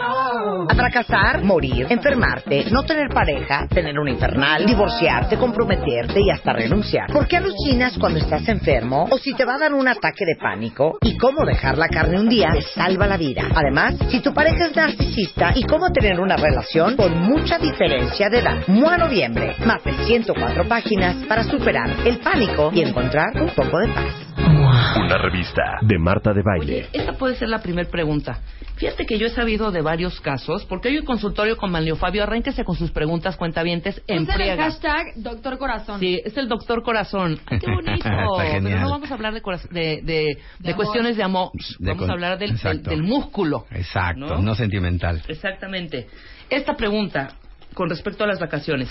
A 0.00 0.74
fracasar, 0.74 1.42
morir, 1.42 1.86
enfermarte, 1.90 2.66
no 2.70 2.84
tener 2.84 3.08
pareja, 3.08 3.66
tener 3.68 3.98
un 3.98 4.08
infernal, 4.08 4.64
divorciarte, 4.64 5.36
comprometerte 5.36 6.20
y 6.20 6.30
hasta 6.30 6.52
renunciar. 6.52 7.10
¿Por 7.12 7.26
qué 7.26 7.38
alucinas 7.38 7.98
cuando 7.98 8.20
estás 8.20 8.46
enfermo? 8.48 9.08
O 9.10 9.18
si 9.18 9.34
te 9.34 9.44
va 9.44 9.56
a 9.56 9.58
dar 9.58 9.74
un 9.74 9.88
ataque 9.88 10.24
de 10.24 10.36
pánico. 10.40 10.98
¿Y 11.02 11.16
cómo 11.16 11.44
dejar 11.44 11.78
la 11.78 11.88
carne 11.88 12.20
un 12.20 12.28
día 12.28 12.50
te 12.52 12.62
salva 12.62 13.06
la 13.08 13.16
vida? 13.16 13.42
Además, 13.54 13.96
si 14.08 14.20
tu 14.20 14.32
pareja 14.32 14.66
es 14.66 14.76
narcisista 14.76 15.52
y 15.56 15.64
cómo 15.64 15.90
tener 15.90 16.20
una 16.20 16.36
relación 16.36 16.96
con 16.96 17.18
mucha 17.20 17.58
diferencia 17.58 18.28
de 18.28 18.38
edad. 18.38 18.68
MOA 18.68 18.98
Noviembre. 18.98 19.56
Más 19.64 19.82
de 19.82 19.92
104 20.06 20.68
páginas 20.68 21.16
para 21.26 21.42
superar 21.42 21.90
el 22.04 22.18
pánico 22.18 22.70
y 22.72 22.82
encontrar 22.82 23.30
un 23.34 23.50
poco 23.50 23.78
de 23.78 23.88
paz. 23.88 24.57
Una 24.68 25.16
revista 25.16 25.62
de 25.82 25.98
Marta 25.98 26.32
de 26.34 26.42
Baile. 26.42 26.88
Esta 26.92 27.14
puede 27.14 27.34
ser 27.36 27.48
la 27.48 27.60
primera 27.62 27.88
pregunta. 27.88 28.40
Fíjate 28.76 29.06
que 29.06 29.18
yo 29.18 29.26
he 29.26 29.30
sabido 29.30 29.70
de 29.72 29.80
varios 29.80 30.20
casos, 30.20 30.64
porque 30.66 30.88
hay 30.88 30.98
un 30.98 31.04
consultorio 31.06 31.56
con 31.56 31.70
Manlio 31.72 31.96
Fabio. 31.96 32.22
Arránquese 32.22 32.64
con 32.64 32.76
sus 32.76 32.90
preguntas, 32.90 33.36
cuentavientes, 33.36 34.02
en 34.06 34.24
Usen 34.24 34.40
el 34.40 34.58
hashtag 34.58 35.14
Doctor 35.16 35.58
Corazón. 35.58 36.00
Sí, 36.00 36.20
es 36.22 36.36
el 36.36 36.48
doctor 36.48 36.82
corazón. 36.82 37.38
Ay, 37.46 37.58
qué 37.58 37.66
bonito. 37.70 38.04
Pero 38.38 38.60
no 38.80 38.90
vamos 38.90 39.10
a 39.10 39.14
hablar 39.14 39.32
de, 39.34 39.40
de, 39.40 39.80
de- 39.80 40.02
de 40.02 40.38
De 40.58 40.74
cuestiones 40.74 41.16
de 41.16 41.22
amor. 41.22 41.50
Vamos 41.80 41.98
con- 41.98 42.10
a 42.10 42.12
hablar 42.12 42.38
del, 42.38 42.56
del, 42.82 43.02
músculo. 43.02 43.64
Exacto, 43.70 44.20
¿no? 44.26 44.42
¿no? 44.42 44.54
sentimental. 44.54 45.22
Exactamente. 45.28 46.08
Esta 46.50 46.74
pregunta, 46.74 47.36
con 47.74 47.88
respecto 47.88 48.24
a 48.24 48.26
las 48.26 48.38
vacaciones. 48.38 48.88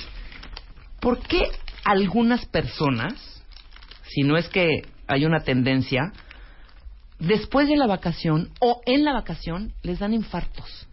¿Por 1.00 1.20
qué 1.20 1.44
algunas 1.86 2.46
personas, 2.48 3.14
si 4.08 4.23
no 4.23 4.38
es 4.38 4.50
que 4.50 4.82
hay 5.08 5.26
una 5.26 5.40
tendencia, 5.40 6.12
después 7.20 7.68
de 7.68 7.78
la 7.78 7.88
vacación 7.88 8.50
o 8.60 8.82
en 8.86 9.04
la 9.04 9.14
vacación 9.14 9.74
les 9.84 10.00
dan 10.00 10.14
infartos? 10.14 10.88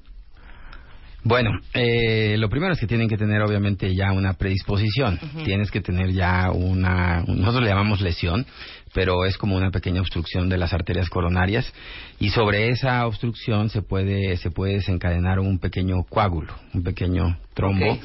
Bueno, 1.26 1.58
eh, 1.72 2.36
lo 2.38 2.50
primero 2.50 2.74
es 2.74 2.78
que 2.78 2.86
tienen 2.86 3.08
que 3.08 3.16
tener 3.16 3.40
obviamente 3.40 3.94
ya 3.94 4.12
una 4.12 4.34
predisposición. 4.34 5.18
Tienes 5.42 5.70
que 5.70 5.80
tener 5.80 6.12
ya 6.12 6.50
una, 6.52 7.22
nosotros 7.26 7.62
le 7.62 7.70
llamamos 7.70 8.02
lesión, 8.02 8.44
pero 8.92 9.24
es 9.24 9.38
como 9.38 9.56
una 9.56 9.70
pequeña 9.70 10.02
obstrucción 10.02 10.50
de 10.50 10.58
las 10.58 10.74
arterias 10.74 11.08
coronarias 11.08 11.72
y 12.20 12.28
sobre 12.28 12.68
esa 12.68 13.06
obstrucción 13.06 13.70
se 13.70 13.80
puede 13.80 14.36
se 14.36 14.50
puede 14.50 14.74
desencadenar 14.74 15.38
un 15.40 15.58
pequeño 15.58 16.04
coágulo, 16.04 16.54
un 16.74 16.82
pequeño 16.82 17.38
trombo. 17.54 17.92
Ok. 17.92 18.00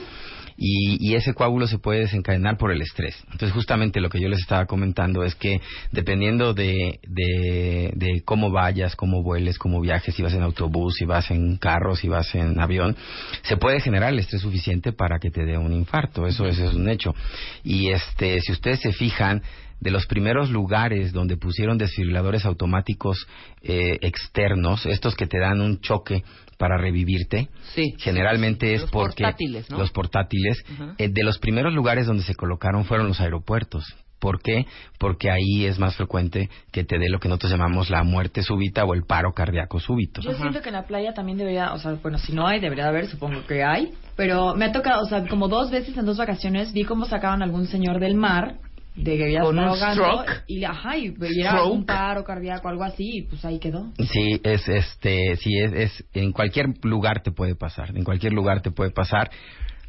Y, 0.61 0.97
y 0.99 1.15
ese 1.15 1.33
coágulo 1.33 1.67
se 1.67 1.79
puede 1.79 2.01
desencadenar 2.01 2.57
por 2.57 2.71
el 2.73 2.81
estrés. 2.81 3.15
Entonces, 3.31 3.53
justamente 3.53 4.01
lo 4.01 4.09
que 4.09 4.19
yo 4.19 4.27
les 4.27 4.39
estaba 4.39 4.65
comentando 4.65 5.23
es 5.23 5.33
que 5.35 5.61
dependiendo 5.91 6.53
de, 6.53 6.99
de, 7.07 7.93
de 7.95 8.21
cómo 8.25 8.51
vayas, 8.51 8.97
cómo 8.97 9.23
vueles, 9.23 9.57
cómo 9.57 9.79
viajes, 9.79 10.13
si 10.13 10.21
vas 10.21 10.33
en 10.33 10.43
autobús, 10.43 10.95
si 10.97 11.05
vas 11.05 11.31
en 11.31 11.55
carro, 11.55 11.95
si 11.95 12.09
vas 12.09 12.35
en 12.35 12.59
avión, 12.59 12.97
se 13.43 13.55
puede 13.55 13.79
generar 13.79 14.11
el 14.11 14.19
estrés 14.19 14.41
suficiente 14.41 14.91
para 14.91 15.17
que 15.19 15.31
te 15.31 15.45
dé 15.45 15.57
un 15.57 15.71
infarto. 15.71 16.27
Eso, 16.27 16.45
eso 16.45 16.65
es 16.65 16.73
un 16.73 16.89
hecho. 16.89 17.15
Y 17.63 17.91
este, 17.91 18.41
si 18.41 18.51
ustedes 18.51 18.81
se 18.81 18.91
fijan, 18.91 19.41
de 19.79 19.91
los 19.91 20.05
primeros 20.07 20.49
lugares 20.49 21.13
donde 21.13 21.37
pusieron 21.37 21.77
desfibriladores 21.77 22.45
automáticos 22.45 23.27
eh, 23.61 23.97
externos, 24.01 24.85
estos 24.85 25.15
que 25.15 25.27
te 25.27 25.39
dan 25.39 25.61
un 25.61 25.79
choque 25.79 26.23
para 26.59 26.77
revivirte, 26.77 27.47
Sí. 27.73 27.95
generalmente 27.99 28.75
es 28.75 28.81
Los 28.81 28.91
porque 28.91 29.23
portátiles, 29.23 29.69
¿no? 29.71 29.77
los 29.77 29.91
portátiles 29.91 30.61
eh, 30.97 31.07
de 31.07 31.23
los 31.23 31.39
primeros 31.39 31.73
lugares 31.73 32.05
donde 32.05 32.23
se 32.23 32.35
colocaron 32.35 32.83
fueron 32.83 33.07
los 33.07 33.21
aeropuertos. 33.21 33.85
¿Por 34.19 34.41
qué? 34.41 34.65
Porque 34.97 35.31
ahí 35.31 35.63
es 35.65 35.79
más 35.79 35.95
frecuente 35.95 36.49
que 36.73 36.83
te 36.83 36.99
dé 36.99 37.07
lo 37.07 37.21
que 37.21 37.29
nosotros 37.29 37.53
llamamos 37.53 37.89
la 37.89 38.03
muerte 38.03 38.43
súbita 38.43 38.83
o 38.83 38.93
el 38.93 39.03
paro 39.05 39.31
cardíaco 39.33 39.79
súbito. 39.79 40.19
Yo 40.19 40.33
siento 40.33 40.61
que 40.61 40.67
en 40.67 40.75
la 40.75 40.85
playa 40.85 41.13
también 41.13 41.37
debería, 41.37 41.71
o 41.71 41.79
sea, 41.79 41.93
bueno, 41.93 42.17
si 42.17 42.33
no 42.33 42.45
hay, 42.45 42.59
debería 42.59 42.89
haber, 42.89 43.07
supongo 43.07 43.45
que 43.47 43.63
hay. 43.63 43.93
Pero 44.17 44.53
me 44.55 44.65
ha 44.65 44.73
tocado, 44.73 45.03
o 45.03 45.05
sea, 45.07 45.25
como 45.29 45.47
dos 45.47 45.71
veces 45.71 45.95
en 45.95 46.05
dos 46.05 46.17
vacaciones 46.17 46.73
vi 46.73 46.83
cómo 46.83 47.05
sacaban 47.05 47.41
a 47.41 47.45
algún 47.45 47.67
señor 47.67 48.01
del 48.01 48.15
mar 48.15 48.55
de 49.03 49.17
que 49.17 49.31
ya 49.31 49.41
Con 49.41 49.57
un 49.59 49.75
stroke. 49.75 50.43
y 50.47 50.63
ajá 50.63 50.97
y 50.97 51.13
y 51.19 51.41
era 51.41 51.51
Stroke. 51.51 51.71
un 51.73 51.85
paro 51.85 52.23
cardíaco 52.23 52.67
algo 52.67 52.83
así 52.83 53.19
y 53.19 53.21
pues 53.23 53.43
ahí 53.45 53.59
quedó 53.59 53.91
Sí, 53.97 54.39
es 54.43 54.67
este, 54.67 55.35
sí 55.37 55.57
es, 55.59 55.73
es 55.73 56.05
en 56.13 56.31
cualquier 56.31 56.67
lugar 56.83 57.21
te 57.23 57.31
puede 57.31 57.55
pasar, 57.55 57.95
en 57.95 58.03
cualquier 58.03 58.33
lugar 58.33 58.61
te 58.61 58.71
puede 58.71 58.91
pasar. 58.91 59.29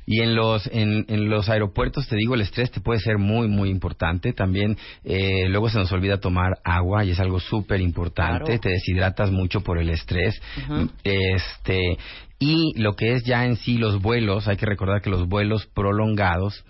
Y 0.07 0.23
en 0.23 0.35
los 0.35 0.67
en, 0.73 1.05
en 1.09 1.29
los 1.29 1.49
aeropuertos 1.49 2.09
te 2.09 2.17
digo 2.17 2.35
el 2.35 2.41
estrés 2.41 2.71
te 2.73 2.81
puede 2.81 2.99
ser 3.01 3.19
muy 3.19 3.47
muy 3.49 3.69
importante. 3.71 4.33
También 4.33 4.77
eh, 5.05 5.47
luego 5.49 5.69
se 5.69 5.79
nos 5.79 5.93
olvida 5.93 6.19
tomar 6.19 6.59
agua 6.65 7.05
y 7.05 7.11
es 7.11 7.21
algo 7.21 7.39
súper 7.39 7.81
importante. 7.81 8.45
Claro. 8.47 8.61
Te 8.61 8.71
deshidratas 8.71 9.31
mucho 9.31 9.61
por 9.61 9.79
el 9.79 9.89
estrés. 9.91 10.41
Este 11.05 11.97
y 12.41 12.73
lo 12.81 12.97
que 12.97 13.15
es 13.15 13.25
ya 13.25 13.45
en 13.45 13.57
sí 13.57 13.77
los 13.77 14.01
vuelos, 14.01 14.49
hay 14.49 14.57
que 14.57 14.67
recordar 14.67 15.03
que 15.03 15.11
los 15.11 15.29
vuelos 15.29 15.67
prolongados 15.67 16.65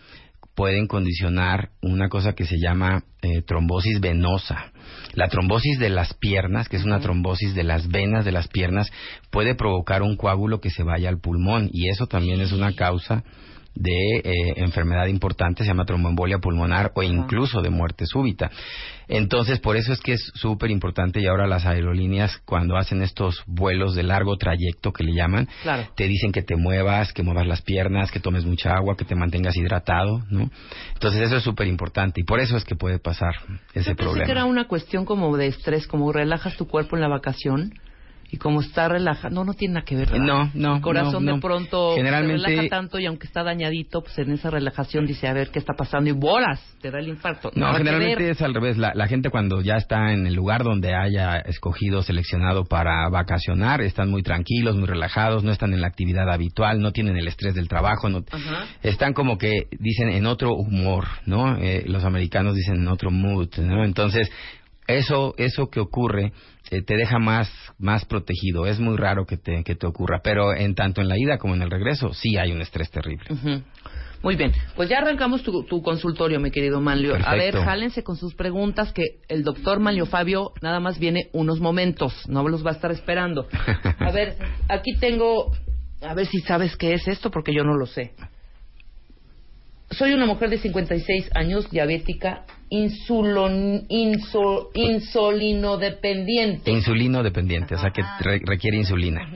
pueden 0.54 0.86
condicionar 0.86 1.70
una 1.80 2.08
cosa 2.08 2.34
que 2.34 2.44
se 2.44 2.56
llama 2.58 3.04
eh, 3.22 3.42
trombosis 3.42 4.00
venosa. 4.00 4.72
La 5.14 5.28
trombosis 5.28 5.78
de 5.78 5.90
las 5.90 6.14
piernas, 6.14 6.68
que 6.68 6.76
es 6.76 6.84
una 6.84 7.00
trombosis 7.00 7.54
de 7.54 7.64
las 7.64 7.88
venas 7.88 8.24
de 8.24 8.32
las 8.32 8.48
piernas, 8.48 8.90
puede 9.30 9.54
provocar 9.54 10.02
un 10.02 10.16
coágulo 10.16 10.60
que 10.60 10.70
se 10.70 10.82
vaya 10.82 11.08
al 11.08 11.20
pulmón 11.20 11.70
y 11.72 11.88
eso 11.88 12.06
también 12.06 12.40
es 12.40 12.52
una 12.52 12.74
causa 12.74 13.24
de 13.74 14.16
eh, 14.18 14.32
enfermedad 14.56 15.06
importante, 15.06 15.62
se 15.62 15.68
llama 15.68 15.84
tromboembolia 15.84 16.38
pulmonar 16.38 16.92
o 16.94 17.02
incluso 17.02 17.62
de 17.62 17.70
muerte 17.70 18.04
súbita. 18.06 18.50
Entonces, 19.08 19.58
por 19.58 19.76
eso 19.76 19.92
es 19.92 20.00
que 20.00 20.12
es 20.12 20.30
súper 20.34 20.70
importante 20.70 21.20
y 21.20 21.26
ahora 21.26 21.46
las 21.46 21.66
aerolíneas 21.66 22.36
cuando 22.44 22.76
hacen 22.76 23.02
estos 23.02 23.42
vuelos 23.46 23.94
de 23.94 24.02
largo 24.02 24.36
trayecto 24.36 24.92
que 24.92 25.04
le 25.04 25.12
llaman, 25.14 25.48
Claro. 25.62 25.88
te 25.96 26.06
dicen 26.06 26.30
que 26.32 26.42
te 26.42 26.56
muevas, 26.56 27.12
que 27.12 27.22
muevas 27.22 27.46
las 27.46 27.62
piernas, 27.62 28.10
que 28.10 28.20
tomes 28.20 28.44
mucha 28.44 28.74
agua, 28.74 28.96
que 28.96 29.04
te 29.04 29.14
mantengas 29.16 29.56
hidratado, 29.56 30.22
¿no? 30.30 30.50
Entonces 30.94 31.22
eso 31.22 31.36
es 31.36 31.42
súper 31.42 31.66
importante 31.66 32.20
y 32.20 32.24
por 32.24 32.38
eso 32.40 32.56
es 32.56 32.64
que 32.64 32.76
puede 32.76 32.98
pasar 32.98 33.34
ese 33.74 33.90
Yo 33.90 33.96
pensé 33.96 33.96
problema. 33.96 34.26
que 34.26 34.32
era 34.32 34.44
una 34.44 34.66
cuestión 34.68 35.04
como 35.04 35.36
de 35.36 35.46
estrés, 35.46 35.86
como 35.86 36.12
relajas 36.12 36.56
tu 36.56 36.66
cuerpo 36.68 36.96
en 36.96 37.02
la 37.02 37.08
vacación 37.08 37.72
y 38.32 38.36
como 38.36 38.60
está 38.60 38.88
relajado. 38.88 39.34
No, 39.34 39.44
no 39.44 39.54
tiene 39.54 39.74
nada 39.74 39.84
que 39.84 39.96
ver. 39.96 40.10
¿verdad? 40.10 40.24
No, 40.24 40.50
no, 40.54 40.76
El 40.76 40.82
corazón 40.82 41.24
no, 41.24 41.30
no. 41.32 41.36
de 41.36 41.40
pronto 41.42 41.94
Generalmente- 41.96 42.40
se 42.42 42.48
relaja 42.48 42.68
tanto 42.68 42.98
y 42.98 43.06
aunque 43.06 43.26
está 43.26 43.42
dañadito, 43.42 44.02
pues 44.02 44.16
en 44.18 44.32
esa 44.32 44.50
relajación 44.50 45.06
dice, 45.06 45.26
a 45.28 45.32
ver 45.32 45.50
qué 45.50 45.58
está 45.58 45.74
pasando 45.74 46.10
y 46.10 46.12
bolas, 46.12 46.60
te 46.80 46.90
da 46.90 46.98
el 47.00 47.08
infarto. 47.08 47.50
No, 47.54 47.72
generalmente 47.74 48.30
es 48.30 48.40
al 48.42 48.54
revés. 48.54 48.76
La, 48.78 48.92
la 48.94 49.06
gente 49.08 49.30
cuando 49.30 49.60
ya 49.62 49.76
está 49.76 50.12
en 50.12 50.26
el 50.26 50.34
lugar 50.34 50.62
donde 50.64 50.94
haya 50.94 51.38
escogido, 51.38 52.02
seleccionado 52.02 52.64
para 52.64 53.08
vacacionar, 53.08 53.80
están 53.80 54.10
muy 54.10 54.22
tranquilos, 54.22 54.76
muy 54.76 54.86
relajados, 54.86 55.42
no 55.44 55.50
están 55.52 55.72
en 55.74 55.80
la 55.80 55.88
actividad 55.88 56.30
habitual, 56.30 56.80
no 56.80 56.92
tienen 56.92 57.16
el 57.16 57.26
estrés 57.28 57.54
del 57.54 57.68
trabajo, 57.68 58.08
no, 58.08 58.24
Ajá. 58.30 58.66
están 58.82 59.12
como 59.12 59.38
que 59.38 59.64
dicen 59.78 60.08
en 60.10 60.26
otro 60.26 60.54
humor, 60.54 61.06
¿no? 61.26 61.56
Eh, 61.56 61.84
los 61.86 62.04
americanos 62.04 62.54
dicen 62.54 62.76
en 62.76 62.88
otro 62.88 63.10
mood, 63.10 63.48
¿no? 63.58 63.84
Entonces, 63.84 64.30
eso, 64.86 65.34
eso 65.38 65.68
que 65.70 65.80
ocurre 65.80 66.32
eh, 66.70 66.82
te 66.82 66.96
deja 66.96 67.18
más, 67.18 67.50
más 67.78 68.04
protegido. 68.04 68.66
Es 68.66 68.78
muy 68.78 68.96
raro 68.96 69.26
que 69.26 69.36
te, 69.36 69.64
que 69.64 69.74
te 69.74 69.86
ocurra, 69.86 70.20
pero 70.22 70.54
en 70.54 70.74
tanto 70.74 71.00
en 71.00 71.08
la 71.08 71.18
ida 71.18 71.38
como 71.38 71.54
en 71.54 71.62
el 71.62 71.70
regreso, 71.70 72.12
sí 72.14 72.36
hay 72.36 72.52
un 72.52 72.60
estrés 72.60 72.90
terrible. 72.90 73.24
Muy 74.22 74.36
bien, 74.36 74.52
pues 74.76 74.88
ya 74.88 74.98
arrancamos 74.98 75.42
tu, 75.42 75.64
tu 75.64 75.82
consultorio, 75.82 76.40
mi 76.40 76.50
querido 76.50 76.80
Manlio. 76.80 77.16
A 77.24 77.34
ver, 77.34 77.56
jálense 77.56 78.02
con 78.04 78.16
sus 78.16 78.34
preguntas 78.34 78.92
que 78.92 79.20
el 79.28 79.42
doctor 79.42 79.80
Manlio 79.80 80.04
Fabio 80.04 80.52
nada 80.60 80.78
más 80.78 80.98
viene 80.98 81.30
unos 81.32 81.58
momentos, 81.58 82.28
no 82.28 82.46
los 82.46 82.64
va 82.64 82.70
a 82.70 82.74
estar 82.74 82.92
esperando. 82.92 83.48
A 83.98 84.10
ver, 84.12 84.36
aquí 84.68 84.96
tengo, 84.98 85.52
a 86.02 86.14
ver 86.14 86.26
si 86.26 86.40
sabes 86.40 86.76
qué 86.76 86.94
es 86.94 87.06
esto 87.08 87.30
porque 87.30 87.54
yo 87.54 87.64
no 87.64 87.76
lo 87.76 87.86
sé. 87.86 88.12
Soy 89.90 90.12
una 90.12 90.26
mujer 90.26 90.50
de 90.50 90.58
56 90.58 91.30
años, 91.34 91.70
diabética, 91.70 92.44
insulon, 92.70 93.86
inso- 93.88 94.70
insulinodependiente. 94.74 96.70
Insulino 96.70 97.22
dependiente, 97.22 97.74
o 97.74 97.78
sea 97.78 97.90
que 97.90 98.02
re- 98.20 98.40
requiere 98.44 98.76
insulina. 98.78 99.28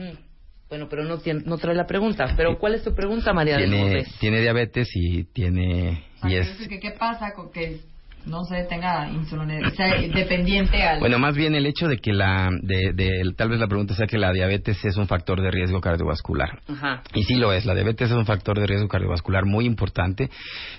Bueno, 0.69 0.87
pero 0.89 1.03
no, 1.03 1.19
tiene- 1.19 1.43
no 1.45 1.57
trae 1.57 1.75
la 1.75 1.85
pregunta. 1.85 2.33
Pero 2.35 2.57
¿cuál 2.57 2.75
es 2.75 2.83
tu 2.83 2.93
pregunta, 2.95 3.33
María 3.33 3.57
del 3.57 3.69
Tiene, 3.69 4.05
tiene 4.19 4.41
diabetes 4.41 4.89
y 4.95 5.23
tiene 5.25 6.03
y 6.23 6.35
es 6.35 6.67
¿Qué 6.81 6.91
pasa 6.97 7.33
con 7.33 7.51
que 7.51 7.79
no 8.25 8.43
se 8.45 8.63
tenga 8.63 9.09
insulina, 9.09 9.69
sea 9.71 9.95
dependiente 10.01 10.81
al... 10.83 10.99
Bueno, 10.99 11.19
más 11.19 11.35
bien 11.35 11.55
el 11.55 11.65
hecho 11.65 11.87
de 11.87 11.97
que 11.97 12.13
la, 12.13 12.49
de, 12.61 12.93
de- 12.93 13.33
tal 13.35 13.49
vez 13.49 13.59
la 13.59 13.67
pregunta 13.67 13.93
sea 13.95 14.07
que 14.07 14.17
la 14.17 14.31
diabetes 14.31 14.83
es 14.83 14.97
un 14.97 15.07
factor 15.07 15.41
de 15.41 15.51
riesgo 15.51 15.81
cardiovascular. 15.81 16.59
Ajá. 16.67 17.01
Y 17.13 17.23
sí 17.23 17.35
lo 17.35 17.53
es, 17.53 17.65
la 17.65 17.73
diabetes 17.75 18.09
es 18.11 18.15
un 18.17 18.25
factor 18.25 18.59
de 18.59 18.67
riesgo 18.67 18.87
cardiovascular 18.87 19.45
muy 19.45 19.65
importante. 19.65 20.29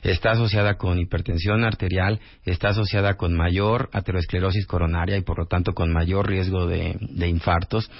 Está 0.03 0.31
asociada 0.33 0.75
con 0.75 0.99
hipertensión 0.99 1.65
arterial, 1.65 2.21
está 2.45 2.69
asociada 2.69 3.15
con 3.15 3.35
mayor 3.35 3.89
aterosclerosis 3.93 4.67
coronaria 4.67 5.17
y 5.17 5.23
por 5.23 5.39
lo 5.39 5.47
tanto 5.47 5.73
con 5.73 5.93
mayor 5.93 6.29
riesgo 6.29 6.67
de, 6.67 6.97
de 7.01 7.29
infartos. 7.29 7.91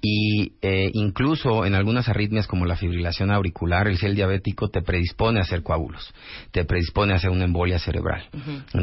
Y 0.00 0.52
eh, 0.62 0.90
incluso 0.94 1.64
en 1.66 1.74
algunas 1.74 2.08
arritmias 2.08 2.46
como 2.46 2.64
la 2.66 2.76
fibrilación 2.76 3.30
auricular, 3.30 3.88
el 3.88 3.98
gel 3.98 4.14
diabético 4.14 4.68
te 4.68 4.82
predispone 4.82 5.38
a 5.38 5.42
hacer 5.42 5.62
coágulos, 5.62 6.12
te 6.50 6.64
predispone 6.64 7.12
a 7.12 7.16
hacer 7.16 7.30
una 7.30 7.44
embolia 7.44 7.78
cerebral. 7.78 8.24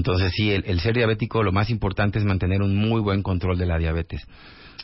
Entonces 0.03 0.33
sí, 0.35 0.51
el, 0.51 0.81
ser 0.81 0.95
diabético 0.95 1.43
lo 1.43 1.53
más 1.53 1.69
importante 1.69 2.19
es 2.19 2.25
mantener 2.25 2.61
un 2.61 2.75
muy 2.75 2.99
buen 2.99 3.23
control 3.23 3.57
de 3.57 3.65
la 3.65 3.77
diabetes. 3.77 4.21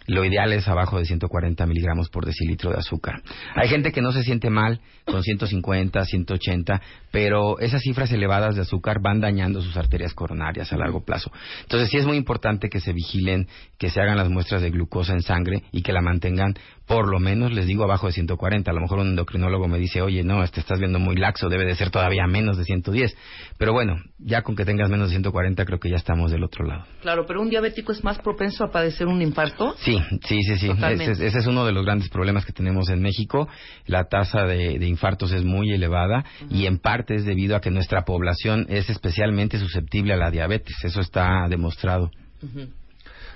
Lo 0.08 0.24
ideal 0.24 0.54
es 0.54 0.66
abajo 0.70 0.98
de 0.98 1.04
140 1.04 1.66
miligramos 1.66 2.10
por 2.10 2.26
decilitro 2.26 2.72
de 2.72 2.78
azúcar. 2.78 3.22
Hay 3.54 3.68
gente 3.68 3.92
que 3.92 4.02
no 4.02 4.14
se 4.14 4.24
siente 4.24 4.50
mal 4.50 4.80
con 5.04 5.22
150, 5.22 6.06
180, 6.06 6.82
pero 7.12 7.60
esas 7.60 7.82
cifras 7.82 8.14
elevadas 8.14 8.56
de 8.56 8.62
azúcar 8.62 9.02
van 9.02 9.20
dañando 9.20 9.62
sus 9.62 9.76
arterias 9.76 10.14
coronarias 10.14 10.72
a 10.72 10.78
largo 10.78 11.04
plazo. 11.04 11.34
Entonces 11.64 11.90
sí 11.90 11.98
es 11.98 12.06
muy 12.06 12.16
importante 12.16 12.70
que 12.70 12.80
se 12.80 12.94
vigilen, 12.94 13.50
que 13.78 13.90
se 13.90 14.00
hagan 14.00 14.16
las 14.16 14.30
muestras 14.30 14.62
de 14.62 14.72
glucosa 14.72 15.12
en 15.12 15.22
sangre 15.22 15.64
y 15.74 15.82
que 15.82 15.92
la 15.92 16.02
mantengan 16.02 16.54
por 16.90 17.08
lo 17.08 17.20
menos, 17.20 17.54
les 17.54 17.68
digo, 17.68 17.84
abajo 17.84 18.08
de 18.08 18.14
140. 18.14 18.72
A 18.72 18.74
lo 18.74 18.82
mejor 18.82 18.98
un 19.00 19.10
endocrinólogo 19.10 19.68
me 19.68 19.78
dice, 19.78 20.02
oye, 20.02 20.24
no, 20.24 20.46
te 20.48 20.60
estás 20.60 20.80
viendo 20.80 20.98
muy 20.98 21.16
laxo, 21.16 21.48
debe 21.48 21.64
de 21.64 21.76
ser 21.76 21.92
todavía 21.92 22.26
menos 22.26 22.58
de 22.58 22.64
110. 22.66 23.16
Pero 23.60 23.74
bueno, 23.74 23.98
ya 24.18 24.42
con 24.42 24.56
que 24.56 24.66
tengas 24.66 24.90
menos 24.90 25.10
de 25.10 25.14
140 25.14 25.64
creo 25.66 25.80
que 25.80 25.88
ya 25.92 25.98
estamos 25.98 26.32
del 26.32 26.44
otro 26.44 26.66
lado. 26.66 26.86
Claro, 27.02 27.28
pero 27.28 27.42
un 27.42 27.50
diabético 27.52 27.92
es 27.92 28.04
más 28.04 28.18
propenso 28.18 28.64
a 28.64 28.72
padecer 28.72 29.06
un 29.06 29.22
infarto. 29.22 29.76
Sí, 29.78 30.00
sí, 30.26 30.42
sí, 30.42 30.58
sí. 30.58 30.68
Ese, 31.04 31.12
es- 31.12 31.20
ese 31.20 31.38
es 31.38 31.46
uno 31.46 31.64
de 31.64 31.74
los 31.74 31.86
grandes 31.86 32.10
problemas 32.10 32.44
que 32.44 32.54
tenemos 32.54 32.90
en 32.90 33.02
México. 33.04 33.48
La 33.86 34.06
tasa 34.06 34.46
de, 34.46 34.80
de 34.80 34.88
infartos 34.88 35.32
es 35.32 35.46
muy 35.46 35.72
elevada 35.72 36.26
y 36.50 36.66
en 36.66 36.80
parte 36.80 37.14
es 37.14 37.24
debido 37.24 37.56
a 37.56 37.62
que 37.62 37.70
nuestra 37.70 38.04
población 38.04 38.66
es 38.68 38.90
especialmente 38.90 39.60
susceptible 39.60 40.14
a 40.14 40.18
la 40.18 40.32
diabetes. 40.32 40.76
Eso 40.84 41.02
está 41.02 41.46
demostrado. 41.50 42.10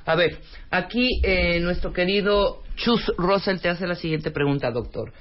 A 0.06 0.16
ver, 0.16 0.40
aquí 0.70 1.22
eh, 1.24 1.60
nuestro 1.60 1.94
querido 1.94 2.62
Chus 2.76 3.12
Russell 3.18 3.60
te 3.60 3.70
hace 3.70 3.88
la 3.88 3.96
siguiente 3.96 4.32
pregunta, 4.32 4.72
doctor. 4.72 5.14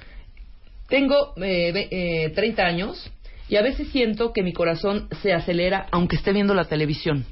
Tengo 0.88 1.34
eh, 1.36 1.88
eh, 1.90 2.30
30 2.34 2.62
años 2.62 3.10
y 3.48 3.56
a 3.56 3.62
veces 3.62 3.88
siento 3.88 4.32
que 4.32 4.42
mi 4.42 4.52
corazón 4.52 5.08
se 5.22 5.32
acelera 5.32 5.86
aunque 5.90 6.16
esté 6.16 6.32
viendo 6.32 6.54
la 6.54 6.64
televisión. 6.64 7.24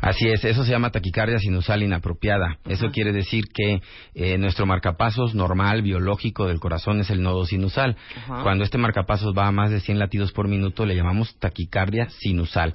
Así 0.00 0.28
es, 0.28 0.44
eso 0.44 0.64
se 0.64 0.70
llama 0.70 0.90
taquicardia 0.90 1.38
sinusal 1.38 1.82
inapropiada. 1.82 2.58
Eso 2.68 2.90
quiere 2.90 3.10
decir 3.12 3.44
que 3.54 3.80
eh, 4.14 4.36
nuestro 4.36 4.66
marcapasos 4.66 5.34
normal, 5.34 5.80
biológico 5.80 6.46
del 6.46 6.60
corazón 6.60 7.00
es 7.00 7.08
el 7.08 7.22
nodo 7.22 7.46
sinusal. 7.46 7.96
Cuando 8.42 8.64
este 8.64 8.76
marcapasos 8.76 9.32
va 9.36 9.46
a 9.46 9.50
más 9.50 9.70
de 9.70 9.80
100 9.80 9.98
latidos 9.98 10.32
por 10.32 10.46
minuto, 10.46 10.84
le 10.84 10.94
llamamos 10.94 11.38
taquicardia 11.38 12.10
sinusal. 12.10 12.74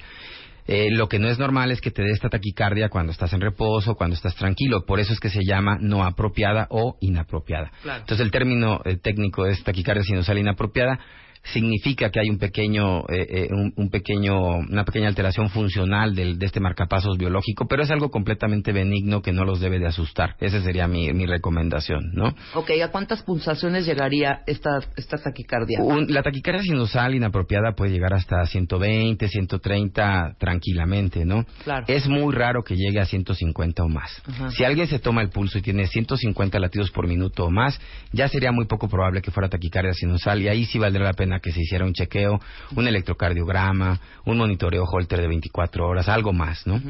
Eh, 0.71 0.91
lo 0.91 1.09
que 1.09 1.17
no 1.17 1.29
es 1.29 1.39
normal 1.39 1.71
es 1.71 1.81
que 1.81 1.89
te 1.89 2.03
dé 2.03 2.11
esta 2.11 2.29
taquicardia 2.29 2.89
cuando 2.89 3.11
estás 3.11 3.33
en 3.33 3.41
reposo, 3.41 3.95
cuando 3.95 4.15
estás 4.15 4.35
tranquilo. 4.35 4.85
Por 4.85 4.99
eso 4.99 5.13
es 5.13 5.19
que 5.19 5.31
se 5.31 5.43
llama 5.43 5.79
no 5.81 6.03
apropiada 6.03 6.67
o 6.69 6.95
inapropiada. 7.01 7.71
Claro. 7.81 8.01
Entonces 8.01 8.23
el 8.23 8.29
término 8.29 8.79
eh, 8.85 8.95
técnico 8.97 9.47
es 9.47 9.63
taquicardia 9.63 10.03
sinusal 10.03 10.37
inapropiada. 10.37 10.99
Significa 11.43 12.11
que 12.11 12.19
hay 12.19 12.29
un 12.29 12.37
pequeño, 12.37 12.99
eh, 13.09 13.25
eh, 13.29 13.47
un, 13.51 13.73
un 13.75 13.89
pequeño, 13.89 14.57
una 14.57 14.83
pequeña 14.85 15.07
alteración 15.07 15.49
funcional 15.49 16.13
del, 16.13 16.37
de 16.37 16.45
este 16.45 16.59
marcapasos 16.59 17.17
biológico, 17.17 17.65
pero 17.67 17.81
es 17.83 17.89
algo 17.91 18.09
completamente 18.11 18.71
benigno 18.71 19.21
que 19.21 19.31
no 19.31 19.45
los 19.45 19.59
debe 19.59 19.79
de 19.79 19.87
asustar. 19.87 20.35
Esa 20.39 20.61
sería 20.61 20.87
mi, 20.87 21.11
mi 21.13 21.25
recomendación, 21.25 22.11
¿no? 22.13 22.35
Ok, 22.53 22.71
¿a 22.83 22.89
cuántas 22.91 23.23
pulsaciones 23.23 23.85
llegaría 23.85 24.41
esta, 24.45 24.79
esta 24.95 25.17
taquicardia? 25.17 25.79
Un- 25.81 26.07
la 26.13 26.21
taquicardia 26.21 26.61
sinusal 26.61 27.15
inapropiada 27.15 27.71
puede 27.73 27.91
llegar 27.91 28.13
hasta 28.13 28.45
120, 28.45 29.27
130 29.27 30.35
tranquilamente, 30.37 31.25
¿no? 31.25 31.45
Claro. 31.63 31.85
Es 31.87 32.07
muy 32.07 32.33
raro 32.35 32.63
que 32.63 32.75
llegue 32.75 32.99
a 32.99 33.05
150 33.05 33.83
o 33.83 33.87
más. 33.87 34.21
Ajá. 34.27 34.51
Si 34.51 34.63
alguien 34.63 34.87
se 34.87 34.99
toma 34.99 35.21
el 35.21 35.29
pulso 35.29 35.57
y 35.57 35.61
tiene 35.61 35.87
150 35.87 36.59
latidos 36.59 36.91
por 36.91 37.07
minuto 37.07 37.45
o 37.45 37.49
más, 37.51 37.79
ya 38.11 38.27
sería 38.27 38.51
muy 38.51 38.65
poco 38.67 38.87
probable 38.87 39.21
que 39.21 39.31
fuera 39.31 39.49
taquicardia 39.49 39.93
sinusal 39.93 40.41
y 40.41 40.47
ahí 40.47 40.65
sí 40.65 40.77
valdría 40.77 41.05
la 41.05 41.13
pena 41.13 41.28
que 41.39 41.51
se 41.51 41.61
hiciera 41.61 41.85
un 41.85 41.93
chequeo, 41.93 42.39
un 42.75 42.87
electrocardiograma, 42.87 43.99
un 44.25 44.37
monitoreo 44.39 44.85
Holter 44.85 45.21
de 45.21 45.27
24 45.27 45.87
horas, 45.87 46.09
algo 46.09 46.33
más, 46.33 46.65
¿no? 46.65 46.81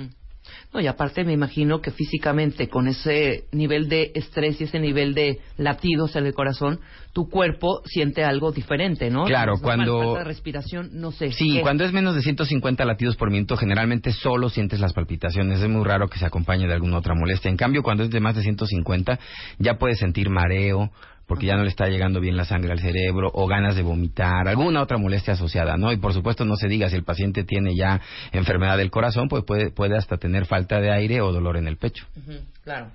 No, 0.74 0.80
y 0.80 0.88
aparte 0.88 1.24
me 1.24 1.34
imagino 1.34 1.82
que 1.82 1.92
físicamente 1.92 2.70
con 2.70 2.88
ese 2.88 3.46
nivel 3.52 3.90
de 3.90 4.12
estrés 4.16 4.60
y 4.62 4.66
ese 4.66 4.80
nivel 4.80 5.14
de 5.14 5.40
latidos 5.58 6.16
en 6.16 6.26
el 6.26 6.34
corazón, 6.34 6.80
tu 7.14 7.30
cuerpo 7.30 7.82
siente 7.86 8.24
algo 8.24 8.52
diferente, 8.52 9.10
¿no? 9.10 9.26
Claro, 9.26 9.56
cuando- 9.62 10.00
falta 10.00 10.20
de 10.20 10.26
respiración, 10.26 10.90
no 10.94 11.12
sé. 11.12 11.32
Sí, 11.32 11.54
¿Qué? 11.56 11.62
cuando 11.62 11.84
es 11.86 11.92
menos 11.94 12.16
de 12.16 12.22
150 12.22 12.86
latidos 12.86 13.16
por 13.16 13.32
minuto, 13.32 13.58
generalmente 13.58 14.12
solo 14.12 14.50
sientes 14.50 14.80
las 14.80 14.94
palpitaciones. 14.94 15.60
Es 15.62 15.70
muy 15.70 15.84
raro 15.84 16.08
que 16.08 16.20
se 16.20 16.26
acompañe 16.26 16.68
de 16.68 16.74
alguna 16.74 16.98
otra 16.98 17.16
molestia. 17.16 17.50
En 17.50 17.58
cambio, 17.58 17.84
cuando 17.84 18.04
es 18.04 18.10
de 18.10 18.20
más 18.20 18.36
de 18.36 18.44
150, 18.44 19.20
ya 19.58 19.78
puedes 19.78 20.00
sentir 20.00 20.30
mareo, 20.30 20.92
porque 21.30 21.46
ya 21.46 21.56
no 21.56 21.64
le 21.64 21.70
está 21.70 21.88
llegando 21.88 22.20
bien 22.20 22.36
la 22.36 22.44
sangre 22.44 22.72
al 22.72 22.80
cerebro, 22.80 23.30
o 23.34 23.46
ganas 23.48 23.76
de 23.76 23.84
vomitar, 23.84 24.48
alguna 24.48 24.82
otra 24.82 24.98
molestia 24.98 25.34
asociada, 25.36 25.78
¿no? 25.78 25.92
Y 25.94 25.98
por 25.98 26.12
supuesto, 26.14 26.44
no 26.44 26.56
se 26.56 26.68
diga 26.68 26.90
si 26.90 26.96
el 26.96 27.04
paciente 27.04 27.44
tiene 27.44 27.76
ya 27.76 28.02
enfermedad 28.32 28.78
del 28.78 28.90
corazón, 28.90 29.30
pues 29.30 29.44
puede, 29.46 29.70
puede 29.70 29.96
hasta 29.96 30.18
tener 30.18 30.46
falta 30.48 30.82
de 30.82 30.92
aire 30.92 31.22
o 31.22 31.32
dolor 31.32 31.56
en 31.56 31.68
el 31.68 31.78
pecho. 31.78 32.06
Ujú, 32.18 32.40
claro. 32.64 32.88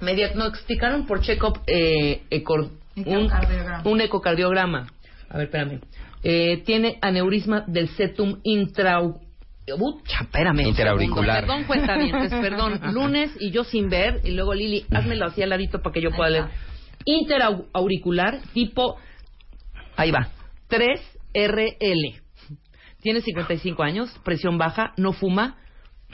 Me 0.00 0.14
diagnosticaron 0.14 1.06
por 1.06 1.20
check-up 1.20 1.60
eh, 1.68 2.22
un, 2.96 3.04
Ecocardiograma. 3.06 3.82
un 3.84 4.00
ecocardiograma. 4.00 4.86
A 5.30 5.36
ver, 5.38 5.46
espérame. 5.46 5.80
Eh, 6.24 6.62
tiene 6.66 6.98
aneurisma 7.00 7.62
del 7.66 7.88
septum 7.90 8.40
intrau... 8.42 9.20
Ucha, 9.78 10.24
espérame. 10.24 10.58
un 10.60 10.66
Interauricular. 10.66 11.46
segundo. 11.46 11.64
Perdón, 11.64 11.64
cuenta 11.66 11.96
bien. 11.96 12.42
Perdón. 12.42 12.80
Lunes 12.92 13.30
y 13.40 13.50
yo 13.50 13.64
sin 13.64 13.88
ver. 13.88 14.20
Y 14.24 14.32
luego 14.32 14.52
Lili, 14.52 14.84
házmelo 14.92 15.24
así 15.26 15.42
al 15.42 15.48
ladito 15.50 15.80
para 15.80 15.92
que 15.94 16.02
yo 16.02 16.10
pueda 16.10 16.28
leer. 16.30 16.44
Interauricular 17.04 18.40
tipo... 18.52 18.96
Ahí 19.96 20.10
va. 20.10 20.28
3RL. 20.68 22.20
Tiene 23.00 23.20
55 23.20 23.82
años, 23.82 24.18
presión 24.24 24.58
baja, 24.58 24.94
no 24.96 25.12
fuma, 25.12 25.58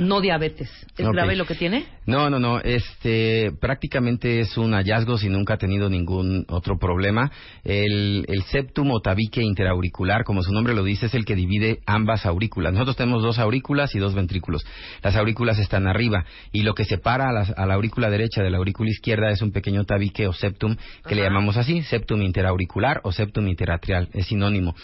no 0.01 0.23
diabetes. 0.23 0.71
¿Es 0.97 1.07
grave 1.09 1.37
lo 1.37 1.45
que 1.45 1.55
tiene? 1.55 1.85
No, 2.07 2.31
no, 2.31 2.39
no. 2.39 2.59
Este, 2.61 3.53
prácticamente 3.61 4.41
es 4.41 4.57
un 4.57 4.73
hallazgo 4.73 5.19
si 5.19 5.29
nunca 5.29 5.55
ha 5.55 5.59
tenido 5.59 5.91
ningún 5.91 6.47
otro 6.49 6.79
problema. 6.79 7.31
El, 7.65 8.25
el 8.27 8.43
septum 8.45 8.91
o 8.93 9.01
tabique 9.01 9.43
interauricular, 9.43 10.25
como 10.25 10.43
su 10.43 10.53
nombre 10.53 10.75
lo 10.75 10.85
dice, 10.85 11.07
es 11.07 11.15
el 11.15 11.27
que 11.27 11.35
divide 11.35 11.81
ambas 11.85 12.25
aurículas. 12.25 12.73
Nosotros 12.73 12.97
tenemos 12.97 13.23
dos 13.23 13.39
aurículas 13.39 13.95
y 13.95 13.99
dos 13.99 14.15
ventrículos. 14.15 14.65
Las 15.03 15.17
aurículas 15.17 15.59
están 15.59 15.87
arriba 15.87 16.25
y 16.51 16.63
lo 16.63 16.73
que 16.73 16.87
separa 16.87 17.29
a 17.29 17.33
la, 17.33 17.43
a 17.43 17.67
la 17.67 17.75
aurícula 17.75 18.09
derecha 18.09 18.43
de 18.43 18.51
la 18.51 18.57
aurícula 18.57 18.89
izquierda 18.89 19.31
es 19.31 19.43
un 19.43 19.53
pequeño 19.53 19.85
tabique 19.85 20.27
o 20.27 20.33
septum 20.33 20.77
que 21.07 21.15
le 21.15 21.23
llamamos 21.23 21.59
así, 21.59 21.83
septum 21.83 22.23
interauricular 22.23 23.03
o 23.05 23.13
septum 23.13 23.47
interatrial. 23.49 24.09
Es 24.15 24.29
sinónimo. 24.29 24.75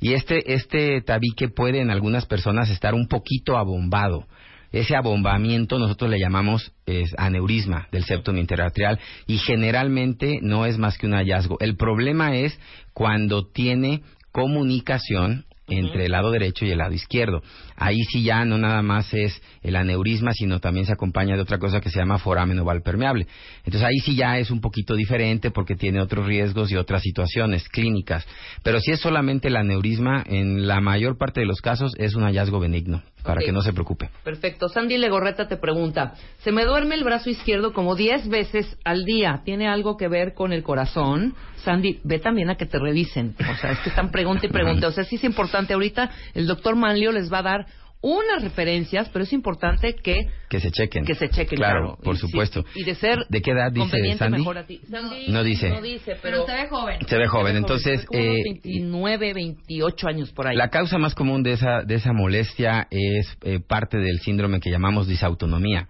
Y 0.00 0.12
este, 0.12 0.52
este 0.52 1.00
tabique 1.00 1.48
puede 1.48 1.80
en 1.80 1.90
algunas 1.90 2.26
personas 2.26 2.68
estar 2.68 2.94
un 2.94 3.08
poquito 3.08 3.56
abombado. 3.56 4.26
Ese 4.72 4.96
abombamiento 4.96 5.78
nosotros 5.78 6.10
le 6.10 6.18
llamamos 6.18 6.72
es, 6.86 7.14
aneurisma 7.18 7.88
del 7.92 8.04
septum 8.04 8.38
interatrial 8.38 8.98
y 9.26 9.38
generalmente 9.38 10.38
no 10.42 10.66
es 10.66 10.78
más 10.78 10.98
que 10.98 11.06
un 11.06 11.14
hallazgo. 11.14 11.58
El 11.60 11.76
problema 11.76 12.36
es 12.36 12.58
cuando 12.92 13.46
tiene 13.46 14.02
comunicación 14.32 15.46
entre 15.68 16.06
el 16.06 16.12
lado 16.12 16.30
derecho 16.30 16.64
y 16.64 16.70
el 16.70 16.78
lado 16.78 16.92
izquierdo. 16.92 17.42
Ahí 17.76 18.02
sí 18.04 18.22
ya 18.22 18.44
no 18.44 18.56
nada 18.58 18.82
más 18.82 19.12
es 19.12 19.40
el 19.62 19.76
aneurisma, 19.76 20.32
sino 20.32 20.60
también 20.60 20.86
se 20.86 20.92
acompaña 20.92 21.34
de 21.34 21.42
otra 21.42 21.58
cosa 21.58 21.80
que 21.80 21.90
se 21.90 21.98
llama 21.98 22.18
foramen 22.18 22.58
oval 22.60 22.82
permeable. 22.82 23.26
Entonces 23.64 23.82
ahí 23.82 23.98
sí 24.04 24.14
ya 24.14 24.38
es 24.38 24.50
un 24.50 24.60
poquito 24.60 24.94
diferente 24.94 25.50
porque 25.50 25.74
tiene 25.74 26.00
otros 26.00 26.26
riesgos 26.26 26.70
y 26.70 26.76
otras 26.76 27.02
situaciones 27.02 27.68
clínicas. 27.68 28.26
Pero 28.62 28.80
si 28.80 28.92
es 28.92 29.00
solamente 29.00 29.48
el 29.48 29.56
aneurisma, 29.56 30.22
en 30.26 30.66
la 30.66 30.80
mayor 30.80 31.18
parte 31.18 31.40
de 31.40 31.46
los 31.46 31.60
casos 31.60 31.92
es 31.98 32.14
un 32.14 32.22
hallazgo 32.22 32.60
benigno, 32.60 33.02
para 33.26 33.40
que 33.40 33.52
no 33.52 33.60
se 33.60 33.72
preocupe. 33.72 34.08
Perfecto. 34.24 34.68
Sandy 34.68 34.98
Legorreta 34.98 35.48
te 35.48 35.56
pregunta, 35.56 36.14
se 36.38 36.52
me 36.52 36.64
duerme 36.64 36.94
el 36.94 37.04
brazo 37.04 37.30
izquierdo 37.30 37.72
como 37.72 37.94
10 37.94 38.28
veces 38.28 38.78
al 38.84 39.04
día. 39.04 39.42
¿Tiene 39.44 39.68
algo 39.68 39.96
que 39.96 40.08
ver 40.08 40.34
con 40.34 40.52
el 40.52 40.62
corazón? 40.62 41.34
Sandy, 41.64 42.00
ve 42.04 42.18
también 42.18 42.50
a 42.50 42.56
que 42.56 42.66
te 42.66 42.78
revisen. 42.78 43.34
O 43.40 43.56
sea, 43.56 43.72
es 43.72 43.78
que 43.80 43.88
están 43.88 44.10
pregunta 44.10 44.46
y 44.46 44.48
pregunta. 44.48 44.88
O 44.88 44.92
sea, 44.92 45.04
sí 45.04 45.16
es 45.16 45.24
importante. 45.24 45.74
Ahorita 45.74 46.10
el 46.34 46.46
doctor 46.46 46.76
Manlio 46.76 47.12
les 47.12 47.32
va 47.32 47.38
a 47.38 47.42
dar 47.42 47.66
unas 48.00 48.42
referencias, 48.42 49.08
pero 49.10 49.24
es 49.24 49.32
importante 49.32 49.94
que 49.94 50.28
que 50.48 50.60
se 50.60 50.70
chequen. 50.70 51.04
Que 51.04 51.14
se 51.14 51.28
chequen, 51.28 51.56
claro. 51.56 51.98
por 52.02 52.14
Y 52.14 52.18
sí, 52.18 52.26
supuesto. 52.26 52.64
Y 52.74 52.84
de 52.84 52.94
ser 52.94 53.18
¿De 53.28 53.42
qué 53.42 53.50
edad 53.50 53.72
dice 53.72 53.96
Sandy? 54.16 54.38
mejor 54.38 54.58
a 54.58 54.64
ti. 54.66 54.80
Sandy 54.88 55.26
No 55.28 55.42
dice. 55.42 55.70
No 55.70 55.82
dice, 55.82 56.16
Pero 56.22 56.44
pero... 56.44 56.46
se 56.46 56.52
ve 56.52 56.68
joven. 56.68 56.98
Se 57.08 57.16
ve 57.18 57.26
joven, 57.26 57.56
entonces... 57.56 58.04
Como 58.06 58.20
unos 58.20 58.36
eh, 58.36 58.42
29, 58.44 59.34
28 59.34 60.08
años 60.08 60.32
por 60.32 60.46
ahí. 60.46 60.56
La 60.56 60.68
causa 60.68 60.98
más 60.98 61.14
común 61.16 61.42
de 61.42 61.52
esa, 61.54 61.82
de 61.82 61.96
esa 61.96 62.12
molestia 62.12 62.86
es 62.90 63.36
eh, 63.42 63.58
parte 63.58 63.98
del 63.98 64.20
síndrome 64.20 64.60
que 64.60 64.70
llamamos 64.70 65.08
disautonomía, 65.08 65.88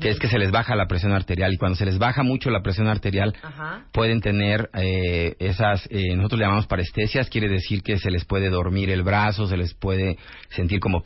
que 0.00 0.08
es 0.10 0.18
que 0.18 0.28
se 0.28 0.38
les 0.38 0.50
baja 0.50 0.74
la 0.76 0.86
presión 0.86 1.12
arterial 1.12 1.52
y 1.52 1.56
cuando 1.58 1.76
se 1.76 1.84
les 1.84 1.98
baja 1.98 2.22
mucho 2.22 2.48
la 2.50 2.62
presión 2.62 2.86
arterial 2.86 3.34
Ajá. 3.42 3.84
pueden 3.92 4.20
tener 4.20 4.70
eh, 4.74 5.34
esas, 5.40 5.86
eh, 5.90 6.14
nosotros 6.16 6.38
le 6.38 6.44
llamamos 6.46 6.66
parestesias, 6.66 7.28
quiere 7.28 7.48
decir 7.48 7.82
que 7.82 7.98
se 7.98 8.10
les 8.10 8.24
puede 8.24 8.48
dormir 8.50 8.88
el 8.90 9.02
brazo, 9.02 9.46
se 9.46 9.56
les 9.56 9.74
puede 9.74 10.16
sentir 10.50 10.80
como 10.80 11.02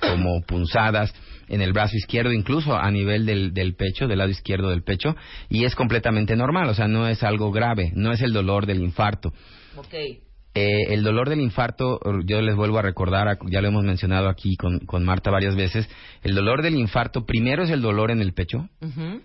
como 0.00 0.40
punzadas 0.46 1.14
en 1.48 1.60
el 1.60 1.72
brazo 1.72 1.96
izquierdo, 1.96 2.32
incluso 2.32 2.76
a 2.76 2.90
nivel 2.90 3.26
del, 3.26 3.52
del 3.52 3.74
pecho, 3.74 4.06
del 4.06 4.18
lado 4.18 4.30
izquierdo 4.30 4.70
del 4.70 4.82
pecho, 4.82 5.14
y 5.48 5.64
es 5.64 5.74
completamente 5.74 6.36
normal, 6.36 6.68
o 6.68 6.74
sea, 6.74 6.88
no 6.88 7.06
es 7.08 7.22
algo 7.22 7.52
grave, 7.52 7.92
no 7.94 8.12
es 8.12 8.22
el 8.22 8.32
dolor 8.32 8.66
del 8.66 8.82
infarto. 8.82 9.32
Ok. 9.76 9.94
Eh, 10.56 10.94
el 10.94 11.02
dolor 11.02 11.28
del 11.28 11.40
infarto, 11.40 11.98
yo 12.26 12.40
les 12.40 12.54
vuelvo 12.54 12.78
a 12.78 12.82
recordar, 12.82 13.38
ya 13.50 13.60
lo 13.60 13.66
hemos 13.66 13.82
mencionado 13.82 14.28
aquí 14.28 14.54
con, 14.54 14.78
con 14.86 15.04
Marta 15.04 15.32
varias 15.32 15.56
veces, 15.56 15.90
el 16.22 16.36
dolor 16.36 16.62
del 16.62 16.76
infarto 16.76 17.26
primero 17.26 17.64
es 17.64 17.70
el 17.70 17.82
dolor 17.82 18.12
en 18.12 18.20
el 18.20 18.34
pecho, 18.34 18.68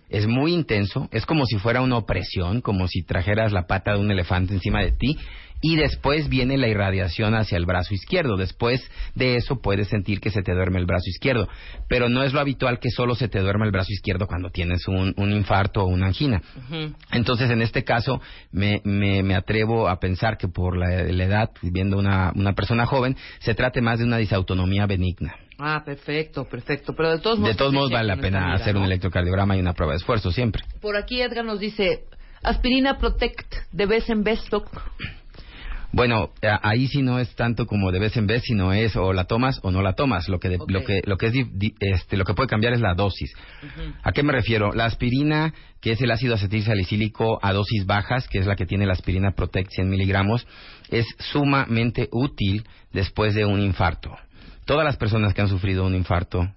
es 0.09 0.25
muy 0.25 0.53
intenso, 0.55 1.07
es 1.11 1.27
como 1.27 1.45
si 1.45 1.59
fuera 1.59 1.81
una 1.81 1.97
opresión, 1.97 2.61
como 2.61 2.87
si 2.87 3.03
trajeras 3.03 3.51
la 3.51 3.67
pata 3.67 3.93
de 3.93 3.99
un 3.99 4.09
elefante 4.09 4.55
encima 4.55 4.81
de 4.81 4.91
ti, 4.91 5.19
y 5.61 5.75
después 5.75 6.29
viene 6.29 6.57
la 6.57 6.67
irradiación 6.67 7.35
hacia 7.35 7.57
el 7.57 7.65
brazo 7.65 7.93
izquierdo. 7.93 8.37
Después 8.37 8.81
de 9.15 9.35
eso 9.35 9.61
puedes 9.61 9.89
sentir 9.89 10.19
que 10.19 10.29
se 10.29 10.41
te 10.41 10.53
duerme 10.53 10.79
el 10.79 10.85
brazo 10.85 11.09
izquierdo, 11.09 11.47
pero 11.87 12.09
no 12.09 12.23
es 12.23 12.33
lo 12.33 12.39
habitual 12.39 12.79
que 12.79 12.89
solo 12.89 13.15
se 13.15 13.27
te 13.27 13.39
duerma 13.39 13.65
el 13.65 13.71
brazo 13.71 13.91
izquierdo 13.91 14.27
cuando 14.27 14.49
tienes 14.49 14.87
un, 14.87 15.13
un 15.17 15.31
infarto 15.31 15.83
o 15.83 15.87
una 15.87 16.07
angina. 16.07 16.41
Ujú. 16.55 16.93
Entonces, 17.11 17.49
en 17.49 17.61
este 17.61 17.83
caso, 17.83 18.21
me, 18.51 18.81
me, 18.83 19.23
me 19.23 19.35
atrevo 19.35 19.89
a 19.89 19.99
pensar 19.99 20.37
que 20.37 20.47
por 20.47 20.77
la, 20.77 21.03
la 21.03 21.23
edad, 21.23 21.49
viendo 21.61 21.97
una, 21.97 22.31
una 22.35 22.53
persona 22.53 22.85
joven, 22.85 23.15
se 23.39 23.53
trate 23.53 23.81
más 23.81 23.99
de 23.99 24.05
una 24.05 24.17
disautonomía 24.17 24.85
benigna. 24.85 25.35
Ah, 25.57 25.83
perfecto, 25.83 26.45
perfecto. 26.45 26.93
Pero 26.95 27.11
de 27.11 27.19
todos 27.19 27.37
modos... 27.37 27.53
De 27.53 27.57
todos 27.57 27.73
modos, 27.73 27.91
vale 27.91 28.07
la 28.07 28.15
pena 28.15 28.45
vida, 28.45 28.53
hacer 28.53 28.75
¿no? 28.75 28.79
un 28.79 28.85
electrocardiograma 28.85 29.57
y 29.57 29.59
una 29.59 29.73
prueba 29.73 29.91
de 29.91 29.97
esfuerzo 29.97 30.31
siempre. 30.31 30.63
Por 30.81 30.95
aquí 30.95 31.21
Edgar 31.21 31.43
nos 31.43 31.59
dice, 31.59 32.05
aspirina 32.41 32.97
Protect 32.97 33.55
de 33.73 33.85
vez 33.85 34.09
en 34.09 34.23
vez, 34.23 34.39
doc. 34.49 34.69
Bueno, 35.91 36.29
a- 36.43 36.59
ahí 36.69 36.87
sí 36.87 37.01
no 37.01 37.17
es 37.19 37.33
tanto 37.35 37.65
como 37.65 37.91
de 37.91 37.99
vez 37.99 38.15
en 38.15 38.27
vez, 38.27 38.43
sino 38.45 38.73
es 38.73 38.95
o 38.95 39.11
la 39.11 39.23
tomas 39.25 39.59
o 39.63 39.71
no 39.71 39.81
la 39.81 39.93
tomas. 39.93 40.29
Lo 40.29 40.39
que 40.39 40.49
de- 40.49 40.59
lo 40.67 40.83
que 40.85 41.01
lo 41.03 41.17
que 41.17 41.27
es 41.27 41.33
este 41.79 42.15
lo 42.15 42.25
que 42.25 42.33
puede 42.35 42.47
cambiar 42.47 42.73
es 42.73 42.79
la 42.81 42.93
dosis. 42.93 43.31
¿A 44.03 44.11
qué 44.11 44.21
me 44.21 44.31
refiero? 44.31 44.71
La 44.71 44.85
aspirina, 44.85 45.53
que 45.81 45.91
es 45.93 46.01
el 46.01 46.11
ácido 46.11 46.35
acetilsalicílico 46.35 47.39
a 47.41 47.53
dosis 47.53 47.85
bajas, 47.85 48.27
que 48.27 48.37
es 48.39 48.45
la 48.45 48.55
que 48.55 48.65
tiene 48.67 48.85
la 48.85 48.93
aspirina 48.93 49.31
Protect 49.31 49.71
100 49.71 49.89
miligramos, 49.89 50.45
es 50.89 51.07
sumamente 51.31 52.07
útil 52.11 52.65
después 52.93 53.33
de 53.33 53.45
un 53.45 53.59
infarto. 53.61 54.15
Todas 54.65 54.85
las 54.85 54.97
personas 54.97 55.33
que 55.33 55.41
han 55.41 55.47
sufrido 55.49 55.85
un 55.85 55.95
infarto 55.95 56.47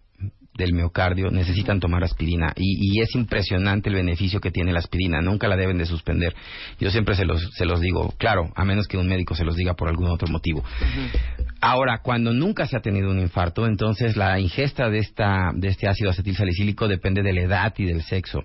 del 0.55 0.73
miocardio 0.75 1.31
necesitan 1.31 1.81
tomar 1.81 2.05
aspirina 2.05 2.53
y, 2.57 2.99
y 2.99 3.01
es 3.01 3.15
impresionante 3.15 3.89
el 3.89 3.95
beneficio 3.95 4.41
que 4.41 4.51
tiene 4.51 4.73
la 4.73 4.81
aspirina, 4.81 5.21
nunca 5.21 5.49
la 5.49 5.57
deben 5.57 5.79
de 5.79 5.87
suspender. 5.87 6.35
Yo 6.79 6.91
siempre 6.91 7.15
se 7.15 7.25
los, 7.25 7.51
se 7.57 7.65
los 7.65 7.81
digo, 7.81 8.13
claro, 8.19 8.51
a 8.55 8.65
menos 8.65 8.87
que 8.87 8.99
un 8.99 9.09
médico 9.09 9.35
se 9.35 9.45
los 9.45 9.57
diga 9.57 9.75
por 9.75 9.89
algún 9.89 10.09
otro 10.09 10.29
motivo. 10.29 10.63
Ahora, 11.61 12.01
cuando 12.03 12.33
nunca 12.33 12.67
se 12.67 12.77
ha 12.77 12.81
tenido 12.81 13.11
un 13.11 13.21
infarto, 13.21 13.67
entonces 13.67 14.17
la 14.17 14.39
ingesta 14.41 14.91
de, 14.91 14.99
esta, 14.99 15.53
de 15.55 15.69
este 15.69 15.89
ácido 15.89 16.11
acetilsalicílico 16.11 16.89
depende 16.89 17.23
de 17.23 17.33
la 17.33 17.43
edad 17.43 17.75
y 17.79 17.85
del 17.85 18.03
sexo. 18.03 18.43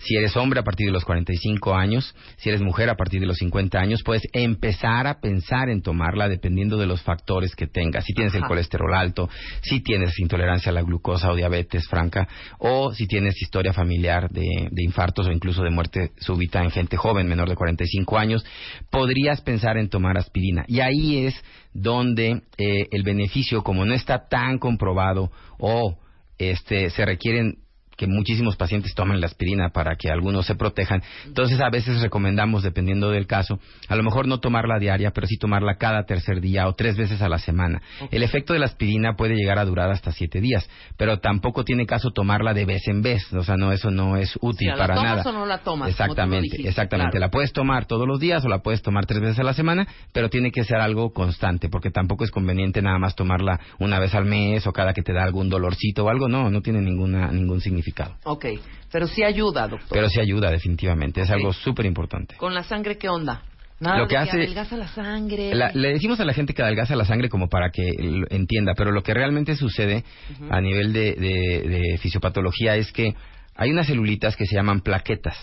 Si 0.00 0.16
eres 0.16 0.36
hombre 0.36 0.60
a 0.60 0.62
partir 0.62 0.86
de 0.86 0.92
los 0.92 1.04
45 1.04 1.74
años, 1.74 2.14
si 2.36 2.48
eres 2.48 2.62
mujer 2.62 2.90
a 2.90 2.96
partir 2.96 3.20
de 3.20 3.26
los 3.26 3.38
50 3.38 3.78
años, 3.78 4.02
puedes 4.02 4.22
empezar 4.32 5.06
a 5.06 5.20
pensar 5.20 5.68
en 5.68 5.82
tomarla 5.82 6.28
dependiendo 6.28 6.76
de 6.76 6.86
los 6.86 7.02
factores 7.02 7.54
que 7.54 7.66
tengas. 7.66 8.04
Si 8.04 8.12
tienes 8.12 8.34
el 8.34 8.44
colesterol 8.44 8.94
alto, 8.94 9.28
si 9.62 9.80
tienes 9.80 10.18
intolerancia 10.18 10.70
a 10.70 10.74
la 10.74 10.82
glucosa 10.82 11.30
o 11.30 11.36
diabetes 11.36 11.86
franca, 11.88 12.28
o 12.58 12.92
si 12.92 13.06
tienes 13.06 13.40
historia 13.40 13.72
familiar 13.72 14.28
de, 14.30 14.68
de 14.70 14.84
infartos 14.84 15.26
o 15.26 15.32
incluso 15.32 15.62
de 15.62 15.70
muerte 15.70 16.12
súbita 16.18 16.62
en 16.62 16.70
gente 16.70 16.96
joven, 16.96 17.26
menor 17.26 17.48
de 17.48 17.56
45 17.56 18.18
años, 18.18 18.44
podrías 18.90 19.40
pensar 19.40 19.76
en 19.78 19.88
tomar 19.88 20.16
aspirina. 20.16 20.64
Y 20.68 20.80
ahí 20.80 21.26
es 21.26 21.42
donde 21.72 22.42
eh, 22.58 22.86
el 22.90 23.02
beneficio, 23.02 23.62
como 23.62 23.84
no 23.84 23.94
está 23.94 24.28
tan 24.28 24.58
comprobado 24.58 25.30
o 25.58 25.98
este, 26.38 26.90
se 26.90 27.04
requieren 27.04 27.58
que 27.96 28.06
muchísimos 28.06 28.56
pacientes 28.56 28.94
tomen 28.94 29.20
la 29.20 29.26
aspirina 29.26 29.70
para 29.70 29.96
que 29.96 30.10
algunos 30.10 30.46
se 30.46 30.54
protejan. 30.54 31.02
Entonces, 31.24 31.60
a 31.60 31.70
veces 31.70 32.00
recomendamos, 32.00 32.62
dependiendo 32.62 33.10
del 33.10 33.26
caso, 33.26 33.58
a 33.88 33.96
lo 33.96 34.02
mejor 34.02 34.28
no 34.28 34.38
tomarla 34.38 34.78
diaria, 34.78 35.12
pero 35.12 35.26
sí 35.26 35.38
tomarla 35.38 35.76
cada 35.76 36.04
tercer 36.04 36.40
día 36.40 36.68
o 36.68 36.74
tres 36.74 36.96
veces 36.96 37.22
a 37.22 37.28
la 37.28 37.38
semana. 37.38 37.80
El 38.10 38.22
efecto 38.22 38.52
de 38.52 38.58
la 38.58 38.66
aspirina 38.66 39.16
puede 39.16 39.34
llegar 39.34 39.58
a 39.58 39.64
durar 39.64 39.90
hasta 39.90 40.12
siete 40.12 40.40
días, 40.40 40.68
pero 40.96 41.18
tampoco 41.18 41.64
tiene 41.64 41.86
caso 41.86 42.10
tomarla 42.10 42.52
de 42.52 42.64
vez 42.64 42.86
en 42.88 43.02
vez. 43.02 43.32
O 43.32 43.42
sea, 43.42 43.56
no, 43.56 43.72
eso 43.72 43.90
no 43.90 44.16
es 44.16 44.36
útil 44.40 44.70
O 44.72 44.76
sea, 44.76 44.76
¿la 44.76 44.86
para 44.86 44.94
tomas 44.94 45.16
nada. 45.16 45.30
o 45.30 45.32
no 45.32 45.46
la 45.46 45.58
tomas? 45.58 45.90
Exactamente, 45.90 46.42
dijiste, 46.42 46.68
exactamente. 46.68 47.12
claro. 47.12 47.26
La 47.26 47.30
puedes 47.30 47.52
tomar 47.52 47.86
todos 47.86 48.06
los 48.06 48.20
días 48.20 48.44
o 48.44 48.48
la 48.48 48.58
puedes 48.58 48.82
tomar 48.82 49.06
tres 49.06 49.20
veces 49.20 49.38
a 49.38 49.42
la 49.42 49.54
semana, 49.54 49.86
pero 50.12 50.28
tiene 50.28 50.50
que 50.50 50.64
ser 50.64 50.78
algo 50.78 51.12
constante, 51.12 51.68
porque 51.68 51.90
tampoco 51.90 52.24
es 52.24 52.30
conveniente 52.30 52.82
nada 52.82 52.98
más 52.98 53.14
tomarla 53.14 53.58
una 53.78 53.98
vez 53.98 54.14
al 54.14 54.26
mes 54.26 54.66
o 54.66 54.72
cada 54.72 54.92
que 54.92 55.02
te 55.02 55.12
da 55.12 55.22
algún 55.22 55.48
dolorcito 55.48 56.04
o 56.04 56.08
algo. 56.10 56.28
No, 56.28 56.50
no 56.50 56.60
tiene 56.60 56.80
ninguna, 56.82 57.30
ningún 57.32 57.60
significado. 57.60 57.85
Ok, 58.24 58.46
pero 58.90 59.06
sí 59.06 59.22
ayuda, 59.22 59.68
doctor. 59.68 59.88
Pero 59.90 60.08
sí 60.08 60.20
ayuda, 60.20 60.50
definitivamente. 60.50 61.20
Es 61.22 61.30
algo 61.30 61.52
súper 61.52 61.86
importante. 61.86 62.36
¿Con 62.36 62.54
la 62.54 62.62
sangre 62.62 62.96
qué 62.98 63.08
onda? 63.08 63.42
Nada 63.78 63.98
Lo 63.98 64.08
que 64.08 64.16
hace- 64.16 64.30
adelgaza 64.38 64.74
la 64.78 64.88
sangre. 64.88 65.54
La- 65.54 65.70
le 65.72 65.88
decimos 65.92 66.18
a 66.20 66.24
la 66.24 66.32
gente 66.32 66.54
que 66.54 66.62
adelgaza 66.62 66.96
la 66.96 67.04
sangre 67.04 67.28
como 67.28 67.48
para 67.48 67.68
que 67.70 67.90
entienda, 68.30 68.72
pero 68.74 68.90
lo 68.90 69.02
que 69.02 69.12
realmente 69.12 69.54
sucede 69.54 70.02
a 70.48 70.60
nivel 70.62 70.94
de, 70.94 71.12
de- 71.14 71.68
de 71.68 71.98
fisiopatología 71.98 72.76
es 72.76 72.90
que 72.90 73.14
hay 73.56 73.70
unas 73.70 73.86
celulitas 73.86 74.36
que 74.36 74.44
se 74.44 74.54
llaman 74.54 74.80
plaquetas 74.80 75.36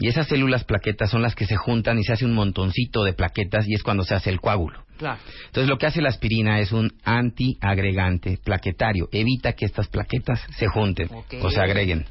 y 0.00 0.08
esas 0.08 0.26
células 0.26 0.64
plaquetas 0.64 1.10
son 1.10 1.22
las 1.22 1.34
que 1.34 1.46
se 1.46 1.56
juntan 1.56 1.98
y 1.98 2.04
se 2.04 2.12
hace 2.12 2.24
un 2.24 2.34
montoncito 2.34 3.04
de 3.04 3.12
plaquetas 3.12 3.66
y 3.68 3.74
es 3.74 3.82
cuando 3.82 4.04
se 4.04 4.14
hace 4.14 4.30
el 4.30 4.40
coágulo. 4.40 4.84
Claro. 4.96 5.20
Entonces 5.46 5.68
lo 5.68 5.78
que 5.78 5.86
hace 5.86 6.02
la 6.02 6.08
aspirina 6.08 6.60
es 6.60 6.72
un 6.72 6.92
antiagregante 7.04 8.38
plaquetario, 8.42 9.08
evita 9.12 9.52
que 9.52 9.66
estas 9.66 9.88
plaquetas 9.88 10.40
se 10.56 10.66
junten 10.66 11.08
o 11.42 11.50
se 11.50 11.60
agreguen. 11.60 12.06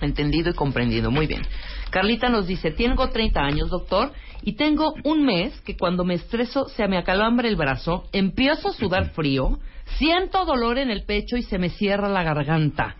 Entendido 0.00 0.50
y 0.50 0.54
comprendido. 0.54 1.10
Muy 1.10 1.26
bien. 1.26 1.42
Carlita 1.90 2.28
nos 2.28 2.48
dice, 2.48 2.72
tengo 2.72 3.08
30 3.08 3.40
años, 3.40 3.70
doctor, 3.70 4.12
y 4.42 4.54
tengo 4.56 4.94
un 5.04 5.24
mes 5.24 5.58
que 5.60 5.76
cuando 5.76 6.04
me 6.04 6.14
estreso 6.14 6.68
se 6.68 6.88
me 6.88 6.98
acalambra 6.98 7.48
el 7.48 7.56
brazo, 7.56 8.08
empiezo 8.12 8.70
a 8.70 8.72
sudar 8.72 9.10
frío, 9.10 9.58
siento 9.96 10.44
dolor 10.44 10.78
en 10.78 10.90
el 10.90 11.04
pecho 11.04 11.36
y 11.36 11.42
se 11.42 11.58
me 11.58 11.70
cierra 11.70 12.08
la 12.08 12.24
garganta. 12.24 12.96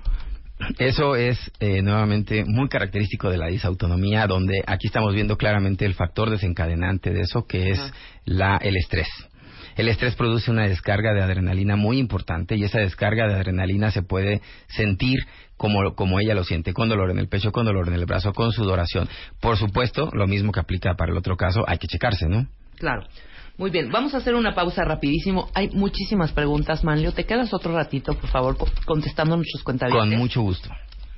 Eso 0.79 1.17
es 1.17 1.39
eh, 1.61 1.83
nuevamente 1.83 2.45
muy 2.47 2.69
característico 2.69 3.29
de 3.29 3.39
la 3.39 3.49
disautonomía, 3.49 4.27
donde 4.27 4.63
aquí 4.67 4.87
estamos 4.87 5.13
viendo 5.13 5.37
claramente 5.37 5.85
el 5.85 5.95
factor 5.95 6.31
desencadenante 6.31 7.11
de 7.11 7.23
eso, 7.23 7.47
que 7.47 7.71
es 7.71 7.93
la, 8.25 8.57
el 8.59 8.77
estrés. 8.77 9.09
El 9.77 9.89
estrés 9.89 10.15
produce 10.15 10.51
una 10.51 10.69
descarga 10.69 11.13
de 11.13 11.23
adrenalina 11.23 11.75
muy 11.75 11.99
importante 11.99 12.57
y 12.57 12.63
esa 12.63 12.79
descarga 12.79 13.27
de 13.27 13.35
adrenalina 13.35 13.91
se 13.91 14.03
puede 14.03 14.41
sentir 14.69 15.19
como, 15.57 15.95
como 15.95 16.21
ella 16.21 16.35
lo 16.35 16.45
siente, 16.45 16.73
con 16.73 16.89
dolor 16.89 17.11
en 17.11 17.19
el 17.19 17.29
pecho, 17.29 17.51
con 17.51 17.67
dolor 17.67 17.89
en 17.89 17.95
el 17.95 18.07
brazo, 18.07 18.33
con 18.33 18.53
sudoración. 18.53 19.09
Por 19.41 19.57
supuesto, 19.57 20.11
lo 20.13 20.27
mismo 20.27 20.53
que 20.53 20.61
aplica 20.61 20.95
para 20.95 21.13
el 21.13 21.19
otro 21.19 21.37
caso, 21.37 21.65
hay 21.67 21.79
que 21.79 21.89
checarse, 21.89 22.29
¿no? 22.29 22.47
Claro. 22.77 23.07
Muy 23.57 23.71
bien, 23.71 23.91
vamos 23.93 24.15
a 24.15 24.17
hacer 24.19 24.35
una 24.35 24.55
pausa 24.55 24.83
rapidísimo. 24.85 25.49
Hay 25.55 25.69
muchísimas 25.71 26.33
preguntas, 26.33 26.83
Manlio. 26.83 27.13
¿Te 27.13 27.25
quedas 27.25 27.55
otro 27.55 27.73
ratito, 27.73 28.15
por 28.15 28.29
favor, 28.31 28.57
co- 28.57 28.67
contestando 28.85 29.37
nuestros 29.37 29.63
cuentavientes? 29.63 30.11
Con 30.11 30.19
mucho 30.19 30.43
gusto. 30.43 30.69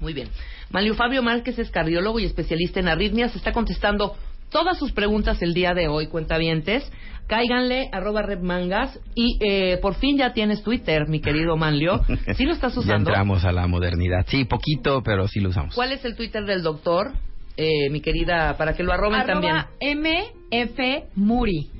Muy 0.00 0.12
bien. 0.12 0.28
Manlio 0.71 0.95
Fabio 0.95 1.23
Márquez 1.23 1.59
es 1.59 1.71
cardiólogo 1.71 2.19
y 2.21 2.25
especialista 2.26 2.81
en 2.81 2.88
arritmias. 2.88 3.35
Está 3.35 3.52
contestando 3.52 4.14
todas 4.50 4.78
sus 4.78 4.93
preguntas 4.93 5.40
el 5.40 5.55
día 5.55 5.73
de 5.73 5.88
hoy, 5.88 6.09
cuentavientes. 6.09 6.90
Cáiganle, 7.26 7.88
arroba 7.90 8.21
redmangas. 8.21 9.00
Y 9.14 9.38
eh, 9.40 9.78
por 9.81 9.95
fin 9.95 10.19
ya 10.19 10.35
tienes 10.35 10.62
Twitter, 10.62 11.09
mi 11.09 11.21
querido 11.21 11.57
Manlio. 11.57 12.02
¿Sí 12.37 12.45
lo 12.45 12.52
estás 12.52 12.75
Ya 12.75 12.81
usando? 12.81 13.09
entramos 13.11 13.45
a 13.47 13.52
la 13.52 13.66
modernidad. 13.66 14.26
Sí, 14.28 14.45
poquito, 14.45 15.02
pero 15.02 15.26
sí 15.26 15.40
lo 15.40 15.49
usamos. 15.49 15.75
¿Cuál 15.75 15.93
es 15.93 16.05
el 16.05 16.14
Twitter 16.14 16.45
del 16.45 16.62
doctor, 16.62 17.12
eh, 17.57 17.88
mi 17.90 18.00
querida, 18.02 18.57
para 18.59 18.75
que 18.75 18.83
lo 18.83 18.93
arroben 18.93 19.25
también? 19.25 19.55
Arroba 19.57 19.71
MF 19.81 20.78
Muri. 21.16 21.71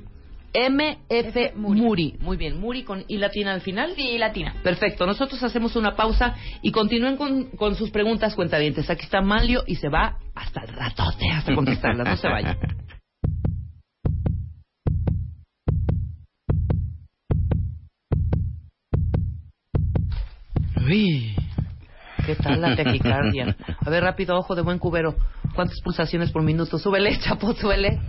MF 0.57 0.97
F. 1.09 1.53
Muri. 1.55 1.81
Muri. 1.81 2.17
Muy 2.19 2.37
bien, 2.37 2.59
Muri 2.59 2.83
con 2.83 3.03
I 3.07 3.17
latina 3.17 3.53
al 3.53 3.61
final. 3.61 3.93
Sí, 3.95 4.17
latina. 4.17 4.55
Perfecto, 4.63 5.05
nosotros 5.05 5.41
hacemos 5.43 5.75
una 5.75 5.95
pausa 5.95 6.35
y 6.63 6.71
continúen 6.71 7.15
con, 7.15 7.51
con 7.51 7.75
sus 7.75 7.91
preguntas, 7.91 8.33
cuentavientes. 8.35 8.89
Aquí 8.89 9.03
está 9.03 9.21
Manlio 9.21 9.63
y 9.67 9.75
se 9.75 9.89
va 9.89 10.17
hasta 10.33 10.61
el 10.61 10.69
ratote 10.69 11.29
hasta 11.29 11.53
contestarlas, 11.53 12.07
no 12.07 12.17
se 12.17 12.27
vaya. 12.27 12.57
Uy. 20.87 21.35
¿Qué 22.25 22.35
tal 22.35 22.59
la 22.61 22.75
taquicardia? 22.75 23.55
A 23.79 23.89
ver, 23.89 24.03
rápido, 24.03 24.37
ojo 24.37 24.55
de 24.55 24.61
buen 24.61 24.79
cubero. 24.79 25.15
¿Cuántas 25.55 25.79
pulsaciones 25.81 26.31
por 26.31 26.43
minuto? 26.43 26.77
Súbele, 26.77 27.17
chapo, 27.19 27.53
súbele. 27.53 27.99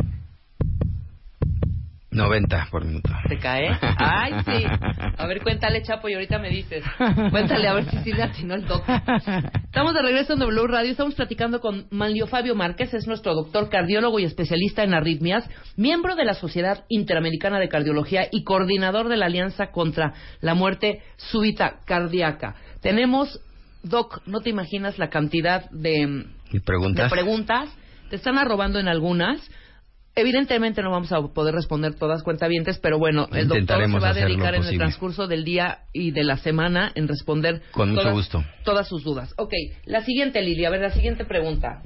90 2.19 2.69
por 2.71 2.85
minuto. 2.85 3.11
¿Te 3.29 3.39
cae? 3.39 3.71
Ay, 3.97 4.33
sí. 4.45 4.65
A 5.17 5.27
ver, 5.27 5.41
cuéntale, 5.43 5.83
Chapo, 5.83 6.09
y 6.09 6.15
ahorita 6.15 6.39
me 6.39 6.51
dices. 6.51 6.85
Cuéntale, 7.31 7.69
a 7.69 7.75
ver 7.75 7.89
si 7.91 7.97
sí 7.99 8.13
le 8.13 8.25
atinó 8.25 8.55
el 8.55 8.67
doctor. 8.67 9.01
Estamos 9.65 9.95
de 9.95 10.03
regreso 10.03 10.35
en 10.35 10.41
W 10.41 10.67
Radio. 10.67 10.91
Estamos 10.91 11.15
platicando 11.15 11.61
con 11.61 11.87
Manlio 11.91 12.27
Fabio 12.27 12.55
Márquez. 12.55 12.93
Es 12.93 13.07
nuestro 13.07 13.35
doctor 13.35 13.71
cardiólogo 13.71 14.19
y 14.19 14.25
especialista 14.25 14.83
en 14.83 14.93
arritmias, 14.95 15.49
miembro 15.77 16.17
de 16.17 16.25
la 16.25 16.35
Sociedad 16.35 16.85
Interamericana 16.89 17.59
de 17.59 17.69
Cardiología 17.69 18.27
y 18.31 18.45
coordinador 18.45 19.09
de 19.09 19.17
la 19.17 19.27
Alianza 19.27 19.69
contra 19.71 20.13
la 20.41 20.55
Muerte 20.55 21.03
Súbita 21.17 21.81
Cardíaca. 21.87 22.57
Tenemos, 22.83 23.41
Doc, 23.83 24.23
no 24.27 24.41
te 24.41 24.51
imaginas 24.51 24.99
la 24.99 25.09
cantidad 25.09 25.71
de, 25.71 26.27
¿Y 26.51 26.61
preguntas? 26.61 27.11
de 27.11 27.17
preguntas. 27.17 27.71
Te 28.11 28.17
están 28.17 28.39
arrobando 28.39 28.79
en 28.81 28.89
algunas. 28.89 29.39
Evidentemente 30.19 30.83
no 30.83 30.91
vamos 30.91 31.13
a 31.13 31.23
poder 31.23 31.55
responder 31.55 31.95
todas 31.95 32.25
cuentavientes, 32.25 32.81
pero 32.81 32.99
bueno, 32.99 33.29
el 33.33 33.47
doctor 33.47 33.87
se 33.89 33.99
va 34.01 34.09
a 34.09 34.15
dedicar 34.15 34.57
en 34.57 34.65
el 34.65 34.77
transcurso 34.77 35.29
del 35.29 35.45
día 35.45 35.83
y 35.93 36.11
de 36.11 36.25
la 36.25 36.39
semana 36.39 36.91
en 36.97 37.07
responder 37.07 37.63
Con 37.71 37.91
mucho 37.91 38.01
todas, 38.01 38.15
gusto. 38.17 38.45
todas 38.65 38.89
sus 38.89 39.05
dudas. 39.05 39.33
Ok, 39.37 39.53
la 39.85 40.03
siguiente, 40.03 40.43
Lili, 40.43 40.65
a 40.65 40.71
ver, 40.71 40.81
la 40.81 40.91
siguiente 40.91 41.25
pregunta. 41.25 41.83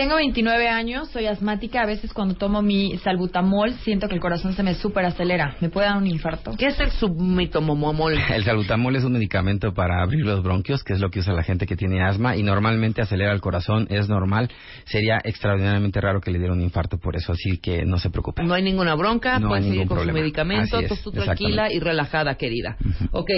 Tengo 0.00 0.16
29 0.16 0.66
años, 0.66 1.10
soy 1.10 1.26
asmática. 1.26 1.82
A 1.82 1.84
veces 1.84 2.14
cuando 2.14 2.34
tomo 2.34 2.62
mi 2.62 2.96
salbutamol 3.04 3.74
siento 3.84 4.08
que 4.08 4.14
el 4.14 4.20
corazón 4.22 4.54
se 4.54 4.62
me 4.62 4.74
super 4.74 5.04
acelera. 5.04 5.56
¿Me 5.60 5.68
puede 5.68 5.88
dar 5.88 5.98
un 5.98 6.06
infarto? 6.06 6.52
¿Qué 6.58 6.68
es 6.68 6.80
el 6.80 6.90
submitomomol? 6.90 8.14
El 8.34 8.42
salbutamol 8.42 8.96
es 8.96 9.04
un 9.04 9.12
medicamento 9.12 9.74
para 9.74 10.02
abrir 10.02 10.24
los 10.24 10.42
bronquios, 10.42 10.82
que 10.84 10.94
es 10.94 11.00
lo 11.00 11.10
que 11.10 11.18
usa 11.18 11.34
la 11.34 11.42
gente 11.42 11.66
que 11.66 11.76
tiene 11.76 12.02
asma 12.02 12.34
y 12.34 12.42
normalmente 12.42 13.02
acelera 13.02 13.30
el 13.34 13.42
corazón, 13.42 13.88
es 13.90 14.08
normal. 14.08 14.50
Sería 14.86 15.18
extraordinariamente 15.22 16.00
raro 16.00 16.22
que 16.22 16.30
le 16.30 16.38
diera 16.38 16.54
un 16.54 16.62
infarto 16.62 16.96
por 16.96 17.14
eso, 17.16 17.32
así 17.32 17.58
que 17.58 17.84
no 17.84 17.98
se 17.98 18.08
preocupe. 18.08 18.42
No 18.42 18.54
hay 18.54 18.62
ninguna 18.62 18.94
bronca, 18.94 19.38
No 19.38 19.48
puedes 19.48 19.64
hay 19.64 19.70
seguir 19.70 19.80
ningún 19.80 19.88
con 19.88 19.96
problema. 19.98 20.18
su 20.18 20.22
medicamento, 20.22 20.76
Así 20.78 20.86
es, 20.86 21.02
tú, 21.02 21.10
tú 21.10 21.20
tranquila 21.20 21.66
exactamente. 21.66 21.76
y 21.76 21.80
relajada, 21.80 22.34
querida. 22.36 22.78
Ok, 23.12 23.28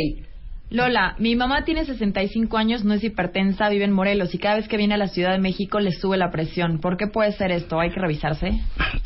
Lola, 0.72 1.16
mi 1.18 1.36
mamá 1.36 1.64
tiene 1.64 1.84
65 1.84 2.56
años, 2.56 2.82
no 2.82 2.94
es 2.94 3.04
hipertensa, 3.04 3.68
vive 3.68 3.84
en 3.84 3.92
Morelos 3.92 4.34
y 4.34 4.38
cada 4.38 4.56
vez 4.56 4.68
que 4.68 4.78
viene 4.78 4.94
a 4.94 4.96
la 4.96 5.08
Ciudad 5.08 5.32
de 5.32 5.38
México 5.38 5.80
le 5.80 5.92
sube 5.92 6.16
la 6.16 6.30
presión. 6.30 6.80
¿Por 6.80 6.96
qué 6.96 7.08
puede 7.08 7.32
ser 7.32 7.50
esto? 7.50 7.78
¿Hay 7.78 7.90
que 7.90 8.00
revisarse? 8.00 8.58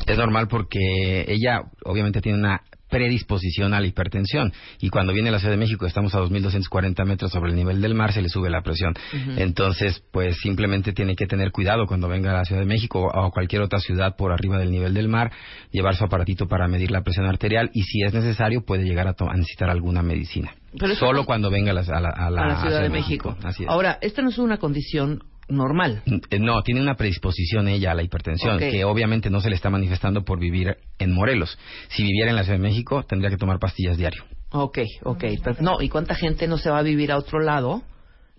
Es 0.05 0.17
normal 0.17 0.47
porque 0.47 1.25
ella 1.27 1.63
obviamente 1.83 2.21
tiene 2.21 2.37
una 2.37 2.61
predisposición 2.89 3.73
a 3.73 3.79
la 3.81 3.87
hipertensión. 3.87 4.53
Y 4.79 4.89
cuando 4.89 5.13
viene 5.13 5.29
a 5.29 5.31
la 5.33 5.39
Ciudad 5.39 5.53
de 5.53 5.57
México 5.57 5.85
estamos 5.85 6.13
a 6.15 6.19
2.240 6.19 7.05
metros 7.05 7.31
sobre 7.31 7.49
el 7.51 7.55
nivel 7.55 7.81
del 7.81 7.93
mar 7.95 8.13
se 8.13 8.21
le 8.21 8.29
sube 8.29 8.49
la 8.49 8.61
presión. 8.61 8.93
Entonces 9.37 10.03
pues 10.11 10.37
simplemente 10.41 10.93
tiene 10.93 11.15
que 11.15 11.25
tener 11.27 11.51
cuidado 11.51 11.85
cuando 11.87 12.07
venga 12.07 12.31
a 12.31 12.33
la 12.33 12.45
Ciudad 12.45 12.61
de 12.61 12.67
México 12.67 13.01
o 13.01 13.25
a 13.25 13.31
cualquier 13.31 13.61
otra 13.61 13.79
ciudad 13.79 14.15
por 14.17 14.31
arriba 14.31 14.57
del 14.57 14.71
nivel 14.71 14.93
del 14.93 15.07
mar 15.07 15.31
llevar 15.71 15.95
su 15.95 16.03
aparatito 16.03 16.47
para 16.47 16.67
medir 16.67 16.91
la 16.91 17.01
presión 17.03 17.25
arterial 17.25 17.69
y 17.73 17.83
si 17.83 18.01
es 18.03 18.13
necesario 18.13 18.61
puede 18.65 18.83
llegar 18.83 19.07
a, 19.07 19.15
a 19.17 19.33
necesitar 19.35 19.69
alguna 19.69 20.01
medicina. 20.01 20.55
Pero 20.77 20.95
solo 20.95 21.19
no- 21.21 21.25
cuando 21.25 21.49
venga 21.49 21.71
a 21.71 21.73
la, 21.73 21.81
a 21.81 21.99
la- 22.01 22.09
a 22.09 22.29
la- 22.29 22.41
a 22.41 22.47
la 22.47 22.61
Ciudad 22.61 22.81
de 22.81 22.89
México. 22.89 23.37
Así 23.43 23.63
es. 23.63 23.69
Ahora, 23.69 23.97
esta 24.01 24.21
no 24.21 24.29
es 24.29 24.37
una 24.37 24.57
condición 24.57 25.23
normal. 25.49 26.01
Eh, 26.29 26.39
No, 26.39 26.61
tiene 26.63 26.81
una 26.81 26.95
predisposición 26.95 27.67
ella 27.67 27.91
a 27.91 27.95
la 27.95 28.03
hipertensión, 28.03 28.59
que 28.59 28.83
obviamente 28.85 29.29
no 29.29 29.41
se 29.41 29.49
le 29.49 29.55
está 29.55 29.69
manifestando 29.69 30.23
por 30.23 30.39
vivir 30.39 30.77
en 30.99 31.13
Morelos. 31.13 31.57
Si 31.89 32.03
viviera 32.03 32.29
en 32.29 32.35
la 32.35 32.43
Ciudad 32.43 32.57
de 32.57 32.63
México, 32.63 33.03
tendría 33.03 33.29
que 33.29 33.37
tomar 33.37 33.59
pastillas 33.59 33.97
diario. 33.97 34.23
Ok, 34.51 34.79
ok. 35.03 35.23
pero- 35.43 35.61
no, 35.61 35.81
¿y 35.81 35.89
cuánta 35.89 36.15
gente 36.15 36.47
no 36.47 36.57
se 36.57 36.69
va 36.69 36.79
a 36.79 36.83
vivir 36.83 37.11
a 37.11 37.17
otro 37.17 37.39
lado? 37.39 37.83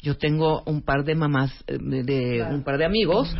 Yo 0.00 0.16
tengo 0.16 0.62
un 0.64 0.82
par 0.82 1.04
de 1.04 1.14
mamás, 1.14 1.52
eh, 1.66 1.76
de, 1.80 2.02
de- 2.04 2.42
un 2.42 2.62
par 2.62 2.78
de 2.78 2.84
amigos 2.84 3.34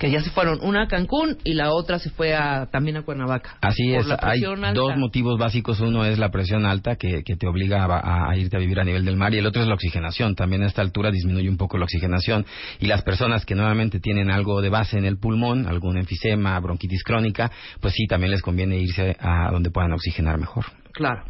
que 0.00 0.10
ya 0.10 0.22
se 0.22 0.30
fueron, 0.30 0.58
una 0.62 0.84
a 0.84 0.88
Cancún 0.88 1.36
y 1.44 1.52
la 1.52 1.72
otra 1.72 1.98
se 1.98 2.08
fue 2.10 2.34
a, 2.34 2.66
también 2.72 2.96
a 2.96 3.02
Cuernavaca. 3.02 3.58
Así 3.60 3.94
es, 3.94 4.06
hay 4.20 4.42
alta. 4.42 4.72
dos 4.72 4.96
motivos 4.96 5.38
básicos. 5.38 5.78
Uno 5.80 6.04
es 6.06 6.18
la 6.18 6.30
presión 6.30 6.64
alta, 6.64 6.96
que, 6.96 7.22
que 7.22 7.36
te 7.36 7.46
obliga 7.46 7.84
a, 7.84 7.98
a- 7.98 8.30
a 8.30 8.36
irte 8.36 8.56
a 8.56 8.58
vivir 8.58 8.80
a 8.80 8.84
nivel 8.84 9.04
del 9.04 9.16
mar, 9.16 9.34
y 9.34 9.38
el 9.38 9.46
otro 9.46 9.60
es 9.60 9.68
la 9.68 9.74
oxigenación. 9.74 10.34
También 10.34 10.62
a 10.62 10.66
esta 10.66 10.80
altura 10.80 11.10
disminuye 11.10 11.50
un 11.50 11.58
poco 11.58 11.76
la 11.76 11.84
oxigenación. 11.84 12.46
Y 12.80 12.86
las 12.86 13.02
personas 13.02 13.44
que 13.44 13.54
nuevamente 13.54 14.00
tienen 14.00 14.30
algo 14.30 14.62
de 14.62 14.70
base 14.70 14.96
en 14.96 15.04
el 15.04 15.18
pulmón, 15.18 15.66
algún 15.68 15.98
enfisema, 15.98 16.58
bronquitis 16.60 17.04
crónica, 17.04 17.50
pues 17.80 17.92
sí, 17.92 18.06
también 18.06 18.30
les 18.30 18.40
conviene 18.40 18.78
irse 18.78 19.16
a 19.20 19.50
donde 19.52 19.70
puedan 19.70 19.92
oxigenar 19.92 20.38
mejor. 20.38 20.64
Claro. 20.92 21.24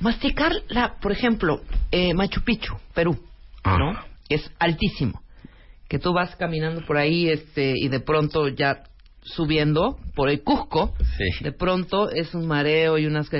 Masticar, 0.00 0.52
la, 0.68 0.94
por 1.00 1.10
ejemplo, 1.10 1.62
eh, 1.90 2.14
Machu 2.14 2.42
Picchu, 2.42 2.74
Perú, 2.94 3.18
Ah. 3.64 3.76
¿no? 3.76 3.98
Es 4.28 4.48
altísimo. 4.60 5.20
Que 5.94 6.00
tú 6.00 6.12
vas 6.12 6.34
caminando 6.34 6.80
por 6.84 6.96
ahí 6.96 7.28
este, 7.28 7.72
y 7.76 7.86
de 7.86 8.00
pronto 8.00 8.48
ya 8.48 8.82
subiendo 9.22 9.96
por 10.16 10.28
el 10.28 10.42
Cusco, 10.42 10.92
Sí. 11.16 11.44
de 11.44 11.52
pronto 11.52 12.10
es 12.10 12.34
un 12.34 12.48
mareo 12.48 12.98
y 12.98 13.06
unas... 13.06 13.30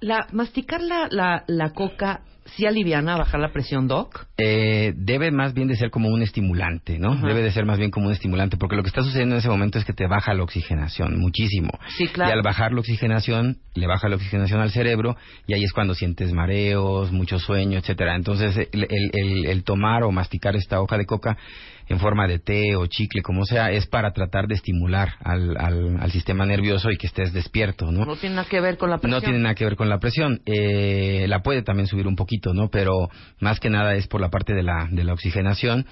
La, 0.00 0.26
masticar 0.32 0.80
la, 0.80 1.08
la, 1.10 1.44
la 1.46 1.70
coca, 1.74 2.22
¿sí 2.56 2.64
aliviana 2.66 3.16
bajar 3.18 3.38
la 3.40 3.52
presión, 3.52 3.86
Doc? 3.86 4.26
Eh, 4.38 4.92
debe 4.96 5.30
más 5.30 5.52
bien 5.54 5.68
de 5.68 5.76
ser 5.76 5.90
como 5.90 6.08
un 6.08 6.20
estimulante, 6.22 6.98
¿no? 6.98 7.16
Debe 7.16 7.42
de 7.42 7.52
ser 7.52 7.64
más 7.66 7.78
bien 7.78 7.90
como 7.90 8.06
un 8.06 8.12
estimulante, 8.12 8.56
porque 8.58 8.76
lo 8.76 8.82
que 8.82 8.88
está 8.88 9.02
sucediendo 9.02 9.34
en 9.34 9.38
ese 9.40 9.48
momento 9.48 9.78
es 9.78 9.84
que 9.84 9.92
te 9.94 10.06
baja 10.06 10.32
la 10.34 10.42
oxigenación 10.42 11.18
muchísimo. 11.18 11.70
Sí, 11.96 12.06
claro. 12.08 12.30
Y 12.30 12.32
al 12.32 12.42
bajar 12.42 12.72
la 12.72 12.80
oxigenación, 12.80 13.58
le 13.74 13.86
baja 13.86 14.08
la 14.08 14.16
oxigenación 14.16 14.60
al 14.60 14.70
cerebro 14.72 15.16
y 15.46 15.54
ahí 15.54 15.64
es 15.64 15.72
cuando 15.72 15.94
sientes 15.94 16.32
mareos, 16.32 17.12
mucho 17.12 17.38
sueño, 17.38 17.78
etcétera. 17.78 18.14
Entonces, 18.16 18.56
el, 18.72 18.84
el- 18.90 19.10
el- 19.12 19.46
el 19.46 19.64
tomar 19.64 20.02
o 20.02 20.10
masticar 20.10 20.54
esta 20.56 20.80
hoja 20.82 20.98
de 20.98 21.06
coca 21.06 21.38
en 21.88 21.98
forma 21.98 22.26
de 22.26 22.38
té 22.38 22.76
o 22.76 22.86
chicle, 22.86 23.22
como 23.22 23.44
sea, 23.44 23.70
es 23.70 23.86
para 23.86 24.12
tratar 24.12 24.46
de 24.46 24.54
estimular 24.54 25.14
al, 25.20 25.56
al- 25.56 25.96
al 26.00 26.10
sistema 26.10 26.46
nervioso 26.46 26.90
y 26.90 26.96
que 26.96 27.06
estés 27.06 27.32
despierto, 27.32 27.90
¿no? 27.92 28.04
No 28.04 28.16
tiene 28.16 28.36
nada 28.36 28.48
que 28.48 28.60
ver 28.60 28.76
con 28.78 28.90
la 28.90 28.98
presión. 28.98 29.20
No 29.20 29.24
tiene 29.24 29.38
nada 29.38 29.54
que 29.54 29.64
ver 29.64 29.76
con 29.76 29.88
la 29.88 29.98
presión. 29.98 30.40
Eh, 30.46 31.26
la 31.28 31.42
puede 31.42 31.62
también 31.62 31.86
subir 31.86 32.06
un 32.06 32.16
poquito, 32.16 32.54
¿no? 32.54 32.68
Pero 32.70 33.08
más 33.40 33.60
que 33.60 33.70
nada 33.70 33.94
es 33.94 34.06
por 34.06 34.20
la 34.20 34.30
parte 34.30 34.54
de 34.54 34.62
la, 34.62 34.88
de 34.90 35.04
la 35.04 35.12
oxigenación. 35.12 35.86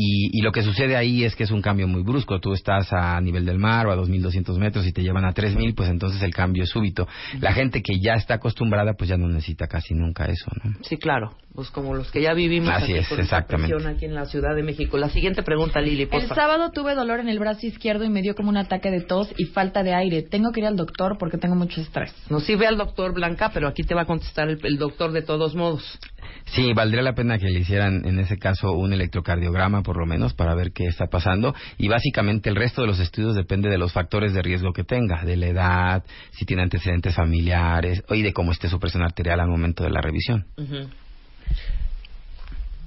Y, 0.00 0.38
y 0.38 0.42
lo 0.42 0.52
que 0.52 0.62
sucede 0.62 0.96
ahí 0.96 1.24
es 1.24 1.34
que 1.34 1.42
es 1.42 1.50
un 1.50 1.60
cambio 1.60 1.88
muy 1.88 2.02
brusco. 2.02 2.38
Tú 2.38 2.52
estás 2.52 2.92
a 2.92 3.20
nivel 3.20 3.44
del 3.44 3.58
mar 3.58 3.86
o 3.88 3.92
a 3.92 3.96
2.200 3.96 4.56
metros 4.58 4.86
y 4.86 4.92
te 4.92 5.02
llevan 5.02 5.24
a 5.24 5.34
3.000, 5.34 5.74
pues 5.74 5.88
entonces 5.88 6.22
el 6.22 6.32
cambio 6.32 6.62
es 6.62 6.68
súbito. 6.70 7.08
La 7.40 7.52
gente 7.52 7.82
que 7.82 7.98
ya 7.98 8.12
está 8.14 8.34
acostumbrada, 8.34 8.94
pues 8.94 9.10
ya 9.10 9.16
no 9.16 9.26
necesita 9.26 9.66
casi 9.66 9.94
nunca 9.94 10.26
eso, 10.26 10.50
¿no? 10.62 10.72
Sí, 10.82 10.96
claro. 10.98 11.32
Pues 11.52 11.70
como 11.70 11.94
los 11.94 12.12
que 12.12 12.22
ya 12.22 12.34
vivimos 12.34 12.68
Así 12.70 12.92
aquí 12.92 12.98
es, 13.00 13.10
exactamente. 13.18 13.74
aquí 13.88 14.04
en 14.04 14.14
la 14.14 14.26
Ciudad 14.26 14.54
de 14.54 14.62
México. 14.62 14.96
La 14.98 15.08
siguiente 15.08 15.37
pregunta, 15.42 15.80
Lili, 15.80 16.08
El 16.10 16.28
sábado 16.28 16.70
tuve 16.70 16.94
dolor 16.94 17.20
en 17.20 17.28
el 17.28 17.38
brazo 17.38 17.66
izquierdo 17.66 18.04
y 18.04 18.08
me 18.08 18.22
dio 18.22 18.34
como 18.34 18.48
un 18.48 18.56
ataque 18.56 18.90
de 18.90 19.00
tos 19.00 19.32
y 19.36 19.46
falta 19.46 19.82
de 19.82 19.94
aire. 19.94 20.22
Tengo 20.22 20.52
que 20.52 20.60
ir 20.60 20.66
al 20.66 20.76
doctor 20.76 21.16
porque 21.18 21.38
tengo 21.38 21.54
mucho 21.54 21.80
estrés. 21.80 22.14
No 22.30 22.40
sí 22.40 22.54
ve 22.54 22.66
al 22.66 22.76
doctor 22.76 23.12
Blanca, 23.14 23.50
pero 23.52 23.68
aquí 23.68 23.82
te 23.82 23.94
va 23.94 24.02
a 24.02 24.06
contestar 24.06 24.48
el, 24.48 24.58
el 24.62 24.78
doctor 24.78 25.12
de 25.12 25.22
todos 25.22 25.54
modos. 25.54 25.98
Sí, 26.46 26.72
valdría 26.72 27.02
la 27.02 27.14
pena 27.14 27.38
que 27.38 27.46
le 27.46 27.60
hicieran 27.60 28.06
en 28.06 28.18
ese 28.18 28.38
caso 28.38 28.72
un 28.72 28.92
electrocardiograma 28.92 29.82
por 29.82 29.98
lo 29.98 30.06
menos 30.06 30.34
para 30.34 30.54
ver 30.54 30.72
qué 30.72 30.86
está 30.86 31.06
pasando 31.06 31.54
y 31.76 31.88
básicamente 31.88 32.48
el 32.48 32.56
resto 32.56 32.82
de 32.82 32.88
los 32.88 33.00
estudios 33.00 33.34
depende 33.34 33.68
de 33.68 33.78
los 33.78 33.92
factores 33.92 34.32
de 34.32 34.42
riesgo 34.42 34.72
que 34.72 34.84
tenga, 34.84 35.24
de 35.24 35.36
la 35.36 35.46
edad, 35.46 36.04
si 36.32 36.44
tiene 36.44 36.62
antecedentes 36.62 37.14
familiares 37.14 38.02
y 38.10 38.22
de 38.22 38.32
cómo 38.32 38.52
esté 38.52 38.68
su 38.68 38.78
presión 38.78 39.02
arterial 39.02 39.40
al 39.40 39.48
momento 39.48 39.84
de 39.84 39.90
la 39.90 40.00
revisión. 40.00 40.46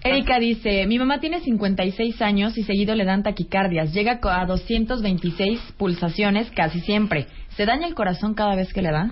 Erika 0.04 0.40
dice, 0.40 0.88
mi 0.88 0.98
mamá 0.98 1.20
tiene 1.20 1.42
56 1.42 2.22
años 2.22 2.58
y 2.58 2.64
seguido 2.64 2.96
le 2.96 3.06
dan 3.06 3.22
taquicardias. 3.22 3.94
Llega 3.94 4.20
a 4.24 4.46
226 4.46 5.60
pulsaciones 5.78 6.50
casi 6.52 6.80
siempre. 6.80 7.28
¿Se 7.50 7.66
daña 7.66 7.88
el 7.88 7.94
corazón 7.94 8.34
cada 8.34 8.56
vez 8.56 8.74
que 8.74 8.82
le 8.82 8.92
da? 8.92 9.12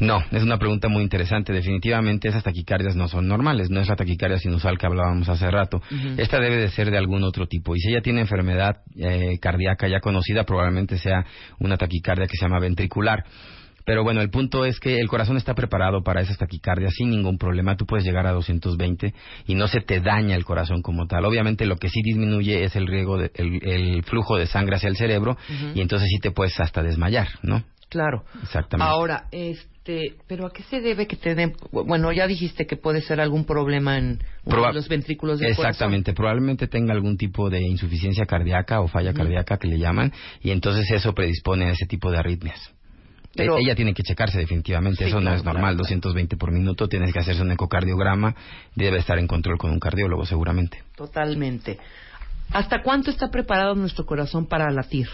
No, 0.00 0.22
es 0.30 0.42
una 0.42 0.58
pregunta 0.58 0.88
muy 0.88 1.02
interesante. 1.02 1.52
Definitivamente 1.52 2.28
esas 2.28 2.44
taquicardias 2.44 2.94
no 2.94 3.08
son 3.08 3.26
normales, 3.26 3.70
no 3.70 3.80
es 3.80 3.88
la 3.88 3.96
taquicardia 3.96 4.38
sinusal 4.38 4.78
que 4.78 4.86
hablábamos 4.86 5.28
hace 5.28 5.50
rato. 5.50 5.82
Esta 6.16 6.38
debe 6.38 6.58
de 6.58 6.68
ser 6.68 6.90
de 6.90 6.98
algún 6.98 7.24
otro 7.24 7.46
tipo. 7.46 7.74
Y 7.74 7.80
si 7.80 7.90
ella 7.90 8.02
tiene 8.02 8.20
enfermedad 8.20 8.82
eh, 8.96 9.38
cardíaca 9.40 9.88
ya 9.88 10.00
conocida, 10.00 10.44
probablemente 10.44 10.98
sea 10.98 11.24
una 11.58 11.76
taquicardia 11.76 12.26
que 12.26 12.36
se 12.36 12.44
llama 12.44 12.60
ventricular. 12.60 13.24
Pero 13.88 14.04
bueno, 14.04 14.20
el 14.20 14.28
punto 14.28 14.66
es 14.66 14.78
que 14.80 14.98
el 15.00 15.08
corazón 15.08 15.38
está 15.38 15.54
preparado 15.54 16.02
para 16.02 16.20
esas 16.20 16.36
taquicardias 16.36 16.92
sin 16.94 17.08
ningún 17.08 17.38
problema. 17.38 17.74
Tú 17.74 17.86
puedes 17.86 18.04
llegar 18.04 18.26
a 18.26 18.32
220 18.32 19.14
y 19.46 19.54
no 19.54 19.66
se 19.66 19.80
te 19.80 20.00
daña 20.02 20.36
el 20.36 20.44
corazón 20.44 20.82
como 20.82 21.06
tal. 21.06 21.24
Obviamente 21.24 21.64
lo 21.64 21.76
que 21.78 21.88
sí 21.88 22.02
disminuye 22.04 22.64
es 22.64 22.76
el 22.76 22.86
riego, 22.86 23.16
de- 23.16 23.30
el, 23.34 23.66
el 23.66 24.02
flujo 24.02 24.36
de 24.36 24.44
sangre 24.46 24.76
hacia 24.76 24.90
el 24.90 24.96
cerebro 24.98 25.38
y 25.74 25.80
entonces 25.80 26.06
sí 26.10 26.18
te 26.20 26.32
puedes 26.32 26.60
hasta 26.60 26.82
desmayar, 26.82 27.28
¿no? 27.42 27.64
Claro. 27.88 28.24
Exactamente. 28.42 28.90
Ahora, 28.92 29.24
este, 29.32 30.16
pero 30.26 30.44
¿a 30.44 30.52
qué 30.52 30.62
se 30.64 30.82
debe 30.82 31.06
que 31.06 31.16
te 31.16 31.34
den? 31.34 31.54
Bueno, 31.72 32.12
ya 32.12 32.26
dijiste 32.26 32.66
que 32.66 32.76
puede 32.76 33.00
ser 33.00 33.22
algún 33.22 33.46
problema 33.46 33.96
en 33.96 34.18
Proba- 34.44 34.68
de 34.68 34.74
los 34.74 34.88
ventrículos 34.90 35.38
del 35.38 35.52
Exactamente, 35.52 36.12
probablemente 36.12 36.66
tenga 36.68 36.92
algún 36.92 37.16
tipo 37.16 37.48
de 37.48 37.62
insuficiencia 37.62 38.26
cardíaca 38.26 38.82
o 38.82 38.88
falla 38.88 39.14
cardíaca 39.14 39.56
que 39.56 39.68
le 39.68 39.78
llaman 39.78 40.12
y 40.42 40.50
entonces 40.50 40.90
eso 40.90 41.14
predispone 41.14 41.64
a 41.64 41.70
ese 41.70 41.86
tipo 41.86 42.10
de 42.10 42.18
arritmias. 42.18 42.74
Corazón. 43.32 43.34
Pero- 43.36 43.58
Eh, 43.58 43.62
Ella 43.64 43.74
tiene 43.74 43.94
que 43.94 44.02
checarse 44.02 44.38
definitivamente, 44.38 45.04
Sí, 45.04 45.10
eso 45.10 45.20
no 45.20 45.32
es 45.34 45.44
normal, 45.44 45.74
claro. 45.74 45.78
220 45.78 46.36
por 46.36 46.50
minuto, 46.52 46.88
tienes 46.88 47.12
que 47.12 47.18
hacerse 47.20 47.42
un 47.42 47.52
ecocardiograma, 47.52 48.34
debe 48.74 48.98
estar 48.98 49.18
en 49.18 49.26
control 49.26 49.58
con 49.58 49.70
un 49.70 49.78
cardiólogo 49.80 50.24
seguramente. 50.26 50.82
Totalmente. 50.96 51.78
¿Hasta 52.52 52.82
cuánto 52.82 53.10
está 53.10 53.28
preparado 53.30 53.74
nuestro 53.74 54.06
corazón 54.06 54.46
para 54.46 54.70
latir? 54.70 55.08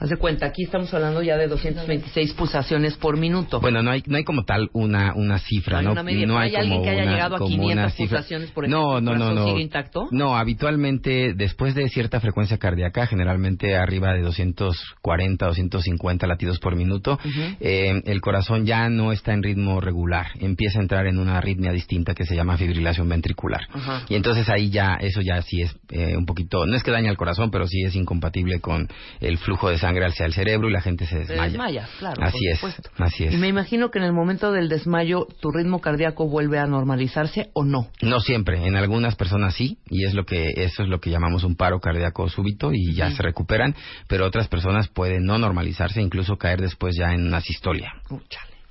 Haz 0.00 0.10
de 0.10 0.16
cuenta, 0.16 0.46
aquí 0.46 0.62
estamos 0.62 0.94
hablando 0.94 1.22
ya 1.22 1.36
de 1.36 1.48
226 1.48 2.34
pulsaciones 2.34 2.94
por 2.96 3.16
minuto. 3.16 3.60
Bueno, 3.60 3.82
no 3.82 3.90
hay, 3.90 4.04
no 4.06 4.16
hay 4.16 4.22
como 4.22 4.44
tal 4.44 4.70
una, 4.72 5.12
una 5.16 5.40
cifra, 5.40 5.74
No 5.74 5.78
hay 5.80 5.84
¿no? 5.86 5.92
una 5.92 6.02
media, 6.04 6.26
no 6.26 6.34
pero 6.34 6.38
hay 6.38 6.50
¿hay 6.50 6.56
alguien 6.56 6.82
que 6.82 6.90
haya 6.90 7.02
una- 7.02 7.12
llegado 7.12 7.34
a 7.34 7.38
como 7.38 7.50
500 7.50 7.72
una 7.72 7.90
cifra. 7.90 8.18
pulsaciones, 8.18 8.50
por 8.52 8.64
ejemplo? 8.64 8.80
No, 8.92 8.98
¿El 8.98 9.04
no, 9.04 9.14
no, 9.16 9.34
no. 9.34 9.46
sigue 9.48 9.60
intacto? 9.60 10.06
No, 10.12 10.36
habitualmente 10.36 11.34
después 11.34 11.74
de 11.74 11.88
cierta 11.88 12.20
frecuencia 12.20 12.58
cardíaca, 12.58 13.06
generalmente 13.08 13.74
arriba 13.76 14.12
de 14.14 14.22
240, 14.22 15.46
250 15.46 16.26
latidos 16.28 16.60
por 16.60 16.76
minuto, 16.76 17.18
eh, 17.58 18.00
el 18.06 18.20
corazón 18.20 18.66
ya 18.66 18.88
no 18.90 19.10
está 19.10 19.32
en 19.32 19.42
ritmo 19.42 19.80
regular, 19.80 20.28
empieza 20.38 20.78
a 20.78 20.82
entrar 20.82 21.08
en 21.08 21.18
una 21.18 21.38
arritmia 21.38 21.72
distinta 21.72 22.14
que 22.14 22.24
se 22.24 22.36
llama 22.36 22.56
fibrilación 22.56 23.08
ventricular. 23.08 23.62
Ajá. 23.72 24.02
Y 24.08 24.14
entonces 24.14 24.48
ahí 24.48 24.70
ya, 24.70 24.94
eso 25.00 25.22
ya 25.22 25.42
sí 25.42 25.62
es 25.62 25.74
eh, 25.90 26.16
un 26.16 26.24
poquito, 26.24 26.66
no 26.66 26.76
es 26.76 26.84
que 26.84 26.92
daña 26.92 27.10
el 27.10 27.16
corazón, 27.16 27.50
pero 27.50 27.66
sí 27.66 27.82
es 27.82 27.96
incompatible 27.96 28.60
con 28.60 28.86
el 29.20 29.38
flujo 29.38 29.68
de 29.68 29.76
sangre 29.78 29.87
hacia 29.88 30.26
el 30.26 30.32
cerebro 30.32 30.68
y 30.68 30.72
la 30.72 30.80
gente 30.80 31.06
se 31.06 31.18
desmaya. 31.18 31.44
desmayas, 31.44 31.90
claro. 31.98 32.22
Así 32.22 32.38
por 32.38 32.52
es, 32.52 32.58
supuesto. 32.58 32.90
así 32.98 33.24
es. 33.24 33.34
Y 33.34 33.36
me 33.36 33.48
imagino 33.48 33.90
que 33.90 33.98
en 33.98 34.04
el 34.04 34.12
momento 34.12 34.52
del 34.52 34.68
desmayo, 34.68 35.26
¿tu 35.40 35.50
ritmo 35.50 35.80
cardíaco 35.80 36.28
vuelve 36.28 36.58
a 36.58 36.66
normalizarse 36.66 37.50
o 37.54 37.64
no? 37.64 37.88
No 38.02 38.20
siempre, 38.20 38.66
en 38.66 38.76
algunas 38.76 39.16
personas 39.16 39.54
sí, 39.54 39.78
y 39.88 40.04
es 40.04 40.14
lo 40.14 40.24
que 40.24 40.52
eso 40.56 40.82
es 40.82 40.88
lo 40.88 41.00
que 41.00 41.10
llamamos 41.10 41.44
un 41.44 41.56
paro 41.56 41.80
cardíaco 41.80 42.28
súbito 42.28 42.70
y 42.72 42.94
ya 42.94 43.10
se 43.10 43.22
recuperan, 43.22 43.74
pero 44.06 44.26
otras 44.26 44.48
personas 44.48 44.88
pueden 44.88 45.24
no 45.24 45.38
normalizarse, 45.38 46.00
incluso 46.00 46.36
caer 46.36 46.60
después 46.60 46.96
ya 46.96 47.12
en 47.12 47.26
una 47.26 47.40
sistolia, 47.40 47.92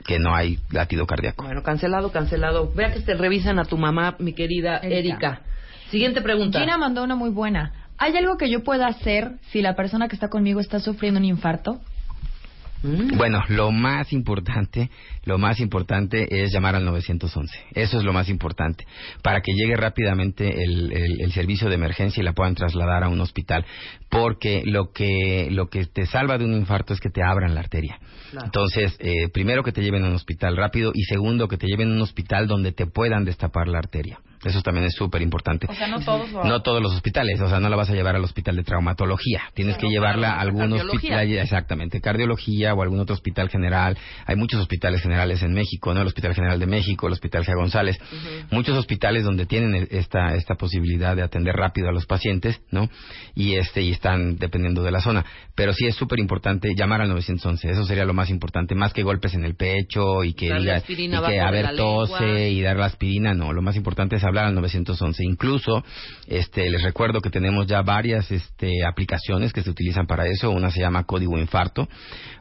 que 0.06 0.20
no 0.20 0.36
hay 0.36 0.60
latido 0.72 1.06
cardíaco. 1.06 1.44
Bueno, 1.44 1.64
cancelado, 1.64 2.12
cancelado. 2.12 2.72
Vea 2.74 2.94
que 2.94 3.02
te 3.02 3.14
revisan 3.16 3.60
a 3.60 3.66
tu 3.66 3.78
mamá, 3.78 4.16
mi 4.20 4.34
querida 4.34 4.78
Erika. 4.78 4.98
Erika. 4.98 5.42
Siguiente 5.90 6.22
pregunta. 6.22 6.60
Gina 6.60 6.78
mandó 6.78 7.04
una 7.04 7.16
muy 7.16 7.30
buena. 7.30 7.72
¿Hay 7.98 8.16
algo 8.16 8.38
que 8.38 8.50
yo 8.50 8.64
pueda 8.64 8.88
hacer 8.88 9.32
si 9.52 9.62
la 9.62 9.76
persona 9.76 10.08
que 10.08 10.16
está 10.16 10.30
conmigo 10.30 10.60
está 10.60 10.80
sufriendo 10.80 11.20
un 11.20 11.26
infarto? 11.26 11.80
Mm. 12.84 13.18
Bueno, 13.18 13.44
lo 13.48 13.72
más 13.72 14.14
importante, 14.14 14.92
lo 15.26 15.40
más 15.40 15.60
importante 15.60 16.28
es 16.44 16.52
llamar 16.54 16.76
al 16.76 16.86
911. 16.86 17.52
Eso 17.74 17.98
es 17.98 18.04
lo 18.04 18.14
más 18.14 18.30
importante. 18.30 18.86
Para 19.24 19.42
que 19.42 19.52
llegue 19.54 19.76
rápidamente 19.76 20.64
el, 20.64 20.92
el- 20.94 21.22
el 21.22 21.32
servicio 21.32 21.70
de 21.70 21.76
emergencia 21.76 22.22
y 22.22 22.24
la 22.24 22.34
puedan 22.34 22.54
trasladar 22.54 23.04
a 23.04 23.10
un 23.10 23.20
hospital. 23.20 23.66
Porque 24.10 24.62
lo 24.64 24.92
que, 24.92 25.48
lo 25.50 25.70
que 25.70 25.86
te 25.88 26.06
salva 26.06 26.38
de 26.38 26.46
un 26.46 26.54
infarto 26.54 26.94
es 26.94 27.00
que 27.00 27.10
te 27.10 27.24
abran 27.24 27.56
la 27.56 27.62
arteria. 27.62 27.98
Claro. 28.30 28.46
Entonces, 28.46 28.96
eh, 29.00 29.28
primero 29.34 29.64
que 29.64 29.72
te 29.72 29.82
lleven 29.82 30.04
a 30.06 30.10
un 30.10 30.14
hospital 30.14 30.56
rápido 30.56 30.92
y 30.94 31.02
segundo 31.06 31.48
que 31.48 31.58
te 31.58 31.66
lleven 31.66 31.92
a 31.92 31.96
un 31.96 32.02
hospital 32.04 32.46
donde 32.48 32.74
te 32.74 32.86
puedan 32.86 33.26
destapar 33.26 33.68
la 33.68 33.80
arteria. 33.80 34.20
Eso 34.44 34.62
también 34.62 34.86
es 34.86 34.94
súper 34.94 35.22
importante. 35.22 35.68
O 35.70 35.74
sea, 35.74 35.88
no 35.88 36.00
todos. 36.00 36.32
No 36.32 36.62
todos 36.62 36.82
los 36.82 36.94
hospitales, 36.94 37.40
o 37.42 37.50
sea, 37.50 37.60
no 37.60 37.70
la 37.70 37.76
vas 37.76 37.90
a 37.90 37.94
llevar 37.94 38.16
al 38.16 38.24
hospital 38.24 38.56
de 38.56 38.64
traumatología. 38.64 39.44
Tienes 39.54 39.78
que 39.78 39.88
llevarla 39.90 40.34
a 40.34 40.42
algún 40.42 40.72
hospital, 40.74 41.32
exactamente, 41.32 42.02
cardiología 42.02 42.74
o 42.74 42.82
algún 42.82 43.00
otro 43.00 43.14
hospital 43.16 43.50
general. 43.50 43.98
Hay 44.26 44.36
muchos 44.36 44.60
hospitales 44.62 45.02
generales 45.02 45.42
en 45.42 45.54
México, 45.54 45.94
¿no? 45.94 46.02
El 46.02 46.08
Hospital 46.08 46.36
General 46.36 46.60
de 46.60 46.68
México, 46.68 47.08
el 47.08 47.14
Hospital 47.14 47.44
G. 47.44 47.56
González. 47.56 47.98
Muchos 48.52 48.78
hospitales 48.78 49.24
donde 49.24 49.46
tienen 49.46 49.76
e- 49.76 49.88
esta, 49.92 50.36
esta 50.36 50.56
posibilidad 50.56 51.16
de 51.16 51.24
atender 51.24 51.56
rápido 51.56 51.90
a 51.90 51.92
los 51.92 52.06
pacientes, 52.06 52.62
¿no? 52.72 52.90
Y 53.36 53.56
este, 53.56 53.82
y 53.82 53.92
están 53.92 54.38
dependiendo 54.38 54.84
de 54.84 54.92
la 54.92 55.02
zona. 55.02 55.26
Pero 55.56 55.74
sí 55.74 55.88
es 55.88 55.96
súper 55.96 56.20
importante 56.20 56.70
llamar 56.76 57.02
al 57.02 57.10
911. 57.10 57.70
Eso 57.72 57.86
sería 57.86 58.06
lo 58.06 58.14
más 58.14 58.30
importante, 58.30 58.76
más 58.76 58.94
que 58.94 59.04
golpes 59.04 59.34
en 59.34 59.44
el 59.44 59.56
pecho 59.56 60.24
y 60.24 60.34
que 60.34 60.54
diga, 60.54 60.78
y 60.88 61.10
que 61.28 61.40
a 61.40 61.52
ver 61.52 61.76
tose 61.76 62.50
y 62.50 62.62
dar 62.62 62.78
la 62.78 62.86
aspirina, 62.86 63.34
no. 63.34 63.54
Lo 63.54 63.62
más 63.62 63.76
importante 63.76 64.16
es 64.16 64.24
hablar 64.28 64.46
al 64.46 64.56
911. 64.56 65.24
Incluso, 65.24 65.84
este, 66.28 66.70
les 66.70 66.82
recuerdo 66.82 67.22
que 67.22 67.30
tenemos 67.30 67.68
ya 67.68 67.82
varias, 67.82 68.30
este, 68.32 68.86
aplicaciones 68.86 69.54
que 69.54 69.62
se 69.62 69.70
utilizan 69.70 70.08
para 70.08 70.26
eso. 70.28 70.52
Una 70.52 70.72
se 70.72 70.80
llama 70.80 71.04
Código 71.04 71.38
Infarto, 71.38 71.88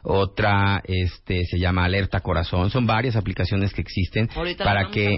otra, 0.03 0.81
este, 0.83 1.45
se 1.45 1.59
llama 1.59 1.85
Alerta 1.85 2.19
Corazón. 2.19 2.69
Son 2.69 2.85
varias 2.85 3.15
aplicaciones 3.15 3.73
que 3.73 3.81
existen 3.81 4.29
Ahorita 4.35 4.63
para 4.63 4.89
que. 4.89 5.17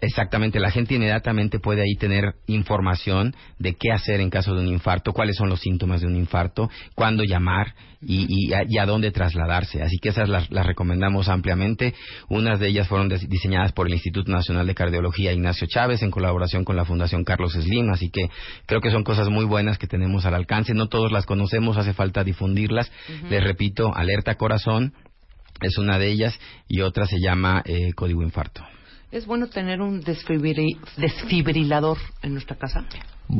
Exactamente, 0.00 0.60
la 0.60 0.70
gente 0.70 0.94
inmediatamente 0.94 1.58
puede 1.58 1.82
ahí 1.82 1.94
tener 1.98 2.34
información 2.46 3.34
de 3.58 3.74
qué 3.74 3.92
hacer 3.92 4.20
en 4.20 4.30
caso 4.30 4.54
de 4.54 4.60
un 4.60 4.68
infarto, 4.68 5.12
cuáles 5.12 5.36
son 5.36 5.48
los 5.48 5.60
síntomas 5.60 6.00
de 6.00 6.06
un 6.06 6.16
infarto, 6.16 6.68
cuándo 6.94 7.22
llamar 7.24 7.74
y, 8.02 8.26
y 8.28 8.52
a, 8.52 8.64
y 8.68 8.78
a 8.78 8.86
dónde 8.86 9.10
trasladarse. 9.10 9.82
Así 9.82 9.98
que 9.98 10.10
esas 10.10 10.28
las, 10.28 10.50
las 10.50 10.66
recomendamos 10.66 11.28
ampliamente. 11.28 11.94
Unas 12.28 12.60
de 12.60 12.68
ellas 12.68 12.88
fueron 12.88 13.08
diseñadas 13.08 13.72
por 13.72 13.86
el 13.86 13.94
Instituto 13.94 14.30
Nacional 14.30 14.66
de 14.66 14.74
Cardiología 14.74 15.32
Ignacio 15.32 15.66
Chávez 15.66 16.02
en 16.02 16.10
colaboración 16.10 16.64
con 16.64 16.76
la 16.76 16.84
Fundación 16.84 17.24
Carlos 17.24 17.52
Slim, 17.52 17.90
así 17.90 18.10
que 18.10 18.28
creo 18.66 18.80
que 18.80 18.90
son 18.90 19.04
cosas 19.04 19.28
muy 19.28 19.44
buenas 19.44 19.78
que 19.78 19.86
tenemos 19.86 20.26
al 20.26 20.34
alcance. 20.34 20.74
No 20.74 20.88
todos 20.88 21.12
las 21.12 21.26
conocemos, 21.26 21.76
hace 21.76 21.92
falta 21.92 22.24
difundirlas. 22.24 22.90
Les 23.30 23.42
repito, 23.42 23.94
Alerta 23.94 24.34
Corazón 24.34 24.94
es 25.60 25.78
una 25.78 25.98
de 25.98 26.08
ellas 26.08 26.38
y 26.68 26.80
otra 26.80 27.06
se 27.06 27.18
llama 27.20 27.62
eh, 27.64 27.92
Código 27.94 28.22
Infarto. 28.22 28.62
¿Es 29.12 29.26
bueno 29.26 29.48
tener 29.48 29.82
un 29.82 30.02
desfibri- 30.02 30.78
desfibrilador 30.96 31.98
en 32.22 32.32
nuestra 32.32 32.56
casa? 32.56 32.82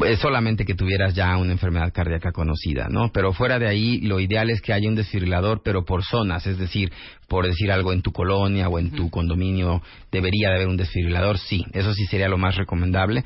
Es 0.06 0.18
solamente 0.18 0.66
que 0.66 0.74
tuvieras 0.74 1.14
ya 1.14 1.34
una 1.38 1.52
enfermedad 1.52 1.90
cardíaca 1.94 2.30
conocida, 2.30 2.88
¿no? 2.90 3.10
Pero 3.10 3.32
fuera 3.32 3.58
de 3.58 3.68
ahí, 3.68 3.98
lo 4.02 4.20
ideal 4.20 4.50
es 4.50 4.60
que 4.60 4.74
haya 4.74 4.86
un 4.86 4.96
desfibrilador, 4.96 5.62
pero 5.64 5.86
por 5.86 6.04
zonas, 6.04 6.46
es 6.46 6.58
decir, 6.58 6.92
por 7.26 7.46
decir 7.46 7.72
algo 7.72 7.94
en 7.94 8.02
tu 8.02 8.12
colonia 8.12 8.68
o 8.68 8.78
en 8.78 8.90
tu 8.90 9.08
condominio, 9.08 9.82
debería 10.10 10.50
de 10.50 10.56
haber 10.56 10.68
un 10.68 10.76
desfibrilador, 10.76 11.38
sí, 11.38 11.64
eso 11.72 11.94
sí 11.94 12.04
sería 12.04 12.28
lo 12.28 12.36
más 12.36 12.56
recomendable. 12.56 13.24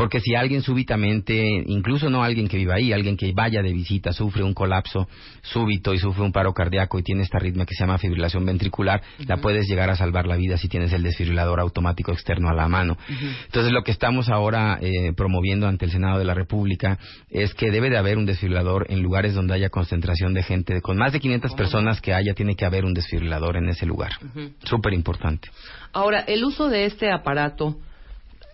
Porque 0.00 0.20
si 0.20 0.34
alguien 0.34 0.62
súbitamente, 0.62 1.62
incluso 1.66 2.08
no 2.08 2.24
alguien 2.24 2.48
que 2.48 2.56
viva 2.56 2.76
ahí, 2.76 2.90
alguien 2.90 3.18
que 3.18 3.30
vaya 3.34 3.60
de 3.60 3.70
visita, 3.70 4.14
sufre 4.14 4.42
un 4.42 4.54
colapso 4.54 5.06
súbito 5.42 5.92
y 5.92 5.98
sufre 5.98 6.22
un 6.22 6.32
paro 6.32 6.54
cardíaco 6.54 6.98
y 6.98 7.02
tiene 7.02 7.22
esta 7.22 7.36
arritmia 7.36 7.66
que 7.66 7.74
se 7.74 7.84
llama 7.84 7.98
fibrilación 7.98 8.46
ventricular, 8.46 9.02
la 9.26 9.36
puedes 9.36 9.68
llegar 9.68 9.90
a 9.90 9.96
salvar 9.96 10.26
la 10.26 10.36
vida 10.36 10.56
si 10.56 10.68
tienes 10.68 10.94
el 10.94 11.02
desfibrilador 11.02 11.60
automático 11.60 12.12
externo 12.12 12.48
a 12.48 12.54
la 12.54 12.66
mano. 12.66 12.96
Entonces 13.44 13.72
lo 13.72 13.82
que 13.82 13.90
estamos 13.90 14.30
ahora 14.30 14.78
eh, 14.80 15.12
promoviendo 15.14 15.68
ante 15.68 15.84
el 15.84 15.90
Senado 15.90 16.18
de 16.18 16.24
la 16.24 16.32
República 16.32 16.98
es 17.28 17.52
que 17.52 17.70
debe 17.70 17.90
de 17.90 17.98
haber 17.98 18.16
un 18.16 18.24
desfibrilador 18.24 18.86
en 18.88 19.02
lugares 19.02 19.34
donde 19.34 19.52
haya 19.52 19.68
concentración 19.68 20.32
de 20.32 20.42
gente, 20.42 20.80
con 20.80 20.96
más 20.96 21.12
de 21.12 21.20
500 21.20 21.52
personas 21.52 22.00
que 22.00 22.14
haya, 22.14 22.32
tiene 22.32 22.56
que 22.56 22.64
haber 22.64 22.86
un 22.86 22.94
desfibrilador 22.94 23.58
en 23.58 23.68
ese 23.68 23.84
lugar. 23.84 24.12
Súper 24.64 24.94
importante. 24.94 25.50
Ahora, 25.92 26.20
el 26.20 26.42
uso 26.42 26.70
de 26.70 26.86
este 26.86 27.10
aparato, 27.12 27.76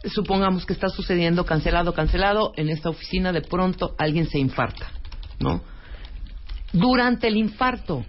supongamos 0.05 0.65
que 0.67 0.73
está 0.73 0.89
sucediendo 0.89 1.45
cancelado, 1.45 1.93
cancelado, 1.95 2.53
en 2.57 2.69
esta 2.69 2.91
oficina 2.91 3.33
de 3.33 3.43
pronto 3.43 3.95
alguien 3.99 4.27
se 4.29 4.39
infarta, 4.39 4.91
¿no? 5.41 5.63
Durante 6.73 7.29
el 7.29 7.37
infarto, 7.37 8.05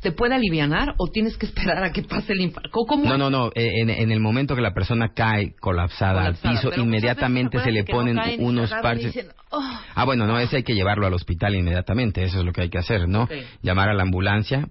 ¿te 0.00 0.12
puede 0.12 0.34
alivianar 0.34 0.94
o 0.98 1.08
tienes 1.08 1.36
que 1.36 1.46
esperar 1.46 1.84
a 1.84 1.92
que 1.92 2.02
pase 2.02 2.32
el 2.32 2.40
infarto? 2.40 2.70
¿Cómo? 2.70 3.04
No, 3.04 3.16
no, 3.18 3.30
no. 3.30 3.48
eh, 3.54 3.80
En, 3.82 3.90
en 3.90 4.10
el 4.10 4.20
momento 4.20 4.56
que 4.56 4.62
la 4.62 4.74
persona 4.74 5.10
cae 5.14 5.54
colapsada, 5.60 6.20
Colapsada, 6.22 6.50
al 6.50 6.56
piso, 6.56 6.72
inmediatamente 6.80 7.60
se 7.60 7.70
le 7.70 7.80
no 7.82 7.86
ponen 7.86 8.18
unos 8.40 8.70
parches. 8.70 9.14
dicen, 9.14 9.28
"Oh". 9.50 9.62
Ah, 9.94 10.04
bueno, 10.04 10.26
no, 10.26 10.38
ese 10.38 10.56
hay 10.56 10.62
que 10.62 10.74
llevarlo 10.74 11.06
al 11.06 11.14
hospital 11.14 11.54
inmediatamente. 11.54 12.22
Eso 12.24 12.38
es 12.40 12.44
lo 12.44 12.52
que 12.52 12.62
hay 12.62 12.70
que 12.70 12.78
hacer, 12.78 13.08
¿no? 13.08 13.28
Llamar 13.62 13.88
a 13.90 13.94
la 13.94 14.02
ambulancia. 14.02 14.68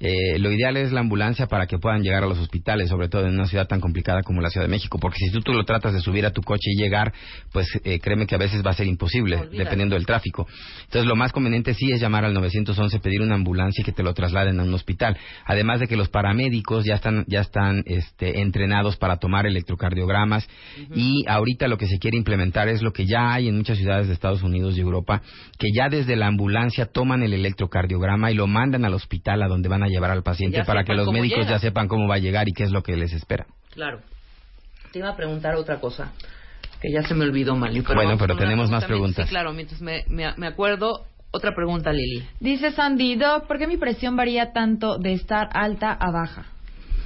Eh, 0.00 0.38
lo 0.38 0.50
ideal 0.50 0.78
es 0.78 0.92
la 0.92 1.00
ambulancia 1.00 1.46
para 1.46 1.66
que 1.66 1.78
puedan 1.78 2.02
llegar 2.02 2.24
a 2.24 2.26
los 2.26 2.38
hospitales, 2.38 2.88
sobre 2.88 3.08
todo 3.10 3.26
en 3.26 3.34
una 3.34 3.46
ciudad 3.46 3.68
tan 3.68 3.80
complicada 3.80 4.22
como 4.22 4.40
la 4.40 4.48
Ciudad 4.48 4.64
de 4.64 4.70
México, 4.70 4.98
porque 4.98 5.18
si 5.18 5.30
tú, 5.30 5.40
tú 5.40 5.52
lo 5.52 5.64
tratas 5.64 5.92
de 5.92 6.00
subir 6.00 6.24
a 6.24 6.30
tu 6.30 6.40
coche 6.40 6.70
y 6.72 6.80
llegar, 6.80 7.12
pues 7.52 7.66
eh, 7.84 8.00
créeme 8.00 8.26
que 8.26 8.34
a 8.34 8.38
veces 8.38 8.64
va 8.64 8.70
a 8.70 8.74
ser 8.74 8.86
imposible, 8.86 9.36
Olvídate. 9.36 9.58
dependiendo 9.58 9.96
del 9.96 10.06
tráfico. 10.06 10.46
Entonces, 10.84 11.06
lo 11.06 11.16
más 11.16 11.32
conveniente 11.32 11.74
sí 11.74 11.92
es 11.92 12.00
llamar 12.00 12.24
al 12.24 12.32
911, 12.32 12.98
pedir 13.00 13.20
una 13.20 13.34
ambulancia 13.34 13.82
y 13.82 13.84
que 13.84 13.92
te 13.92 14.02
lo 14.02 14.14
trasladen 14.14 14.58
a 14.58 14.62
un 14.62 14.72
hospital. 14.72 15.18
Además 15.44 15.80
de 15.80 15.86
que 15.86 15.96
los 15.96 16.08
paramédicos 16.08 16.86
ya 16.86 16.94
están, 16.94 17.26
ya 17.28 17.40
están 17.40 17.82
este, 17.84 18.40
entrenados 18.40 18.96
para 18.96 19.18
tomar 19.18 19.46
electrocardiogramas 19.46 20.48
y 20.94 21.24
ahorita 21.28 21.68
lo 21.68 21.76
que 21.76 21.86
se 21.86 21.98
quiere 21.98 22.16
implementar 22.16 22.68
es 22.68 22.80
lo 22.80 22.92
que 22.92 23.04
ya 23.04 23.34
hay 23.34 23.48
en 23.48 23.56
muchas 23.58 23.76
ciudades 23.76 24.06
de 24.06 24.14
Estados 24.14 24.42
Unidos 24.42 24.78
y 24.78 24.80
Europa, 24.80 25.20
que 25.58 25.68
ya 25.76 25.90
desde 25.90 26.16
la 26.16 26.26
ambulancia 26.26 26.86
toman 26.86 27.22
el 27.22 27.34
electrocardiograma 27.34 28.30
y 28.30 28.34
lo 28.34 28.46
mandan 28.46 28.86
al 28.86 28.94
hospital 28.94 29.42
a 29.42 29.48
donde 29.48 29.68
van 29.68 29.82
a 29.82 29.89
llevar 29.90 30.10
al 30.10 30.22
paciente 30.22 30.58
Ya 30.58 30.64
para 30.64 30.84
que 30.84 30.94
los 30.94 31.10
médicos 31.12 31.40
llega. 31.40 31.50
ya 31.52 31.58
sepan 31.58 31.88
cómo 31.88 32.08
va 32.08 32.14
a 32.14 32.18
llegar 32.18 32.48
y 32.48 32.52
qué 32.52 32.64
es 32.64 32.70
lo 32.70 32.82
que 32.82 32.96
les 32.96 33.12
espera. 33.12 33.46
Claro. 33.70 34.00
Te 34.92 34.98
iba 34.98 35.10
a 35.10 35.16
preguntar 35.16 35.54
otra 35.56 35.78
cosa, 35.80 36.12
que 36.80 36.90
ya 36.92 37.02
se 37.02 37.14
me 37.14 37.24
olvidó, 37.24 37.54
Mali. 37.54 37.82
Pero 37.82 37.94
Bueno, 37.94 38.16
pero 38.18 38.36
tenemos 38.36 38.70
más 38.70 38.84
pregunta. 38.84 38.86
preguntas. 38.86 39.26
Sí, 39.26 39.30
claro, 39.30 39.52
mientras 39.52 39.80
me, 39.80 40.04
me, 40.08 40.32
me 40.36 40.46
acuerdo, 40.48 41.04
otra 41.30 41.54
pregunta, 41.54 41.92
Lili. 41.92 42.26
Dice 42.40 42.72
Sandy, 42.72 43.14
Doc, 43.16 43.46
¿por 43.46 43.58
qué 43.58 43.66
mi 43.68 43.76
presión 43.76 44.16
varía 44.16 44.52
tanto 44.52 44.98
de 44.98 45.12
estar 45.12 45.48
alta 45.52 45.92
a 45.92 46.10
baja? 46.10 46.46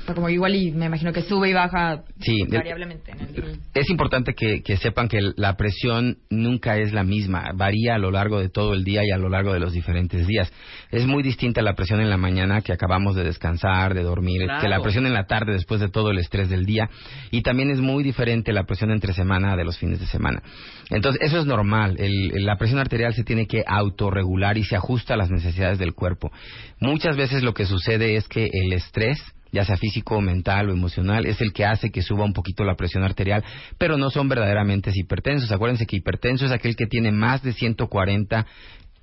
O 0.05 0.07
sea, 0.07 0.15
como 0.15 0.29
igual 0.29 0.55
y 0.55 0.71
me 0.71 0.85
imagino 0.85 1.15
que 1.15 1.23
sube 1.23 1.49
y 1.49 1.55
baja 1.55 2.03
Sí, 2.21 2.43
variablemente. 2.47 3.13
En 3.13 3.21
el... 3.21 3.59
Es 3.73 3.89
importante 3.89 4.35
que, 4.35 4.63
que 4.63 4.77
sepan 4.77 5.09
que 5.09 5.19
la 5.37 5.57
presión 5.57 6.19
nunca 6.29 6.77
es 6.77 6.93
la 6.93 7.05
misma, 7.05 7.53
varía 7.55 7.95
a 7.95 7.99
lo 7.99 8.11
largo 8.11 8.39
de 8.39 8.51
todo 8.51 8.75
el 8.75 8.85
día 8.85 9.01
y 9.03 9.11
a 9.11 9.17
lo 9.17 9.31
largo 9.31 9.55
de 9.55 9.61
los 9.61 9.73
diferentes 9.73 10.27
días. 10.27 10.53
Es 10.91 11.07
muy 11.07 11.23
distinta 11.23 11.63
la 11.63 11.73
presión 11.75 12.03
en 12.03 12.11
la 12.11 12.19
mañana 12.19 12.61
que 12.61 12.75
acabamos 12.75 13.17
de 13.17 13.25
descansar, 13.25 13.95
de 13.95 14.03
dormir, 14.03 14.43
Claro. 14.45 14.61
que 14.61 14.69
la 14.69 14.81
presión 14.83 15.07
en 15.07 15.15
la 15.15 15.25
tarde 15.25 15.53
después 15.55 15.81
de 15.81 15.89
todo 15.89 16.11
el 16.11 16.19
estrés 16.19 16.51
del 16.51 16.67
día 16.67 16.91
y 17.31 17.41
también 17.41 17.71
es 17.71 17.81
muy 17.81 18.05
diferente 18.05 18.53
la 18.53 18.65
presión 18.65 18.91
entre 18.91 19.15
semana 19.15 19.57
de 19.57 19.65
los 19.65 19.79
fines 19.79 20.01
de 20.01 20.07
semana. 20.07 20.43
Entonces, 20.91 21.23
eso 21.23 21.39
es 21.39 21.47
normal, 21.47 21.97
El- 21.99 22.45
la 22.45 22.57
presión 22.59 22.79
arterial 22.79 23.15
se 23.15 23.25
tiene 23.25 23.47
que 23.47 23.65
autorregular 23.67 24.59
y 24.59 24.65
se 24.65 24.77
ajusta 24.77 25.15
a 25.15 25.17
las 25.17 25.31
necesidades 25.31 25.79
del 25.79 25.95
cuerpo. 25.95 26.31
Muchas 26.79 27.17
veces 27.17 27.43
lo 27.43 27.55
que 27.55 27.65
sucede 27.65 28.17
es 28.17 28.29
que 28.29 28.51
el 28.53 28.73
estrés 28.75 29.19
ya 29.55 29.65
sea 29.65 29.77
físico, 29.77 30.21
mental 30.21 30.69
o 30.69 30.73
emocional, 30.73 31.27
es 31.27 31.41
el 31.41 31.53
que 31.53 31.65
hace 31.65 31.91
que 31.91 32.03
suba 32.03 32.25
un 32.25 32.33
poquito 32.33 32.65
la 32.65 32.75
presión 32.75 33.05
arterial, 33.05 33.45
pero 33.79 33.97
no 33.97 34.11
son 34.11 34.29
verdaderamente 34.29 34.91
hipertensos. 34.93 35.51
Acuérdense 35.53 35.87
que 35.87 35.97
hipertenso 35.97 36.45
es 36.45 36.53
aquel 36.53 36.75
que 36.75 36.87
tiene 36.87 37.13
más 37.13 37.43
de 37.43 37.53
140 37.53 38.47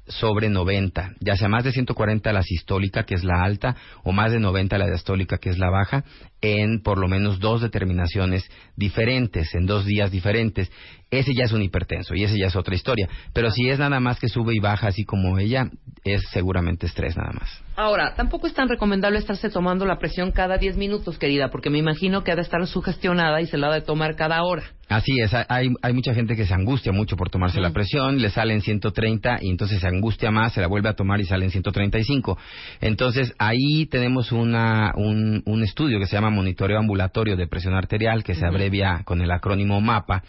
sobre 0.08 0.50
90, 0.50 1.14
ya 1.20 1.36
sea 1.38 1.48
más 1.48 1.64
de 1.64 1.72
140 1.72 2.34
la 2.34 2.44
sistólica, 2.44 3.04
que 3.04 3.16
es 3.16 3.24
la 3.24 3.44
alta, 3.44 3.78
o 4.04 4.12
más 4.12 4.32
de 4.32 4.40
90 4.40 4.78
la 4.78 4.88
diastólica, 4.88 5.38
que 5.38 5.50
es 5.50 5.58
la 5.58 5.70
baja, 5.70 6.04
en 6.42 6.82
por 6.82 6.98
lo 6.98 7.08
menos 7.08 7.40
dos 7.40 7.62
determinaciones 7.62 8.44
diferentes, 8.76 9.54
en 9.56 9.66
dos 9.66 9.86
días 9.86 10.12
diferentes. 10.12 10.70
Ese 11.12 11.34
ya 11.34 11.46
es 11.46 11.52
un 11.52 11.62
hipertenso 11.62 12.14
y 12.16 12.24
ese 12.24 12.38
ya 12.38 12.48
es 12.48 12.56
otra 12.56 12.76
historia. 12.76 13.08
Pero 13.34 13.52
si 13.52 13.70
es 13.70 13.80
nada 13.80 14.00
más 14.00 14.20
que 14.20 14.28
sube 14.28 14.54
y 14.54 14.60
baja 14.60 14.88
así 14.88 15.06
como 15.06 15.38
ella, 15.40 15.70
es 16.04 16.24
seguramente 16.32 16.88
estrés 16.88 17.16
nada 17.16 17.32
más. 17.34 17.64
Ahora, 17.76 18.14
tampoco 18.16 18.48
es 18.48 18.54
tan 18.54 18.68
recomendable 18.68 19.18
estarse 19.18 19.50
tomando 19.50 19.86
la 19.86 19.98
presión 19.98 20.32
cada 20.32 20.58
10 20.58 20.76
minutos, 20.76 21.18
querida, 21.18 21.50
porque 21.50 21.70
me 21.70 21.78
imagino 21.78 22.24
que 22.24 22.32
ha 22.32 22.36
de 22.36 22.42
estar 22.42 22.66
sugestionada 22.68 23.40
y 23.40 23.48
se 23.48 23.58
la 23.58 23.68
ha 23.68 23.74
de 23.74 23.82
tomar 23.82 24.16
cada 24.16 24.44
hora. 24.44 24.64
Así 24.90 25.14
es, 25.22 25.34
hay, 25.34 25.70
hay 25.82 25.94
mucha 25.94 26.14
gente 26.14 26.36
que 26.36 26.46
se 26.46 26.54
angustia 26.54 26.92
mucho 26.92 27.16
por 27.16 27.30
tomarse 27.30 27.62
la 27.62 27.72
presión, 27.72 28.22
le 28.22 28.30
salen 28.30 28.62
130 28.62 29.38
y 29.42 29.50
entonces 29.50 29.80
se 29.80 29.88
angustia 29.88 30.32
más, 30.32 30.52
se 30.52 30.60
la 30.60 30.68
vuelve 30.68 30.90
a 30.90 30.94
tomar 30.96 31.22
y 31.22 31.26
salen 31.26 31.50
135. 31.50 32.38
Entonces 32.82 33.34
ahí 33.38 33.86
tenemos 33.86 34.34
una, 34.34 34.92
un, 34.96 35.42
un 35.46 35.64
estudio 35.64 35.98
que 35.98 36.08
se 36.08 36.18
llama 36.18 36.30
Monitoreo 36.30 36.78
Ambulatorio 36.78 37.38
de 37.38 37.48
Presión 37.48 37.74
Arterial, 37.74 38.26
que 38.26 38.36
se 38.36 38.46
abrevia 38.46 39.04
con 39.06 39.22
el 39.22 39.32
acrónimo 39.32 39.80
MAPA. 39.80 40.24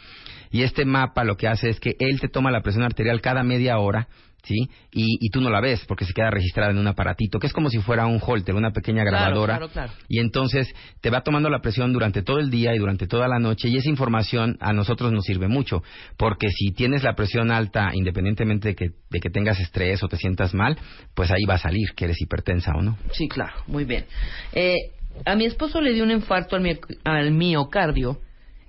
Y 0.52 0.62
este 0.62 0.84
mapa 0.84 1.24
lo 1.24 1.36
que 1.36 1.48
hace 1.48 1.70
es 1.70 1.80
que 1.80 1.96
él 1.98 2.20
te 2.20 2.28
toma 2.28 2.50
la 2.50 2.60
presión 2.60 2.84
arterial 2.84 3.22
cada 3.22 3.42
media 3.42 3.78
hora, 3.78 4.08
¿sí? 4.42 4.56
Y, 4.92 5.18
y 5.20 5.30
tú 5.30 5.40
no 5.40 5.50
la 5.50 5.60
ves 5.60 5.84
porque 5.86 6.04
se 6.04 6.12
queda 6.12 6.30
registrada 6.30 6.70
en 6.70 6.78
un 6.78 6.86
aparatito, 6.86 7.38
que 7.38 7.46
es 7.46 7.52
como 7.52 7.70
si 7.70 7.78
fuera 7.78 8.06
un 8.06 8.20
holter, 8.24 8.54
una 8.54 8.70
pequeña 8.72 9.02
Claro, 9.02 9.16
grabadora. 9.18 9.56
claro, 9.58 9.72
claro. 9.72 9.92
Y 10.08 10.18
entonces 10.18 10.68
te 11.00 11.10
va 11.10 11.22
tomando 11.22 11.48
la 11.48 11.60
presión 11.60 11.92
durante 11.92 12.22
todo 12.22 12.38
el 12.38 12.50
día 12.50 12.74
y 12.74 12.78
durante 12.78 13.06
toda 13.06 13.28
la 13.28 13.38
noche 13.38 13.68
y 13.68 13.76
esa 13.76 13.88
información 13.88 14.56
a 14.60 14.72
nosotros 14.72 15.12
nos 15.12 15.24
sirve 15.24 15.48
mucho 15.48 15.82
porque 16.16 16.48
si 16.50 16.72
tienes 16.72 17.02
la 17.02 17.14
presión 17.14 17.50
alta 17.50 17.90
independientemente 17.94 18.68
de 18.68 18.74
que, 18.74 18.86
de 19.10 19.20
que 19.20 19.30
tengas 19.30 19.60
estrés 19.60 20.02
o 20.02 20.08
te 20.08 20.16
sientas 20.16 20.54
mal, 20.54 20.76
pues 21.14 21.30
ahí 21.30 21.44
va 21.48 21.54
a 21.54 21.58
salir 21.58 21.90
que 21.96 22.04
eres 22.06 22.20
hipertensa 22.20 22.72
o 22.76 22.82
no. 22.82 22.96
Sí, 23.12 23.28
claro, 23.28 23.54
muy 23.66 23.84
bien. 23.84 24.04
Eh, 24.52 24.76
a 25.24 25.34
mi 25.36 25.44
esposo 25.44 25.80
le 25.80 25.92
dio 25.92 26.04
un 26.04 26.10
infarto 26.10 26.56
al, 26.56 26.62
mio- 26.62 26.78
al 27.04 27.30
miocardio 27.32 28.18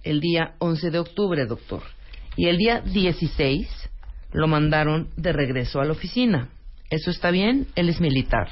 el 0.03 0.19
día 0.19 0.53
11 0.59 0.91
de 0.91 0.99
octubre, 0.99 1.45
doctor. 1.45 1.81
Y 2.35 2.47
el 2.47 2.57
día 2.57 2.81
16 2.81 3.82
lo 4.33 4.47
mandaron 4.47 5.09
de 5.15 5.31
regreso 5.31 5.79
a 5.79 5.85
la 5.85 5.93
oficina. 5.93 6.49
¿Eso 6.89 7.11
está 7.11 7.31
bien? 7.31 7.67
Él 7.75 7.89
es 7.89 8.01
militar. 8.01 8.49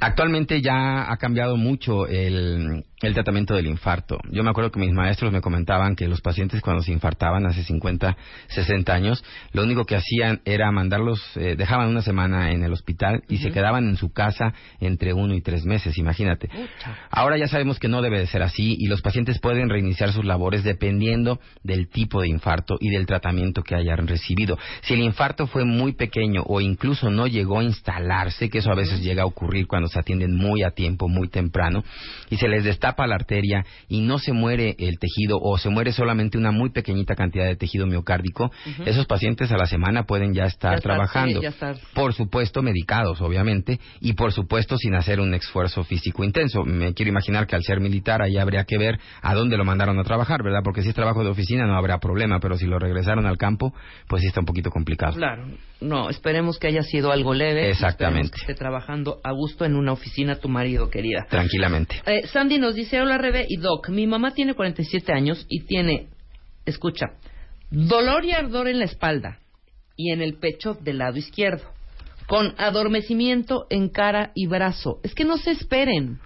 Actualmente 0.00 0.60
ya 0.60 1.10
ha 1.10 1.16
cambiado 1.16 1.56
mucho 1.56 2.06
el, 2.06 2.84
el 3.06 3.14
tratamiento 3.14 3.54
del 3.54 3.66
infarto. 3.66 4.18
Yo 4.30 4.42
me 4.42 4.50
acuerdo 4.50 4.70
que 4.70 4.80
mis 4.80 4.92
maestros 4.92 5.32
me 5.32 5.40
comentaban 5.40 5.94
que 5.94 6.08
los 6.08 6.20
pacientes 6.20 6.60
cuando 6.60 6.82
se 6.82 6.92
infartaban 6.92 7.46
hace 7.46 7.62
50, 7.62 8.16
60 8.48 8.92
años, 8.92 9.24
lo 9.52 9.62
único 9.62 9.84
que 9.84 9.96
hacían 9.96 10.40
era 10.44 10.70
mandarlos, 10.70 11.20
eh, 11.36 11.54
dejaban 11.56 11.88
una 11.88 12.02
semana 12.02 12.52
en 12.52 12.64
el 12.64 12.72
hospital 12.72 13.22
y 13.28 13.38
se 13.38 13.50
quedaban 13.50 13.88
en 13.88 13.96
su 13.96 14.12
casa 14.12 14.54
entre 14.80 15.12
uno 15.12 15.34
y 15.34 15.42
tres 15.42 15.64
meses, 15.64 15.98
imagínate. 15.98 16.48
Ahora 17.10 17.36
ya 17.36 17.48
sabemos 17.48 17.78
que 17.78 17.88
no 17.88 18.02
debe 18.02 18.18
de 18.18 18.26
ser 18.26 18.42
así 18.42 18.76
y 18.78 18.86
los 18.86 19.02
pacientes 19.02 19.38
pueden 19.38 19.68
reiniciar 19.68 20.12
sus 20.12 20.24
labores 20.24 20.64
dependiendo 20.64 21.40
del 21.62 21.88
tipo 21.88 22.20
de 22.20 22.28
infarto 22.28 22.76
y 22.80 22.90
del 22.90 23.06
tratamiento 23.06 23.62
que 23.62 23.74
hayan 23.74 24.06
recibido. 24.06 24.58
Si 24.82 24.94
el 24.94 25.00
infarto 25.00 25.46
fue 25.46 25.64
muy 25.64 25.92
pequeño 25.92 26.42
o 26.46 26.60
incluso 26.60 27.10
no 27.10 27.26
llegó 27.26 27.60
a 27.60 27.64
instalarse, 27.64 28.48
que 28.48 28.58
eso 28.58 28.70
a 28.70 28.74
veces 28.74 29.00
llega 29.00 29.22
a 29.22 29.26
ocurrir 29.26 29.66
cuando 29.66 29.83
se 29.88 29.98
atienden 29.98 30.34
muy 30.34 30.62
a 30.62 30.70
tiempo, 30.70 31.08
muy 31.08 31.28
temprano, 31.28 31.82
y 32.30 32.36
se 32.36 32.48
les 32.48 32.64
destapa 32.64 33.06
la 33.06 33.14
arteria 33.16 33.64
y 33.88 34.00
no 34.02 34.18
se 34.18 34.32
muere 34.32 34.74
el 34.78 34.98
tejido 34.98 35.38
o 35.40 35.58
se 35.58 35.68
muere 35.70 35.92
solamente 35.92 36.38
una 36.38 36.50
muy 36.50 36.70
pequeñita 36.70 37.14
cantidad 37.14 37.46
de 37.46 37.56
tejido 37.56 37.86
miocárdico, 37.86 38.50
esos 38.84 39.06
pacientes 39.06 39.50
a 39.52 39.56
la 39.56 39.66
semana 39.66 40.04
pueden 40.04 40.34
ya 40.34 40.44
estar 40.44 40.72
Ya 40.72 40.76
estar, 40.78 40.92
trabajando. 40.92 41.40
sí, 41.40 41.42
ya 41.42 41.48
estar. 41.50 41.76
Por 41.94 42.14
supuesto, 42.14 42.62
medicados, 42.62 43.20
obviamente, 43.20 43.80
y 44.00 44.14
por 44.14 44.32
supuesto 44.32 44.76
sin 44.76 44.94
hacer 44.94 45.20
un 45.20 45.34
esfuerzo 45.34 45.84
físico 45.84 46.24
intenso. 46.24 46.64
Me 46.64 46.94
quiero 46.94 47.10
imaginar 47.10 47.46
que 47.46 47.56
al 47.56 47.62
ser 47.62 47.80
militar 47.80 48.22
ahí 48.22 48.38
habría 48.38 48.64
que 48.64 48.78
ver 48.78 48.98
a 49.22 49.34
dónde 49.34 49.56
lo 49.56 49.64
mandaron 49.64 49.98
a 49.98 50.04
trabajar, 50.04 50.42
¿verdad? 50.42 50.60
Porque 50.64 50.82
si 50.82 50.88
es 50.88 50.94
trabajo 50.94 51.22
de 51.24 51.30
oficina 51.30 51.66
no 51.66 51.76
habrá 51.76 51.98
problema, 51.98 52.40
pero 52.40 52.56
si 52.56 52.66
lo 52.66 52.78
regresaron 52.78 53.26
al 53.26 53.36
campo, 53.36 53.74
pues 54.08 54.22
sí 54.22 54.28
está 54.28 54.40
un 54.40 54.46
poquito 54.46 54.70
complicado. 54.70 55.14
Claro. 55.16 55.46
No, 55.80 56.08
esperemos 56.08 56.58
que 56.58 56.68
haya 56.68 56.82
sido 56.82 57.12
algo 57.12 57.34
leve. 57.34 57.68
Exactamente. 57.70 58.30
Que 58.30 58.40
esté 58.40 58.54
trabajando 58.54 59.18
a 59.22 59.32
gusto 59.32 59.64
en 59.64 59.73
una 59.76 59.92
oficina 59.92 60.36
tu 60.36 60.48
marido, 60.48 60.90
querida. 60.90 61.26
Tranquilamente. 61.28 62.02
Eh, 62.06 62.26
Sandy 62.26 62.58
nos 62.58 62.74
dice, 62.74 63.00
hola 63.00 63.18
Rebe 63.18 63.46
y 63.48 63.56
Doc, 63.56 63.88
mi 63.88 64.06
mamá 64.06 64.32
tiene 64.32 64.54
47 64.54 65.12
años 65.12 65.44
y 65.48 65.64
tiene, 65.64 66.08
escucha, 66.64 67.06
dolor 67.70 68.24
y 68.24 68.32
ardor 68.32 68.68
en 68.68 68.78
la 68.78 68.84
espalda 68.84 69.38
y 69.96 70.12
en 70.12 70.22
el 70.22 70.38
pecho 70.38 70.74
del 70.74 70.98
lado 70.98 71.18
izquierdo, 71.18 71.64
con 72.26 72.54
adormecimiento 72.58 73.66
en 73.70 73.88
cara 73.88 74.32
y 74.34 74.46
brazo. 74.46 75.00
Es 75.02 75.14
que 75.14 75.24
no 75.24 75.36
se 75.36 75.52
esperen. 75.52 76.18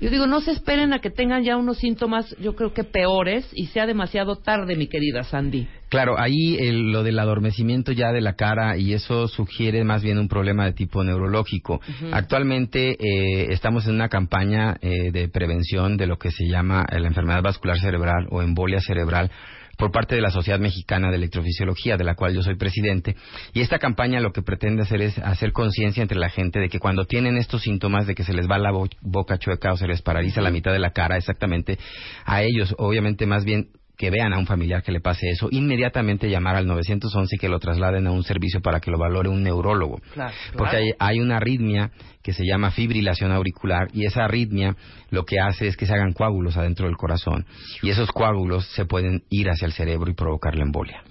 Yo 0.00 0.10
digo, 0.10 0.26
no 0.26 0.40
se 0.40 0.50
esperen 0.50 0.92
a 0.92 0.98
que 0.98 1.10
tengan 1.10 1.44
ya 1.44 1.56
unos 1.56 1.78
síntomas, 1.78 2.34
yo 2.40 2.56
creo 2.56 2.72
que 2.74 2.82
peores 2.82 3.48
y 3.52 3.66
sea 3.66 3.86
demasiado 3.86 4.36
tarde, 4.36 4.74
mi 4.74 4.88
querida 4.88 5.22
Sandy. 5.22 5.68
Claro, 5.92 6.18
ahí 6.18 6.56
el- 6.58 6.90
lo 6.90 7.02
del 7.02 7.18
adormecimiento 7.18 7.92
ya 7.92 8.12
de 8.12 8.22
la 8.22 8.32
cara 8.32 8.78
y 8.78 8.94
eso 8.94 9.28
sugiere 9.28 9.84
más 9.84 10.02
bien 10.02 10.16
un 10.16 10.26
problema 10.26 10.64
de 10.64 10.72
tipo 10.72 11.04
neurológico. 11.04 11.82
Actualmente 12.12 12.92
eh, 12.98 13.52
estamos 13.52 13.86
en 13.86 13.96
una 13.96 14.08
campaña 14.08 14.78
eh, 14.80 15.10
de 15.12 15.28
prevención 15.28 15.98
de 15.98 16.06
lo 16.06 16.16
que 16.16 16.30
se 16.30 16.46
llama 16.48 16.86
eh, 16.90 16.98
la 16.98 17.08
enfermedad 17.08 17.42
vascular 17.42 17.78
cerebral 17.78 18.26
o 18.30 18.40
embolia 18.40 18.80
cerebral 18.80 19.30
por 19.76 19.90
parte 19.90 20.14
de 20.14 20.22
la 20.22 20.30
Sociedad 20.30 20.58
Mexicana 20.58 21.10
de 21.10 21.16
Electrofisiología, 21.16 21.98
de 21.98 22.04
la 22.04 22.14
cual 22.14 22.32
yo 22.34 22.40
soy 22.42 22.56
presidente. 22.56 23.14
Y 23.52 23.60
esta 23.60 23.78
campaña 23.78 24.18
lo 24.20 24.32
que 24.32 24.40
pretende 24.40 24.82
hacer 24.84 25.02
es 25.02 25.18
hacer 25.18 25.52
conciencia 25.52 26.00
entre 26.02 26.18
la 26.18 26.30
gente 26.30 26.58
de 26.58 26.70
que 26.70 26.78
cuando 26.78 27.04
tienen 27.04 27.36
estos 27.36 27.60
síntomas 27.62 28.06
de 28.06 28.14
que 28.14 28.24
se 28.24 28.32
les 28.32 28.48
va 28.50 28.56
la 28.58 28.70
bo- 28.70 28.88
boca 29.02 29.36
chueca 29.36 29.72
o 29.72 29.76
se 29.76 29.86
les 29.88 30.00
paraliza 30.00 30.40
la 30.40 30.50
mitad 30.50 30.72
de 30.72 30.78
la 30.78 30.92
cara, 30.92 31.18
exactamente, 31.18 31.78
a 32.24 32.42
ellos, 32.42 32.74
obviamente, 32.78 33.26
más 33.26 33.44
bien 33.44 33.68
que 33.96 34.10
vean 34.10 34.32
a 34.32 34.38
un 34.38 34.46
familiar 34.46 34.82
que 34.82 34.92
le 34.92 35.00
pase 35.00 35.28
eso, 35.30 35.48
inmediatamente 35.50 36.28
llamar 36.28 36.56
al 36.56 36.66
911 36.66 37.36
y 37.36 37.38
que 37.38 37.48
lo 37.48 37.58
trasladen 37.58 38.06
a 38.06 38.12
un 38.12 38.24
servicio 38.24 38.60
para 38.60 38.80
que 38.80 38.90
lo 38.90 38.98
valore 38.98 39.28
un 39.28 39.42
neurólogo. 39.42 40.00
Claro, 40.14 40.34
Porque 40.56 40.76
hay, 40.76 40.90
hay 40.98 41.20
una 41.20 41.36
arritmia 41.36 41.90
que 42.22 42.32
se 42.32 42.44
llama 42.44 42.70
fibrilación 42.70 43.32
auricular 43.32 43.88
y 43.92 44.06
esa 44.06 44.24
arritmia 44.24 44.76
lo 45.10 45.24
que 45.24 45.40
hace 45.40 45.66
es 45.66 45.76
que 45.76 45.86
se 45.86 45.94
hagan 45.94 46.12
coágulos 46.12 46.56
adentro 46.56 46.86
del 46.86 46.96
corazón 46.96 47.46
y 47.82 47.90
esos 47.90 48.10
coágulos 48.12 48.66
se 48.74 48.84
pueden 48.84 49.24
ir 49.28 49.50
hacia 49.50 49.66
el 49.66 49.72
cerebro 49.72 50.10
y 50.10 50.14
provocar 50.14 50.54
la 50.54 50.62
embolia. 50.62 51.02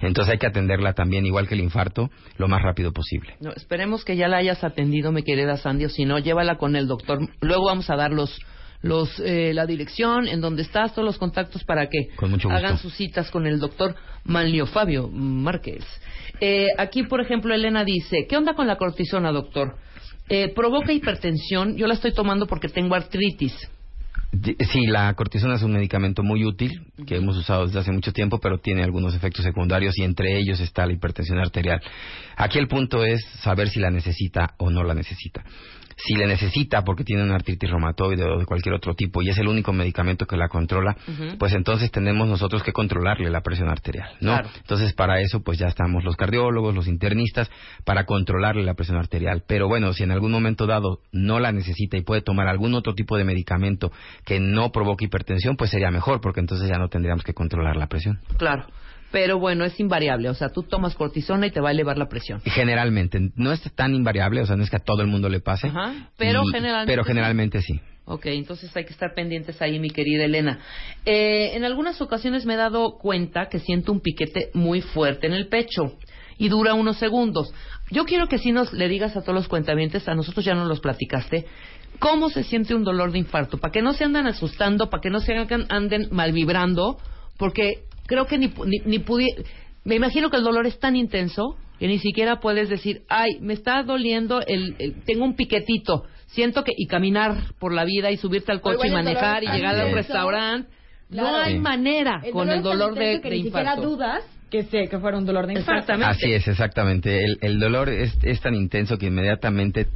Entonces 0.00 0.32
hay 0.32 0.38
que 0.38 0.46
atenderla 0.46 0.92
también, 0.92 1.26
igual 1.26 1.48
que 1.48 1.54
el 1.54 1.60
infarto, 1.60 2.10
lo 2.36 2.48
más 2.48 2.62
rápido 2.62 2.92
posible. 2.92 3.34
No, 3.40 3.52
esperemos 3.52 4.04
que 4.04 4.16
ya 4.16 4.28
la 4.28 4.38
hayas 4.38 4.62
atendido, 4.62 5.12
mi 5.12 5.22
querida 5.22 5.56
Sandy, 5.56 5.86
o 5.86 5.88
si 5.88 6.04
no, 6.04 6.18
llévala 6.18 6.56
con 6.56 6.76
el 6.76 6.86
doctor. 6.86 7.18
Luego 7.40 7.66
vamos 7.66 7.90
a 7.90 7.96
dar 7.96 8.12
los, 8.12 8.38
los, 8.82 9.20
eh, 9.20 9.52
la 9.54 9.66
dirección, 9.66 10.28
en 10.28 10.40
donde 10.40 10.62
estás, 10.62 10.94
todos 10.94 11.04
los 11.04 11.18
contactos 11.18 11.64
para 11.64 11.88
que 11.88 12.10
hagan 12.50 12.78
sus 12.78 12.94
citas 12.94 13.30
con 13.30 13.46
el 13.46 13.58
doctor 13.58 13.96
Manlio 14.24 14.66
Fabio 14.66 15.08
Márquez. 15.08 15.84
Eh, 16.40 16.68
aquí, 16.78 17.02
por 17.02 17.20
ejemplo, 17.20 17.54
Elena 17.54 17.84
dice, 17.84 18.26
¿qué 18.28 18.36
onda 18.36 18.54
con 18.54 18.66
la 18.66 18.76
cortisona, 18.76 19.32
doctor? 19.32 19.76
Eh, 20.28 20.52
provoca 20.54 20.92
hipertensión, 20.92 21.76
yo 21.76 21.86
la 21.86 21.94
estoy 21.94 22.12
tomando 22.12 22.46
porque 22.46 22.68
tengo 22.68 22.94
artritis. 22.94 23.54
Sí, 24.30 24.86
la 24.86 25.12
cortisona 25.14 25.54
es 25.54 25.62
un 25.62 25.72
medicamento 25.72 26.22
muy 26.22 26.44
útil 26.44 26.82
que 27.06 27.16
hemos 27.16 27.36
usado 27.38 27.64
desde 27.64 27.78
hace 27.78 27.92
mucho 27.92 28.12
tiempo, 28.12 28.38
pero 28.38 28.58
tiene 28.58 28.82
algunos 28.82 29.14
efectos 29.14 29.42
secundarios 29.42 29.98
y 29.98 30.02
entre 30.02 30.38
ellos 30.38 30.60
está 30.60 30.84
la 30.84 30.92
hipertensión 30.92 31.38
arterial. 31.38 31.80
Aquí 32.36 32.58
el 32.58 32.68
punto 32.68 33.04
es 33.04 33.24
saber 33.42 33.70
si 33.70 33.80
la 33.80 33.90
necesita 33.90 34.54
o 34.58 34.68
no 34.68 34.84
la 34.84 34.92
necesita. 34.92 35.42
Si 35.98 36.14
le 36.14 36.26
necesita 36.26 36.84
porque 36.84 37.04
tiene 37.04 37.24
una 37.24 37.34
artritis 37.34 37.70
reumatoide 37.70 38.24
o 38.24 38.38
de 38.38 38.46
cualquier 38.46 38.74
otro 38.74 38.94
tipo 38.94 39.20
y 39.20 39.30
es 39.30 39.38
el 39.38 39.48
único 39.48 39.72
medicamento 39.72 40.26
que 40.26 40.36
la 40.36 40.48
controla, 40.48 40.96
pues 41.38 41.52
entonces 41.54 41.90
tenemos 41.90 42.28
nosotros 42.28 42.62
que 42.62 42.72
controlarle 42.72 43.30
la 43.30 43.40
presión 43.40 43.68
arterial, 43.68 44.10
¿no? 44.20 44.38
Entonces 44.56 44.92
para 44.92 45.20
eso 45.20 45.42
pues 45.42 45.58
ya 45.58 45.66
estamos 45.66 46.04
los 46.04 46.16
cardiólogos, 46.16 46.74
los 46.74 46.86
internistas 46.86 47.50
para 47.84 48.04
controlarle 48.04 48.62
la 48.62 48.74
presión 48.74 48.96
arterial. 48.96 49.42
Pero 49.46 49.66
bueno, 49.66 49.92
si 49.92 50.04
en 50.04 50.12
algún 50.12 50.30
momento 50.30 50.66
dado 50.66 51.00
no 51.12 51.40
la 51.40 51.52
necesita 51.52 51.96
y 51.96 52.02
puede 52.02 52.22
tomar 52.22 52.46
algún 52.46 52.74
otro 52.74 52.94
tipo 52.94 53.16
de 53.16 53.24
medicamento 53.24 53.90
que 54.24 54.38
no 54.40 54.70
provoque 54.70 55.06
hipertensión, 55.06 55.56
pues 55.56 55.70
sería 55.70 55.90
mejor 55.90 56.20
porque 56.20 56.40
entonces 56.40 56.68
ya 56.68 56.78
no 56.78 56.88
tendríamos 56.88 57.24
que 57.24 57.34
controlar 57.34 57.76
la 57.76 57.88
presión. 57.88 58.20
Claro. 58.36 58.66
Pero 59.10 59.38
bueno, 59.38 59.64
es 59.64 59.78
invariable. 59.80 60.28
O 60.28 60.34
sea, 60.34 60.50
tú 60.50 60.62
tomas 60.62 60.94
cortisona 60.94 61.46
y 61.46 61.50
te 61.50 61.60
va 61.60 61.68
a 61.68 61.72
elevar 61.72 61.96
la 61.96 62.08
presión. 62.08 62.40
Generalmente. 62.44 63.30
No 63.36 63.52
es 63.52 63.62
tan 63.74 63.94
invariable, 63.94 64.42
o 64.42 64.46
sea, 64.46 64.56
no 64.56 64.62
es 64.62 64.70
que 64.70 64.76
a 64.76 64.80
todo 64.80 65.02
el 65.02 65.08
mundo 65.08 65.28
le 65.28 65.40
pase. 65.40 65.68
Ajá, 65.68 66.10
pero 66.16 66.44
generalmente. 66.44 66.92
Pero 66.92 67.04
generalmente 67.04 67.62
sí. 67.62 67.80
Ok, 68.10 68.24
entonces 68.26 68.74
hay 68.74 68.84
que 68.84 68.92
estar 68.92 69.12
pendientes 69.14 69.60
ahí, 69.60 69.78
mi 69.78 69.90
querida 69.90 70.24
Elena. 70.24 70.60
Eh, 71.04 71.50
en 71.54 71.64
algunas 71.64 72.00
ocasiones 72.00 72.46
me 72.46 72.54
he 72.54 72.56
dado 72.56 72.96
cuenta 72.96 73.50
que 73.50 73.58
siento 73.58 73.92
un 73.92 74.00
piquete 74.00 74.50
muy 74.54 74.80
fuerte 74.80 75.26
en 75.26 75.34
el 75.34 75.48
pecho 75.48 75.98
y 76.38 76.48
dura 76.48 76.72
unos 76.72 76.96
segundos. 76.96 77.52
Yo 77.90 78.06
quiero 78.06 78.26
que 78.26 78.38
si 78.38 78.50
nos 78.50 78.72
le 78.72 78.88
digas 78.88 79.14
a 79.14 79.20
todos 79.20 79.34
los 79.34 79.48
cuentavientes, 79.48 80.08
a 80.08 80.14
nosotros 80.14 80.42
ya 80.42 80.54
nos 80.54 80.68
los 80.68 80.80
platicaste, 80.80 81.44
cómo 81.98 82.30
se 82.30 82.44
siente 82.44 82.74
un 82.74 82.84
dolor 82.84 83.12
de 83.12 83.18
infarto, 83.18 83.58
para 83.58 83.72
que 83.72 83.82
no 83.82 83.92
se 83.92 84.04
anden 84.04 84.26
asustando, 84.26 84.88
para 84.88 85.02
que 85.02 85.10
no 85.10 85.20
se 85.20 85.34
anden 85.68 86.08
mal 86.10 86.32
vibrando, 86.32 86.98
porque 87.36 87.87
creo 88.08 88.26
que 88.26 88.38
ni, 88.38 88.52
ni, 88.84 89.04
me 89.84 89.94
imagino 89.94 90.30
que 90.30 90.38
el 90.38 90.42
dolor 90.42 90.66
es 90.66 90.80
tan 90.80 90.96
intenso 90.96 91.56
que 91.78 91.86
ni 91.86 92.00
siquiera 92.00 92.40
puedes 92.40 92.68
decir, 92.68 93.02
ay, 93.08 93.38
me 93.40 93.52
está 93.54 93.84
doliendo, 93.84 94.40
el, 94.44 94.96
tengo 95.04 95.24
un 95.24 95.36
piquetito, 95.36 96.04
siento 96.26 96.64
que, 96.64 96.72
y 96.76 96.86
caminar 96.88 97.36
por 97.60 97.72
la 97.72 97.84
vida 97.84 98.10
y 98.10 98.16
subirte 98.16 98.50
al 98.50 98.60
coche 98.60 98.88
y 98.88 98.90
manejar 98.90 99.44
y 99.44 99.46
llegar 99.46 99.76
al 99.76 99.92
restaurante. 99.92 100.68
No 101.10 101.36
hay 101.36 101.58
manera 101.58 102.20
con 102.32 102.50
el 102.50 102.62
dolor 102.62 102.94
de, 102.94 103.20
que 103.20 103.30
de 103.30 103.36
ni 103.36 103.42
siquiera 103.44 103.76
dudas 103.76 104.24
que 104.50 104.64
sé 104.64 104.88
que 104.88 104.98
fuera 104.98 105.18
un 105.18 105.26
dolor 105.26 105.46
de 105.46 105.54
infarto. 105.54 105.92
Así 106.04 106.32
es, 106.32 106.48
exactamente. 106.48 107.22
El, 107.22 107.38
el 107.42 107.60
dolor 107.60 107.90
es, 107.90 108.16
es 108.22 108.40
tan 108.40 108.54
intenso 108.54 108.96
que 108.96 109.06
inmediatamente 109.06 109.88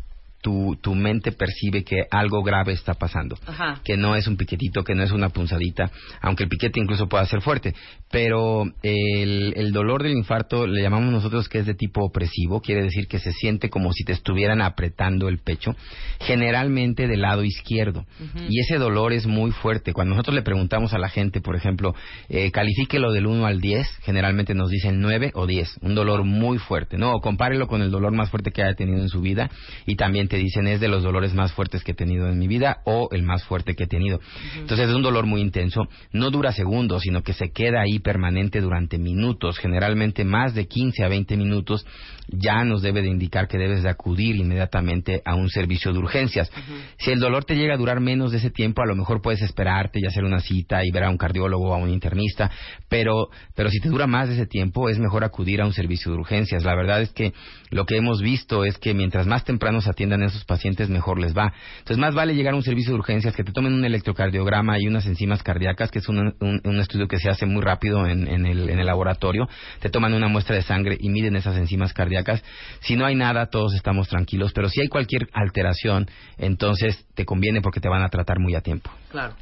tu, 0.42 0.76
tu 0.82 0.94
mente 0.94 1.32
percibe 1.32 1.84
que 1.84 2.04
algo 2.10 2.42
grave 2.42 2.72
está 2.72 2.94
pasando. 2.94 3.38
Que 3.84 3.96
no 3.96 4.16
es 4.16 4.26
un 4.26 4.36
piquetito, 4.36 4.82
que 4.82 4.94
no 4.94 5.02
es 5.04 5.12
una 5.12 5.30
punzadita, 5.30 5.90
aunque 6.20 6.42
el 6.44 6.48
piquete 6.48 6.80
incluso 6.80 7.08
pueda 7.08 7.24
ser 7.26 7.40
fuerte. 7.40 7.74
Pero 8.10 8.64
el, 8.82 9.54
el 9.56 9.72
dolor 9.72 10.02
del 10.02 10.12
infarto 10.12 10.66
le 10.66 10.82
llamamos 10.82 11.12
nosotros 11.12 11.48
que 11.48 11.60
es 11.60 11.66
de 11.66 11.74
tipo 11.74 12.04
opresivo, 12.04 12.60
quiere 12.60 12.82
decir 12.82 13.06
que 13.06 13.20
se 13.20 13.32
siente 13.32 13.70
como 13.70 13.92
si 13.92 14.04
te 14.04 14.12
estuvieran 14.12 14.60
apretando 14.60 15.28
el 15.28 15.38
pecho, 15.38 15.74
generalmente 16.20 17.06
del 17.06 17.22
lado 17.22 17.44
izquierdo. 17.44 18.04
Y 18.48 18.60
ese 18.60 18.78
dolor 18.78 19.12
es 19.12 19.26
muy 19.26 19.52
fuerte. 19.52 19.92
Cuando 19.92 20.14
nosotros 20.14 20.34
le 20.34 20.42
preguntamos 20.42 20.92
a 20.92 20.98
la 20.98 21.08
gente, 21.08 21.40
por 21.40 21.54
ejemplo, 21.54 21.94
eh, 22.28 22.50
califíquelo 22.50 23.12
del 23.12 23.26
1 23.26 23.46
al 23.46 23.60
10, 23.60 23.86
generalmente 24.02 24.54
nos 24.54 24.70
dicen 24.70 25.00
9 25.00 25.30
o 25.34 25.46
10, 25.46 25.78
un 25.82 25.94
dolor 25.94 26.24
muy 26.24 26.58
fuerte. 26.58 26.98
No, 26.98 27.20
compárelo 27.20 27.68
con 27.68 27.82
el 27.82 27.90
dolor 27.90 28.12
más 28.12 28.30
fuerte 28.30 28.50
que 28.50 28.62
haya 28.62 28.74
tenido 28.74 29.00
en 29.00 29.08
su 29.08 29.20
vida 29.20 29.50
y 29.86 29.94
también 29.94 30.28
te 30.32 30.38
dicen 30.38 30.66
es 30.66 30.80
de 30.80 30.88
los 30.88 31.02
dolores 31.02 31.34
más 31.34 31.52
fuertes 31.52 31.84
que 31.84 31.92
he 31.92 31.94
tenido 31.94 32.26
en 32.26 32.38
mi 32.38 32.48
vida 32.48 32.78
o 32.86 33.10
el 33.12 33.22
más 33.22 33.44
fuerte 33.44 33.74
que 33.74 33.84
he 33.84 33.86
tenido. 33.86 34.18
Entonces 34.56 34.88
es 34.88 34.94
un 34.94 35.02
dolor 35.02 35.26
muy 35.26 35.42
intenso, 35.42 35.82
no 36.10 36.30
dura 36.30 36.52
segundos, 36.52 37.02
sino 37.02 37.22
que 37.22 37.34
se 37.34 37.50
queda 37.50 37.82
ahí 37.82 37.98
permanente 37.98 38.62
durante 38.62 38.96
minutos, 38.96 39.58
generalmente 39.58 40.24
más 40.24 40.54
de 40.54 40.66
15 40.68 41.04
a 41.04 41.08
20 41.08 41.36
minutos, 41.36 41.84
ya 42.28 42.64
nos 42.64 42.82
debe 42.82 43.02
de 43.02 43.08
indicar 43.08 43.48
que 43.48 43.58
debes 43.58 43.82
de 43.82 43.88
acudir 43.88 44.36
inmediatamente 44.36 45.22
a 45.24 45.34
un 45.34 45.48
servicio 45.48 45.92
de 45.92 45.98
urgencias. 45.98 46.50
Si 46.98 47.10
el 47.10 47.20
dolor 47.20 47.44
te 47.44 47.56
llega 47.56 47.74
a 47.74 47.76
durar 47.76 48.00
menos 48.00 48.32
de 48.32 48.38
ese 48.38 48.50
tiempo, 48.50 48.82
a 48.82 48.86
lo 48.86 48.94
mejor 48.94 49.20
puedes 49.20 49.42
esperarte 49.42 50.00
y 50.00 50.06
hacer 50.06 50.24
una 50.24 50.40
cita 50.40 50.84
y 50.84 50.90
ver 50.90 51.04
a 51.04 51.10
un 51.10 51.18
cardiólogo 51.18 51.70
o 51.70 51.74
a 51.74 51.78
un 51.78 51.90
internista, 51.90 52.50
pero, 52.88 53.28
pero 53.54 53.70
si 53.70 53.80
te 53.80 53.88
dura 53.88 54.06
más 54.06 54.28
de 54.28 54.34
ese 54.34 54.46
tiempo, 54.46 54.88
es 54.88 54.98
mejor 54.98 55.24
acudir 55.24 55.60
a 55.60 55.66
un 55.66 55.72
servicio 55.72 56.12
de 56.12 56.18
urgencias. 56.18 56.64
La 56.64 56.74
verdad 56.74 57.02
es 57.02 57.10
que 57.10 57.32
lo 57.70 57.86
que 57.86 57.96
hemos 57.96 58.20
visto 58.20 58.64
es 58.64 58.78
que 58.78 58.94
mientras 58.94 59.26
más 59.26 59.44
temprano 59.44 59.80
se 59.80 59.90
atiendan 59.90 60.22
esos 60.22 60.44
pacientes, 60.44 60.88
mejor 60.88 61.18
les 61.18 61.36
va. 61.36 61.52
Entonces, 61.78 61.98
más 61.98 62.14
vale 62.14 62.34
llegar 62.34 62.54
a 62.54 62.56
un 62.56 62.62
servicio 62.62 62.92
de 62.92 62.98
urgencias 62.98 63.34
que 63.34 63.44
te 63.44 63.52
tomen 63.52 63.72
un 63.72 63.84
electrocardiograma 63.84 64.78
y 64.78 64.86
unas 64.86 65.06
enzimas 65.06 65.42
cardíacas, 65.42 65.90
que 65.90 65.98
es 65.98 66.08
un, 66.08 66.34
estudio 66.80 67.08
que 67.08 67.18
se 67.18 67.28
hace 67.28 67.46
muy 67.46 67.62
rápido 67.62 68.06
en, 68.06 68.28
el, 68.28 68.68
en 68.68 68.78
el 68.78 68.86
laboratorio. 68.86 69.48
Te 69.80 69.88
toman 69.88 70.14
una 70.14 70.28
muestra 70.28 70.56
de 70.56 70.62
sangre 70.62 70.96
y 70.98 71.08
miden 71.08 71.36
esas 71.36 71.56
enzimas 71.56 71.92
cardíacas. 71.92 72.11
Si 72.80 72.96
no 72.96 73.04
hay 73.04 73.14
nada, 73.14 73.46
todos 73.46 73.74
estamos 73.74 74.08
tranquilos, 74.08 74.52
pero 74.52 74.68
si 74.68 74.80
hay 74.80 74.88
cualquier 74.88 75.28
alteración, 75.32 76.08
entonces 76.38 77.04
te 77.14 77.24
conviene 77.24 77.60
porque 77.60 77.80
te 77.80 77.88
van 77.88 78.02
a 78.02 78.08
tratar 78.08 78.38
muy 78.38 78.54
a 78.54 78.60
tiempo. 78.60 78.90
Claro. 79.10 79.34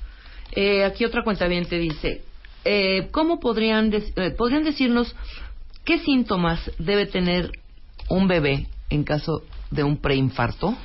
Eh, 0.53 0.85
aquí 0.85 1.05
otra 1.05 1.23
cuenta 1.23 1.47
bien 1.47 1.67
te 1.67 1.79
dice, 1.79 2.23
eh, 2.65 3.09
¿cómo 3.11 3.41
podrían, 3.41 3.93
eh, 3.93 4.31
podrían 4.37 4.65
decirnos 4.65 5.15
qué 5.85 5.99
síntomas 5.99 6.71
debe 6.79 7.07
tener 7.07 7.51
un 8.09 8.27
bebé 8.29 8.67
en 8.91 9.05
caso 9.05 9.43
de 9.71 9.85
un 9.85 9.97
preinfarto? 9.97 10.77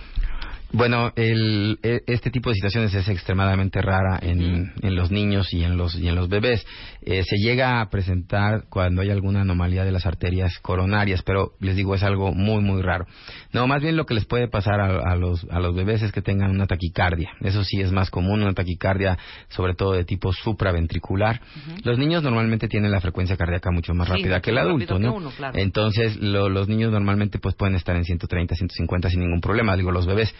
Bueno, 0.71 1.13
el, 1.15 1.80
e, 1.84 2.01
este 2.08 2.32
tipo 2.32 2.49
de 2.49 2.56
situaciones 2.56 2.93
es 2.93 3.08
extremadamente 3.08 3.82
rara 3.82 4.19
en, 4.21 4.73
en, 4.82 4.95
los 4.95 5.12
niños 5.12 5.54
y 5.54 5.63
en 5.63 5.78
los, 5.78 5.95
y 5.95 6.08
en 6.08 6.15
los 6.15 6.28
bebés. 6.28 6.65
Eh, 7.01 7.23
se 7.23 7.38
llega 7.38 7.82
a 7.82 7.89
presentar 7.89 8.65
cuando 8.69 9.01
hay 9.01 9.10
alguna 9.10 9.41
anomalía 9.41 9.86
de 9.86 9.91
las 9.91 10.06
arterias 10.06 10.60
coronarias, 10.60 11.21
pero 11.23 11.54
les 11.60 11.75
digo, 11.75 11.95
es 11.95 12.04
algo 12.04 12.34
muy, 12.34 12.62
muy 12.62 12.82
raro. 12.82 13.06
No, 13.54 13.67
más 13.67 13.82
bien 13.82 13.95
lo 13.95 14.06
que 14.06 14.15
les 14.15 14.25
puede 14.25 14.47
pasar 14.47 14.82
a, 14.82 15.15
los, 15.15 15.45
a 15.49 15.60
los 15.60 15.75
bebés 15.75 16.01
es 16.01 16.12
que 16.12 16.21
tengan 16.21 16.51
una 16.51 16.65
taquicardia. 16.65 17.30
Eso 17.41 17.63
sí 17.63 17.80
es 17.80 17.91
más 17.91 18.10
común, 18.10 18.41
una 18.41 18.54
taquicardia 18.54 19.17
sobre 19.49 19.75
todo 19.75 19.93
de 19.93 20.04
tipo 20.04 20.34
supraventricular. 20.34 21.41
Los 21.84 21.97
niños 21.97 22.23
normalmente 22.23 22.67
tienen 22.67 22.91
la 22.91 23.01
frecuencia 23.01 23.38
cardíaca 23.38 23.71
mucho 23.71 23.93
más 23.93 24.10
rápida 24.10 24.41
que 24.41 24.49
el 24.49 24.58
adulto, 24.58 24.99
¿no? 24.99 25.32
Entonces, 25.54 26.17
los 26.17 26.67
niños 26.67 26.91
normalmente 26.91 27.39
pues 27.39 27.56
pueden 27.56 27.75
estar 27.75 27.95
en 27.95 28.04
130, 28.04 28.56
150 28.56 29.10
sin 29.10 29.19
ningún 29.21 29.41
problema. 29.41 29.78
Digo, 29.78 29.91
los 29.91 30.06
bebés 30.06 30.34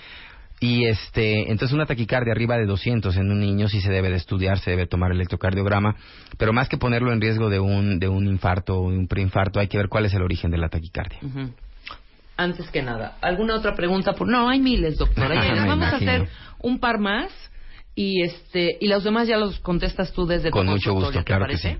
y 0.60 0.86
este, 0.86 1.52
entonces 1.52 1.74
una 1.74 1.86
taquicardia 1.86 2.32
arriba 2.32 2.58
de 2.58 2.66
200 2.66 3.16
en 3.18 3.30
un 3.30 3.40
niño 3.40 3.68
sí 3.68 3.82
se 3.82 3.92
debe 3.92 4.10
de 4.10 4.16
estudiar, 4.16 4.60
se 4.60 4.72
debe 4.72 4.88
tomar 4.88 5.12
electrocardiograma, 5.12 5.96
pero 6.38 6.54
más 6.54 6.70
que 6.70 6.78
ponerlo 6.78 7.12
en 7.12 7.20
riesgo 7.20 7.50
de 7.50 7.60
un, 7.60 8.00
de 8.00 8.08
un 8.08 8.26
infarto 8.28 8.78
o 8.78 8.82
un 8.82 9.08
preinfarto, 9.08 9.60
hay 9.60 9.68
que 9.68 9.78
ver 9.78 9.90
cuál 9.90 10.06
es 10.06 10.14
el 10.14 10.22
origen 10.22 10.52
de 10.52 10.58
la 10.58 10.70
taquicardia. 10.70 11.20
Antes 12.38 12.70
que 12.70 12.82
nada, 12.82 13.18
¿alguna 13.22 13.56
otra 13.56 13.76
pregunta? 13.76 14.14
Por... 14.14 14.28
No, 14.28 14.50
hay 14.50 14.60
miles, 14.60 14.98
doctora. 14.98 15.36
Vamos 15.68 15.88
a 15.88 15.98
hacer 15.98 16.28
un 16.60 16.80
par 16.80 17.00
más 17.00 17.32
y 17.96 18.24
este 18.24 18.78
y 18.80 18.88
los 18.88 19.04
demás 19.04 19.28
ya 19.28 19.38
los 19.38 19.60
contestas 19.60 20.12
tú 20.12 20.26
desde 20.26 20.52
Con 20.52 20.68
mucho 20.68 20.94
gusto, 20.94 21.24
claro 21.24 21.48
que 21.48 21.58
sí. 21.58 21.78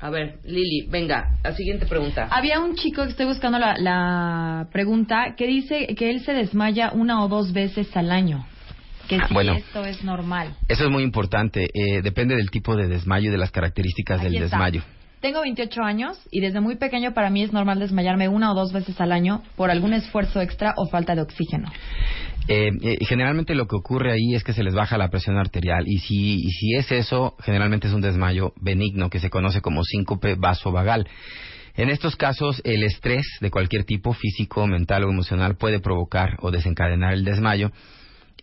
A 0.00 0.10
ver, 0.10 0.38
Lili, 0.44 0.86
venga, 0.88 1.36
la 1.42 1.54
siguiente 1.54 1.86
pregunta. 1.86 2.28
Había 2.30 2.60
un 2.60 2.76
chico 2.76 3.02
que 3.02 3.10
estoy 3.10 3.26
buscando 3.26 3.58
la, 3.58 4.68
pregunta 4.70 5.34
que 5.36 5.46
dice 5.46 5.88
que 5.96 6.10
él 6.10 6.20
se 6.24 6.32
desmaya 6.32 6.92
una 6.92 7.24
o 7.24 7.28
dos 7.28 7.52
veces 7.52 7.96
al 7.96 8.12
año. 8.12 8.46
Que 9.08 9.18
si 9.26 9.34
bueno, 9.34 9.54
esto 9.54 9.84
es 9.84 10.04
normal. 10.04 10.54
Eso 10.68 10.84
es 10.84 10.90
muy 10.90 11.02
importante. 11.02 11.68
Eh, 11.72 12.02
depende 12.02 12.36
del 12.36 12.50
tipo 12.50 12.76
de 12.76 12.86
desmayo 12.86 13.28
y 13.28 13.32
de 13.32 13.38
las 13.38 13.50
características 13.50 14.22
del 14.22 14.34
desmayo. 14.34 14.82
Tengo 15.20 15.40
28 15.40 15.82
años 15.82 16.16
y 16.30 16.40
desde 16.40 16.60
muy 16.60 16.76
pequeño 16.76 17.12
para 17.12 17.28
mí 17.28 17.42
es 17.42 17.52
normal 17.52 17.80
desmayarme 17.80 18.28
una 18.28 18.52
o 18.52 18.54
dos 18.54 18.72
veces 18.72 19.00
al 19.00 19.10
año 19.10 19.42
por 19.56 19.70
algún 19.70 19.92
esfuerzo 19.92 20.40
extra 20.40 20.74
o 20.76 20.86
falta 20.86 21.16
de 21.16 21.22
oxígeno. 21.22 21.72
Eh, 22.50 22.70
eh, 22.80 22.96
generalmente 23.06 23.54
lo 23.54 23.66
que 23.66 23.76
ocurre 23.76 24.10
ahí 24.10 24.34
es 24.34 24.42
que 24.42 24.54
se 24.54 24.62
les 24.62 24.74
baja 24.74 24.96
la 24.96 25.10
presión 25.10 25.36
arterial 25.36 25.84
y 25.86 25.98
si, 25.98 26.36
y 26.36 26.50
si 26.50 26.74
es 26.76 26.90
eso, 26.90 27.36
generalmente 27.40 27.88
es 27.88 27.92
un 27.92 28.00
desmayo 28.00 28.54
benigno 28.58 29.10
que 29.10 29.20
se 29.20 29.28
conoce 29.28 29.60
como 29.60 29.84
síncope 29.84 30.34
vasovagal. 30.34 31.06
En 31.76 31.90
estos 31.90 32.16
casos, 32.16 32.62
el 32.64 32.82
estrés 32.84 33.26
de 33.40 33.50
cualquier 33.50 33.84
tipo, 33.84 34.14
físico, 34.14 34.66
mental 34.66 35.04
o 35.04 35.10
emocional, 35.10 35.56
puede 35.56 35.78
provocar 35.78 36.38
o 36.40 36.50
desencadenar 36.50 37.12
el 37.12 37.24
desmayo 37.24 37.70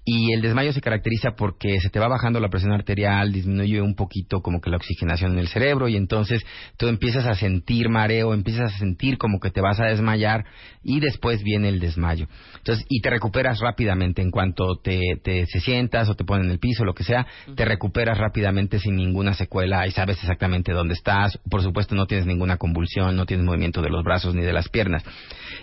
y 0.07 0.33
el 0.33 0.41
desmayo 0.41 0.71
se 0.71 0.81
caracteriza 0.81 1.31
porque 1.35 1.79
se 1.79 1.89
te 1.89 1.99
va 1.99 2.07
bajando 2.07 2.39
la 2.39 2.49
presión 2.49 2.71
arterial, 2.71 3.33
disminuye 3.33 3.81
un 3.81 3.95
poquito 3.95 4.41
como 4.41 4.61
que 4.61 4.69
la 4.69 4.77
oxigenación 4.77 5.33
en 5.33 5.39
el 5.39 5.47
cerebro 5.47 5.87
y 5.87 5.95
entonces 5.95 6.45
tú 6.77 6.87
empiezas 6.87 7.25
a 7.25 7.33
sentir 7.33 7.89
mareo, 7.89 8.35
empiezas 8.35 8.75
a 8.75 8.77
sentir 8.77 9.17
como 9.17 9.39
que 9.39 9.49
te 9.49 9.61
vas 9.61 9.79
a 9.79 9.85
desmayar 9.85 10.45
y 10.83 10.99
después 10.99 11.41
viene 11.41 11.69
el 11.69 11.79
desmayo. 11.79 12.27
Entonces, 12.57 12.85
y 12.87 13.01
te 13.01 13.09
recuperas 13.09 13.59
rápidamente 13.59 14.21
en 14.21 14.29
cuanto 14.29 14.75
te, 14.75 15.01
te 15.23 15.47
se 15.47 15.59
sientas 15.59 16.07
o 16.07 16.13
te 16.13 16.23
ponen 16.23 16.45
en 16.45 16.51
el 16.51 16.59
piso, 16.59 16.85
lo 16.85 16.93
que 16.93 17.03
sea, 17.03 17.25
te 17.55 17.65
recuperas 17.65 18.19
rápidamente 18.19 18.77
sin 18.77 18.95
ninguna 18.95 19.33
secuela 19.33 19.87
y 19.87 19.91
sabes 19.91 20.17
exactamente 20.19 20.71
dónde 20.71 20.93
estás. 20.93 21.39
Por 21.49 21.63
supuesto, 21.63 21.95
no 21.95 22.05
tienes 22.05 22.27
ninguna 22.27 22.57
convulsión, 22.57 23.15
no 23.15 23.25
tienes 23.25 23.43
movimiento 23.43 23.81
de 23.81 23.89
los 23.89 24.03
brazos 24.03 24.35
ni 24.35 24.43
de 24.43 24.53
las 24.53 24.69
piernas. 24.69 25.03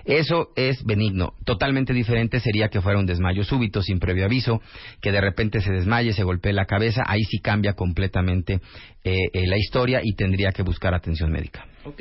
Eso 0.04 0.48
es 0.56 0.82
benigno. 0.84 1.34
Totalmente 1.44 1.92
diferente 1.92 2.40
sería 2.40 2.68
que 2.68 2.80
fuera 2.80 2.98
un 2.98 3.06
desmayo 3.06 3.44
súbito 3.44 3.82
sin 3.82 4.00
previo 4.00 4.31
aviso, 4.32 4.62
que 5.00 5.12
de 5.12 5.20
repente 5.20 5.60
se 5.60 5.70
desmaye, 5.70 6.12
se 6.12 6.24
golpee 6.24 6.52
la 6.52 6.64
cabeza, 6.64 7.02
ahí 7.06 7.22
sí 7.24 7.38
cambia 7.38 7.74
completamente 7.74 8.60
eh, 9.04 9.16
eh, 9.32 9.46
la 9.46 9.58
historia 9.58 10.00
y 10.02 10.14
tendría 10.14 10.52
que 10.52 10.62
buscar 10.62 10.94
atención 10.94 11.30
médica. 11.30 11.66
Ok. 11.84 12.00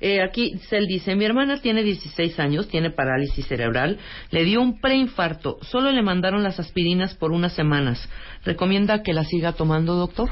Eh, 0.00 0.20
aquí 0.20 0.58
Cel 0.68 0.86
dice, 0.86 1.14
mi 1.14 1.24
hermana 1.24 1.62
tiene 1.62 1.84
16 1.84 2.38
años, 2.40 2.68
tiene 2.68 2.90
parálisis 2.90 3.46
cerebral, 3.46 3.98
le 4.32 4.44
dio 4.44 4.60
un 4.60 4.80
preinfarto, 4.80 5.58
solo 5.62 5.92
le 5.92 6.02
mandaron 6.02 6.42
las 6.42 6.58
aspirinas 6.58 7.14
por 7.14 7.30
unas 7.30 7.54
semanas. 7.54 8.08
¿Recomienda 8.44 9.02
que 9.02 9.12
la 9.12 9.24
siga 9.24 9.52
tomando, 9.52 9.94
doctor? 9.94 10.30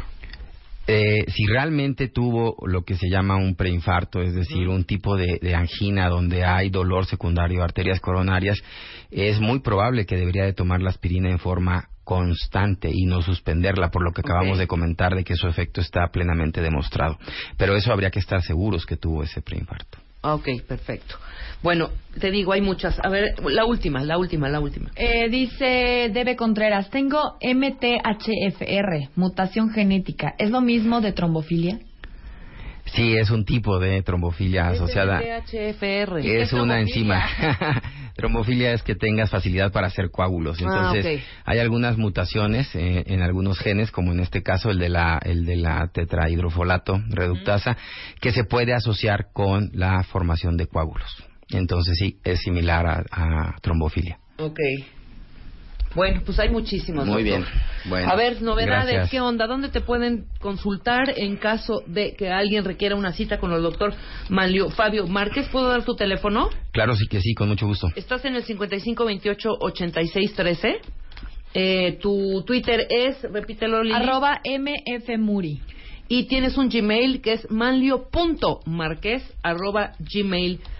Eh, 0.93 1.25
si 1.29 1.47
realmente 1.47 2.09
tuvo 2.09 2.57
lo 2.67 2.83
que 2.83 2.97
se 2.97 3.09
llama 3.09 3.37
un 3.37 3.55
preinfarto, 3.55 4.21
es 4.23 4.35
decir, 4.35 4.69
un 4.69 4.83
tipo 4.83 5.17
de, 5.17 5.39
de, 5.41 5.55
angina 5.55 6.09
donde 6.09 6.45
hay 6.45 6.69
dolor 6.69 7.07
secundario, 7.07 7.63
arterias 7.63 8.01
coronarias, 8.01 8.61
es 9.13 9.39
muy 9.39 9.61
probable 9.61 10.05
que 10.05 10.17
debería 10.17 10.45
de 10.45 10.53
tomar 10.53 10.83
la 10.83 10.91
aspirina 10.91 11.31
en 11.31 11.39
forma 11.39 11.91
constante 12.03 12.91
y 12.93 13.05
no 13.07 13.23
suspenderla, 13.23 13.93
por 13.93 14.03
lo 14.03 14.11
que 14.11 14.23
acabamos 14.23 14.59
de 14.59 14.67
comentar 14.67 15.15
de 15.15 15.23
que 15.23 15.37
su 15.37 15.47
efecto 15.47 15.81
está 15.81 16.09
plenamente 16.09 16.61
demostrado. 16.61 17.21
Pero 17.57 17.77
eso 17.77 17.93
habría 17.93 18.11
que 18.11 18.19
estar 18.19 18.43
seguros 18.43 18.85
que 18.85 18.97
tuvo 18.97 19.23
ese 19.23 19.43
preinfarto. 19.43 20.10
Ah, 20.23 20.35
Ok, 20.35 20.49
perfecto. 20.67 21.17
Bueno, 21.63 21.91
te 22.19 22.31
digo, 22.31 22.53
hay 22.53 22.61
muchas. 22.61 22.99
A 23.05 23.09
ver, 23.09 23.35
la 23.45 23.65
última, 23.65 24.03
la 24.03 24.17
última, 24.17 24.49
la 24.49 24.61
última. 24.61 24.91
Eh, 24.97 25.29
dice 25.29 26.11
Debe 26.13 26.35
Contreras, 26.37 26.89
tengo 26.91 27.37
MTHFR, 27.43 29.11
mutación 29.17 29.71
genética. 29.71 30.35
¿Es 30.39 30.51
lo 30.51 30.63
mismo 30.63 31.01
de 31.03 31.13
trombofilia? 31.13 31.79
Sí, 32.87 33.15
es 33.17 33.31
un 33.31 33.45
tipo 33.45 33.79
de 33.79 34.03
trombofilia 34.03 34.69
asociada. 34.69 35.21
THFR. 35.21 36.19
Es 36.25 36.53
una 36.53 36.81
enzima. 36.81 37.23
Trombofilia 38.21 38.73
es 38.73 38.83
que 38.83 38.95
tengas 38.95 39.31
facilidad 39.31 39.73
para 39.73 39.89
hacer 39.89 40.11
coágulos. 40.11 40.59
Ah, 40.61 40.65
Entonces, 40.65 41.23
hay 41.45 41.59
algunas 41.59 41.97
mutaciones 41.97 42.75
eh, 42.75 43.05
en 43.07 43.23
algunos 43.23 43.59
genes, 43.59 43.91
como 43.91 44.13
en 44.13 44.21
este 44.21 44.43
caso 44.43 44.71
el 44.71 44.79
de 44.79 44.89
la, 44.89 45.19
el 45.25 45.45
de 45.47 45.57
la 45.57 45.89
tetrahidrofolato 45.93 47.01
reductasa, 47.09 47.77
que 48.21 48.33
se 48.33 48.45
puede 48.45 48.75
asociar 48.75 49.27
con 49.33 49.71
la 49.73 50.03
formación 50.05 50.57
de 50.57 50.67
coágulos. 50.67 51.11
Entonces, 51.49 51.97
sí, 51.99 52.19
es 52.25 52.41
similar 52.41 52.87
a, 52.87 53.05
a 53.11 53.57
trombofilia. 53.61 54.19
Ok. 54.39 54.59
Bueno, 55.95 56.21
pues 56.25 56.39
hay 56.39 56.49
muchísimos. 56.51 57.07
Muy 57.07 57.25
doctor. 57.25 57.41
bien. 57.41 57.45
Bueno, 57.87 58.11
a 58.11 58.17
ver, 58.17 58.43
novedades, 58.43 58.93
gracias. 58.93 59.11
¿qué 59.11 59.21
onda? 59.21 59.47
¿Dónde 59.47 59.71
te 59.71 59.81
pueden 59.81 60.27
consultar 60.41 61.15
en 61.17 61.37
caso 61.37 61.83
de 61.87 62.15
que 62.15 62.29
alguien 62.31 62.65
requiera 62.65 62.95
una 62.95 63.13
cita 63.13 63.39
con 63.39 63.53
el 63.53 63.63
doctor 63.63 63.95
Manlio 64.29 64.69
Fabio 64.71 65.07
Márquez? 65.07 65.49
¿Puedo 65.49 65.69
dar 65.69 65.85
tu 65.85 65.97
teléfono? 65.97 66.51
Claro, 66.73 66.95
sí 66.95 67.07
que 67.09 67.21
sí, 67.21 67.35
con 67.35 67.49
mucho 67.49 67.67
gusto. 67.67 67.89
Estás 67.97 68.25
en 68.25 68.37
el 68.37 68.45
5528-8613. 68.45 70.77
Eh, 71.53 71.99
tu 72.01 72.45
Twitter 72.47 72.87
es, 72.89 73.21
repítelo, 73.23 73.83
Lili. 73.83 73.97
Arroba 73.97 74.41
MFMuri. 74.45 75.61
Y 76.07 76.25
tienes 76.25 76.57
un 76.57 76.69
Gmail 76.69 77.21
que 77.21 77.33
es 77.35 77.51
manlio.marquez 77.51 79.25
arroba 79.43 79.93
gmail.com 79.99 80.80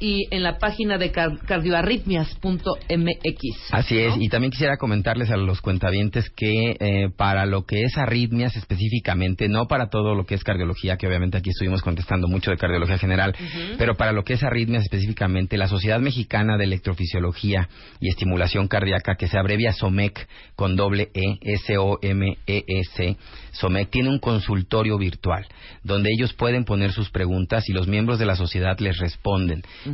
y 0.00 0.26
en 0.30 0.42
la 0.42 0.58
página 0.58 0.98
de 0.98 1.10
car- 1.10 1.38
cardioarritmias.mx. 1.46 3.70
Así 3.70 3.98
es, 3.98 4.16
¿no? 4.16 4.22
y 4.22 4.28
también 4.28 4.50
quisiera 4.50 4.76
comentarles 4.76 5.30
a 5.30 5.36
los 5.36 5.60
cuentavientes 5.60 6.28
que 6.30 6.76
eh, 6.78 7.08
para 7.16 7.46
lo 7.46 7.64
que 7.64 7.82
es 7.82 7.96
arritmias 7.96 8.56
específicamente, 8.56 9.48
no 9.48 9.66
para 9.66 9.88
todo 9.88 10.14
lo 10.14 10.24
que 10.26 10.34
es 10.34 10.44
cardiología, 10.44 10.96
que 10.96 11.06
obviamente 11.06 11.38
aquí 11.38 11.50
estuvimos 11.50 11.82
contestando 11.82 12.28
mucho 12.28 12.50
de 12.50 12.56
cardiología 12.58 12.98
general, 12.98 13.34
pero 13.78 13.96
para 13.96 14.12
lo 14.12 14.24
que 14.24 14.34
es 14.34 14.42
arritmias 14.42 14.82
específicamente, 14.82 15.56
la 15.56 15.68
Sociedad 15.68 16.00
Mexicana 16.00 16.56
de 16.56 16.64
Electrofisiología 16.64 17.68
y 18.00 18.08
Estimulación 18.08 18.68
Cardíaca, 18.68 19.16
que 19.16 19.28
se 19.28 19.38
abrevia 19.38 19.72
SOMEC 19.72 20.28
con 20.54 20.76
doble 20.76 21.10
E, 21.14 21.38
S-O-M-E-E-C, 21.40 23.16
SOMEC 23.52 23.90
tiene 23.90 24.10
un 24.10 24.18
consultorio 24.18 24.98
virtual 24.98 25.46
donde 25.82 26.10
ellos 26.16 26.32
pueden 26.34 26.64
poner 26.64 26.92
sus 26.92 27.10
preguntas 27.10 27.68
y 27.68 27.72
los 27.72 27.86
miembros 27.88 28.18
de 28.18 28.26
la 28.26 28.36
sociedad 28.36 28.78
les 28.80 28.98
responden. 28.98 29.13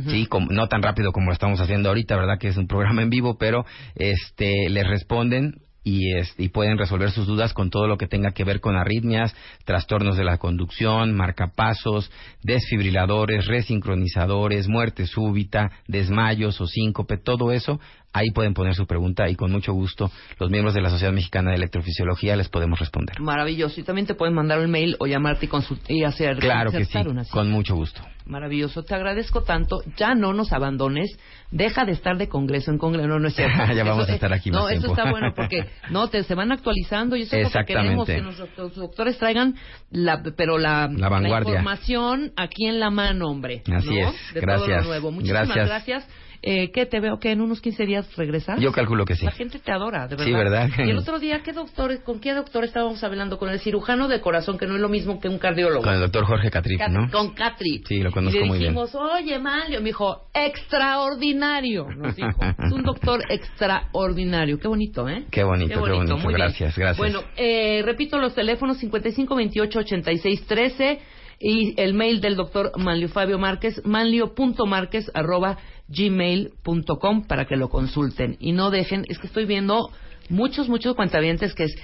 Sí, 0.09 0.25
como- 0.25 0.51
no 0.51 0.67
tan 0.67 0.81
rápido 0.81 1.11
como 1.11 1.27
lo 1.27 1.33
estamos 1.33 1.59
haciendo 1.59 1.89
ahorita, 1.89 2.15
¿verdad? 2.15 2.37
Que 2.39 2.47
es 2.49 2.57
un 2.57 2.67
programa 2.67 3.01
en 3.01 3.09
vivo, 3.09 3.37
pero 3.37 3.65
este 3.95 4.69
les 4.69 4.87
responden 4.87 5.55
y, 5.83 6.15
este, 6.15 6.43
y 6.43 6.49
pueden 6.49 6.77
resolver 6.77 7.09
sus 7.09 7.25
dudas 7.25 7.53
con 7.53 7.71
todo 7.71 7.87
lo 7.87 7.97
que 7.97 8.05
tenga 8.07 8.33
que 8.33 8.43
ver 8.43 8.59
con 8.59 8.75
arritmias, 8.75 9.35
trastornos 9.65 10.15
de 10.15 10.23
la 10.23 10.37
conducción, 10.37 11.13
marcapasos, 11.15 12.11
desfibriladores, 12.43 13.47
resincronizadores, 13.47 14.67
muerte 14.67 15.07
súbita, 15.07 15.71
desmayos 15.87 16.61
o 16.61 16.67
síncope, 16.67 17.17
todo 17.17 17.51
eso. 17.51 17.79
Ahí 18.13 18.31
pueden 18.31 18.53
poner 18.53 18.75
su 18.75 18.85
pregunta 18.85 19.29
y 19.29 19.35
con 19.35 19.51
mucho 19.51 19.71
gusto 19.73 20.11
los 20.39 20.49
miembros 20.49 20.73
de 20.73 20.81
la 20.81 20.89
Sociedad 20.89 21.13
Mexicana 21.13 21.51
de 21.51 21.57
Electrofisiología 21.57 22.35
les 22.35 22.49
podemos 22.49 22.77
responder. 22.79 23.19
Maravilloso. 23.21 23.79
Y 23.79 23.83
también 23.83 24.05
te 24.05 24.15
pueden 24.15 24.35
mandar 24.35 24.59
un 24.59 24.69
mail 24.69 24.97
o 24.99 25.07
llamarte 25.07 25.45
y, 25.45 25.49
consult- 25.49 25.79
y 25.87 26.03
hacer 26.03 26.37
Claro 26.39 26.71
que 26.71 26.83
sí, 26.85 26.97
una 26.97 27.23
cita. 27.23 27.33
con 27.33 27.49
mucho 27.49 27.73
gusto. 27.75 28.01
Maravilloso. 28.25 28.83
Te 28.83 28.93
agradezco 28.95 29.43
tanto. 29.43 29.81
Ya 29.97 30.13
no 30.13 30.33
nos 30.33 30.51
abandones. 30.53 31.17
Deja 31.51 31.85
de 31.85 31.93
estar 31.93 32.17
de 32.17 32.27
congreso 32.29 32.71
en 32.71 32.77
congreso. 32.77 33.07
No, 33.07 33.17
no 33.19 33.27
es 33.29 33.35
cierto. 33.35 33.57
Ya 33.75 33.83
vamos 33.83 34.03
a 34.03 34.07
Eso- 34.07 34.13
estar 34.15 34.33
aquí 34.33 34.51
No, 34.51 34.67
eso 34.69 34.87
está 34.87 35.09
bueno 35.09 35.33
porque 35.35 35.65
no 35.89 36.09
te 36.09 36.23
se 36.23 36.35
van 36.35 36.51
actualizando 36.51 37.15
y 37.15 37.23
eso 37.23 37.35
es 37.37 37.53
lo 37.53 37.59
que 37.61 37.65
queremos 37.73 38.05
que 38.07 38.21
nuestros 38.21 38.75
doctores 38.75 39.17
traigan 39.17 39.55
la 39.89 40.21
pero 40.35 40.57
la, 40.57 40.89
La 40.91 41.07
vanguardia. 41.09 41.51
información 41.51 42.33
aquí 42.35 42.65
en 42.67 42.79
la 42.79 42.89
mano, 42.89 43.27
hombre. 43.29 43.63
Así 43.73 43.87
¿no? 44.01 44.09
es. 44.09 44.33
De 44.33 44.41
Gracias. 44.41 44.67
todo 44.67 44.77
lo 44.81 44.83
nuevo. 44.83 45.11
Muchísimas 45.11 45.47
Gracias. 45.47 45.67
gracias. 45.67 46.07
Eh, 46.43 46.71
¿Qué 46.71 46.87
te 46.87 46.99
veo 46.99 47.19
que 47.19 47.31
en 47.31 47.39
unos 47.41 47.61
15 47.61 47.85
días 47.85 48.15
regresas? 48.15 48.59
Yo 48.59 48.71
calculo 48.71 49.05
que 49.05 49.15
sí. 49.15 49.25
La 49.25 49.31
gente 49.31 49.59
te 49.59 49.71
adora, 49.71 50.07
de 50.07 50.15
verdad. 50.15 50.25
Sí, 50.25 50.31
¿verdad? 50.33 50.69
Y 50.79 50.89
el 50.89 50.97
otro 50.97 51.19
día, 51.19 51.41
¿qué 51.43 51.51
doctor, 51.53 52.01
¿con 52.03 52.19
qué 52.19 52.33
doctor 52.33 52.63
estábamos 52.63 53.03
hablando? 53.03 53.37
Con 53.37 53.49
el 53.49 53.59
cirujano 53.59 54.07
de 54.07 54.21
corazón, 54.21 54.57
que 54.57 54.65
no 54.65 54.73
es 54.75 54.81
lo 54.81 54.89
mismo 54.89 55.19
que 55.19 55.27
un 55.29 55.37
cardiólogo. 55.37 55.83
Con 55.83 55.93
el 55.93 55.99
doctor 55.99 56.25
Jorge 56.25 56.49
Catrip, 56.49 56.79
Cat- 56.79 56.89
¿no? 56.91 57.11
Con 57.11 57.35
Catri. 57.35 57.83
Sí, 57.87 57.99
lo 57.99 58.11
conozco 58.11 58.39
y 58.39 58.41
le 58.41 58.47
muy 58.47 58.57
bien. 58.57 58.71
dijimos, 58.73 58.95
oye, 58.95 59.37
Malio, 59.37 59.81
me 59.81 59.85
dijo, 59.89 60.23
extraordinario. 60.33 61.85
Nos 61.95 62.15
dijo, 62.15 62.29
es 62.65 62.71
un 62.71 62.81
doctor 62.83 63.21
extraordinario. 63.29 64.57
Qué 64.59 64.67
bonito, 64.67 65.07
¿eh? 65.07 65.25
Qué 65.29 65.43
bonito, 65.43 65.83
qué 65.83 65.91
bonito. 65.91 66.17
muy 66.17 66.33
bien. 66.33 66.37
Gracias, 66.47 66.75
gracias. 66.77 66.97
Bueno, 66.97 67.21
eh, 67.37 67.83
repito 67.85 68.17
los 68.17 68.33
teléfonos 68.33 68.81
5528-8613 68.83 70.97
y 71.41 71.73
el 71.81 71.93
mail 71.93 72.21
del 72.21 72.35
doctor 72.35 72.71
Manlio 72.77 73.09
Fabio 73.09 73.39
Márquez, 73.39 73.81
manlio.márquez 73.83 75.09
arroba 75.13 75.57
gmail.com 75.87 77.27
para 77.27 77.45
que 77.45 77.55
lo 77.55 77.69
consulten. 77.69 78.37
Y 78.39 78.51
no 78.51 78.69
dejen, 78.69 79.05
es 79.09 79.17
que 79.17 79.27
estoy 79.27 79.45
viendo 79.45 79.89
muchos, 80.29 80.69
muchos 80.69 80.95
cuentavientes 80.95 81.53
que 81.55 81.63
es, 81.63 81.75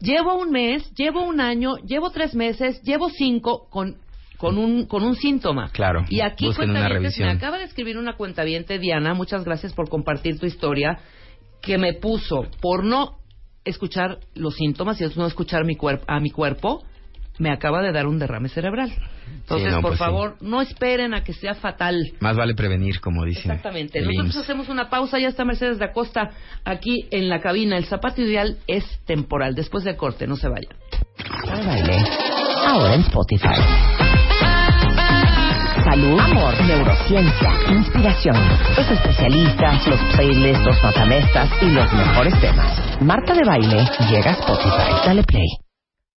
llevo 0.00 0.34
un 0.34 0.50
mes, 0.50 0.92
llevo 0.94 1.24
un 1.24 1.40
año, 1.40 1.76
llevo 1.86 2.10
tres 2.10 2.34
meses, 2.34 2.82
llevo 2.82 3.08
cinco 3.08 3.68
con 3.70 3.96
con 4.36 4.58
un 4.58 4.86
con 4.86 5.04
un 5.04 5.14
síntoma. 5.14 5.70
Claro, 5.70 6.04
Y 6.10 6.20
aquí 6.20 6.52
cuentavientes, 6.52 7.18
me 7.18 7.30
acaba 7.30 7.56
de 7.56 7.64
escribir 7.64 7.96
una 7.96 8.16
cuentaviente 8.16 8.78
Diana, 8.80 9.14
muchas 9.14 9.44
gracias 9.44 9.72
por 9.72 9.88
compartir 9.88 10.40
tu 10.40 10.46
historia 10.46 10.98
que 11.62 11.78
me 11.78 11.94
puso 11.94 12.48
por 12.60 12.84
no 12.84 13.18
escuchar 13.64 14.18
los 14.34 14.56
síntomas 14.56 15.00
y 15.00 15.06
no 15.16 15.26
escuchar 15.26 15.64
mi 15.64 15.76
cuerpo 15.76 16.04
a 16.08 16.20
mi 16.20 16.30
cuerpo 16.30 16.82
me 17.38 17.50
acaba 17.50 17.82
de 17.82 17.92
dar 17.92 18.06
un 18.06 18.18
derrame 18.18 18.48
cerebral. 18.48 18.92
Entonces, 19.40 19.72
no, 19.72 19.80
por 19.80 19.90
pues 19.90 19.98
sí. 19.98 20.04
favor, 20.04 20.36
no 20.40 20.60
esperen 20.62 21.12
a 21.14 21.22
que 21.22 21.32
sea 21.32 21.54
fatal. 21.54 22.12
Más 22.20 22.36
vale 22.36 22.54
prevenir, 22.54 23.00
como 23.00 23.24
dicen. 23.24 23.50
Exactamente. 23.50 23.98
el 23.98 24.06
Nosotros 24.06 24.36
IMSS. 24.36 24.42
hacemos 24.44 24.68
una 24.68 24.88
pausa, 24.88 25.18
ya 25.18 25.28
está 25.28 25.44
Mercedes 25.44 25.78
de 25.78 25.84
Acosta 25.84 26.30
aquí 26.64 27.06
en 27.10 27.28
la 27.28 27.40
cabina. 27.40 27.76
El 27.76 27.84
zapato 27.84 28.22
ideal 28.22 28.58
es 28.66 28.84
temporal. 29.04 29.54
Después 29.54 29.84
del 29.84 29.96
corte, 29.96 30.26
no 30.26 30.36
se 30.36 30.48
vayan. 30.48 30.72
Marta 31.30 31.56
de 31.58 31.66
Baile, 31.66 32.04
ahora 32.66 32.94
en 32.94 33.00
Spotify. 33.02 33.60
Salud, 35.84 36.18
amor, 36.18 36.54
neurociencia, 36.64 37.50
inspiración, 37.70 38.36
los 38.76 38.90
especialistas, 38.90 39.86
los 39.86 40.00
playlists, 40.14 40.64
los 40.64 40.82
matamestas 40.82 41.50
y 41.60 41.66
los 41.66 41.92
mejores 41.92 42.40
temas. 42.40 43.00
Marta 43.02 43.34
de 43.34 43.44
Baile 43.46 43.84
llega 44.10 44.30
a 44.30 44.34
Spotify. 44.34 45.06
Dale 45.06 45.22
play. 45.24 45.46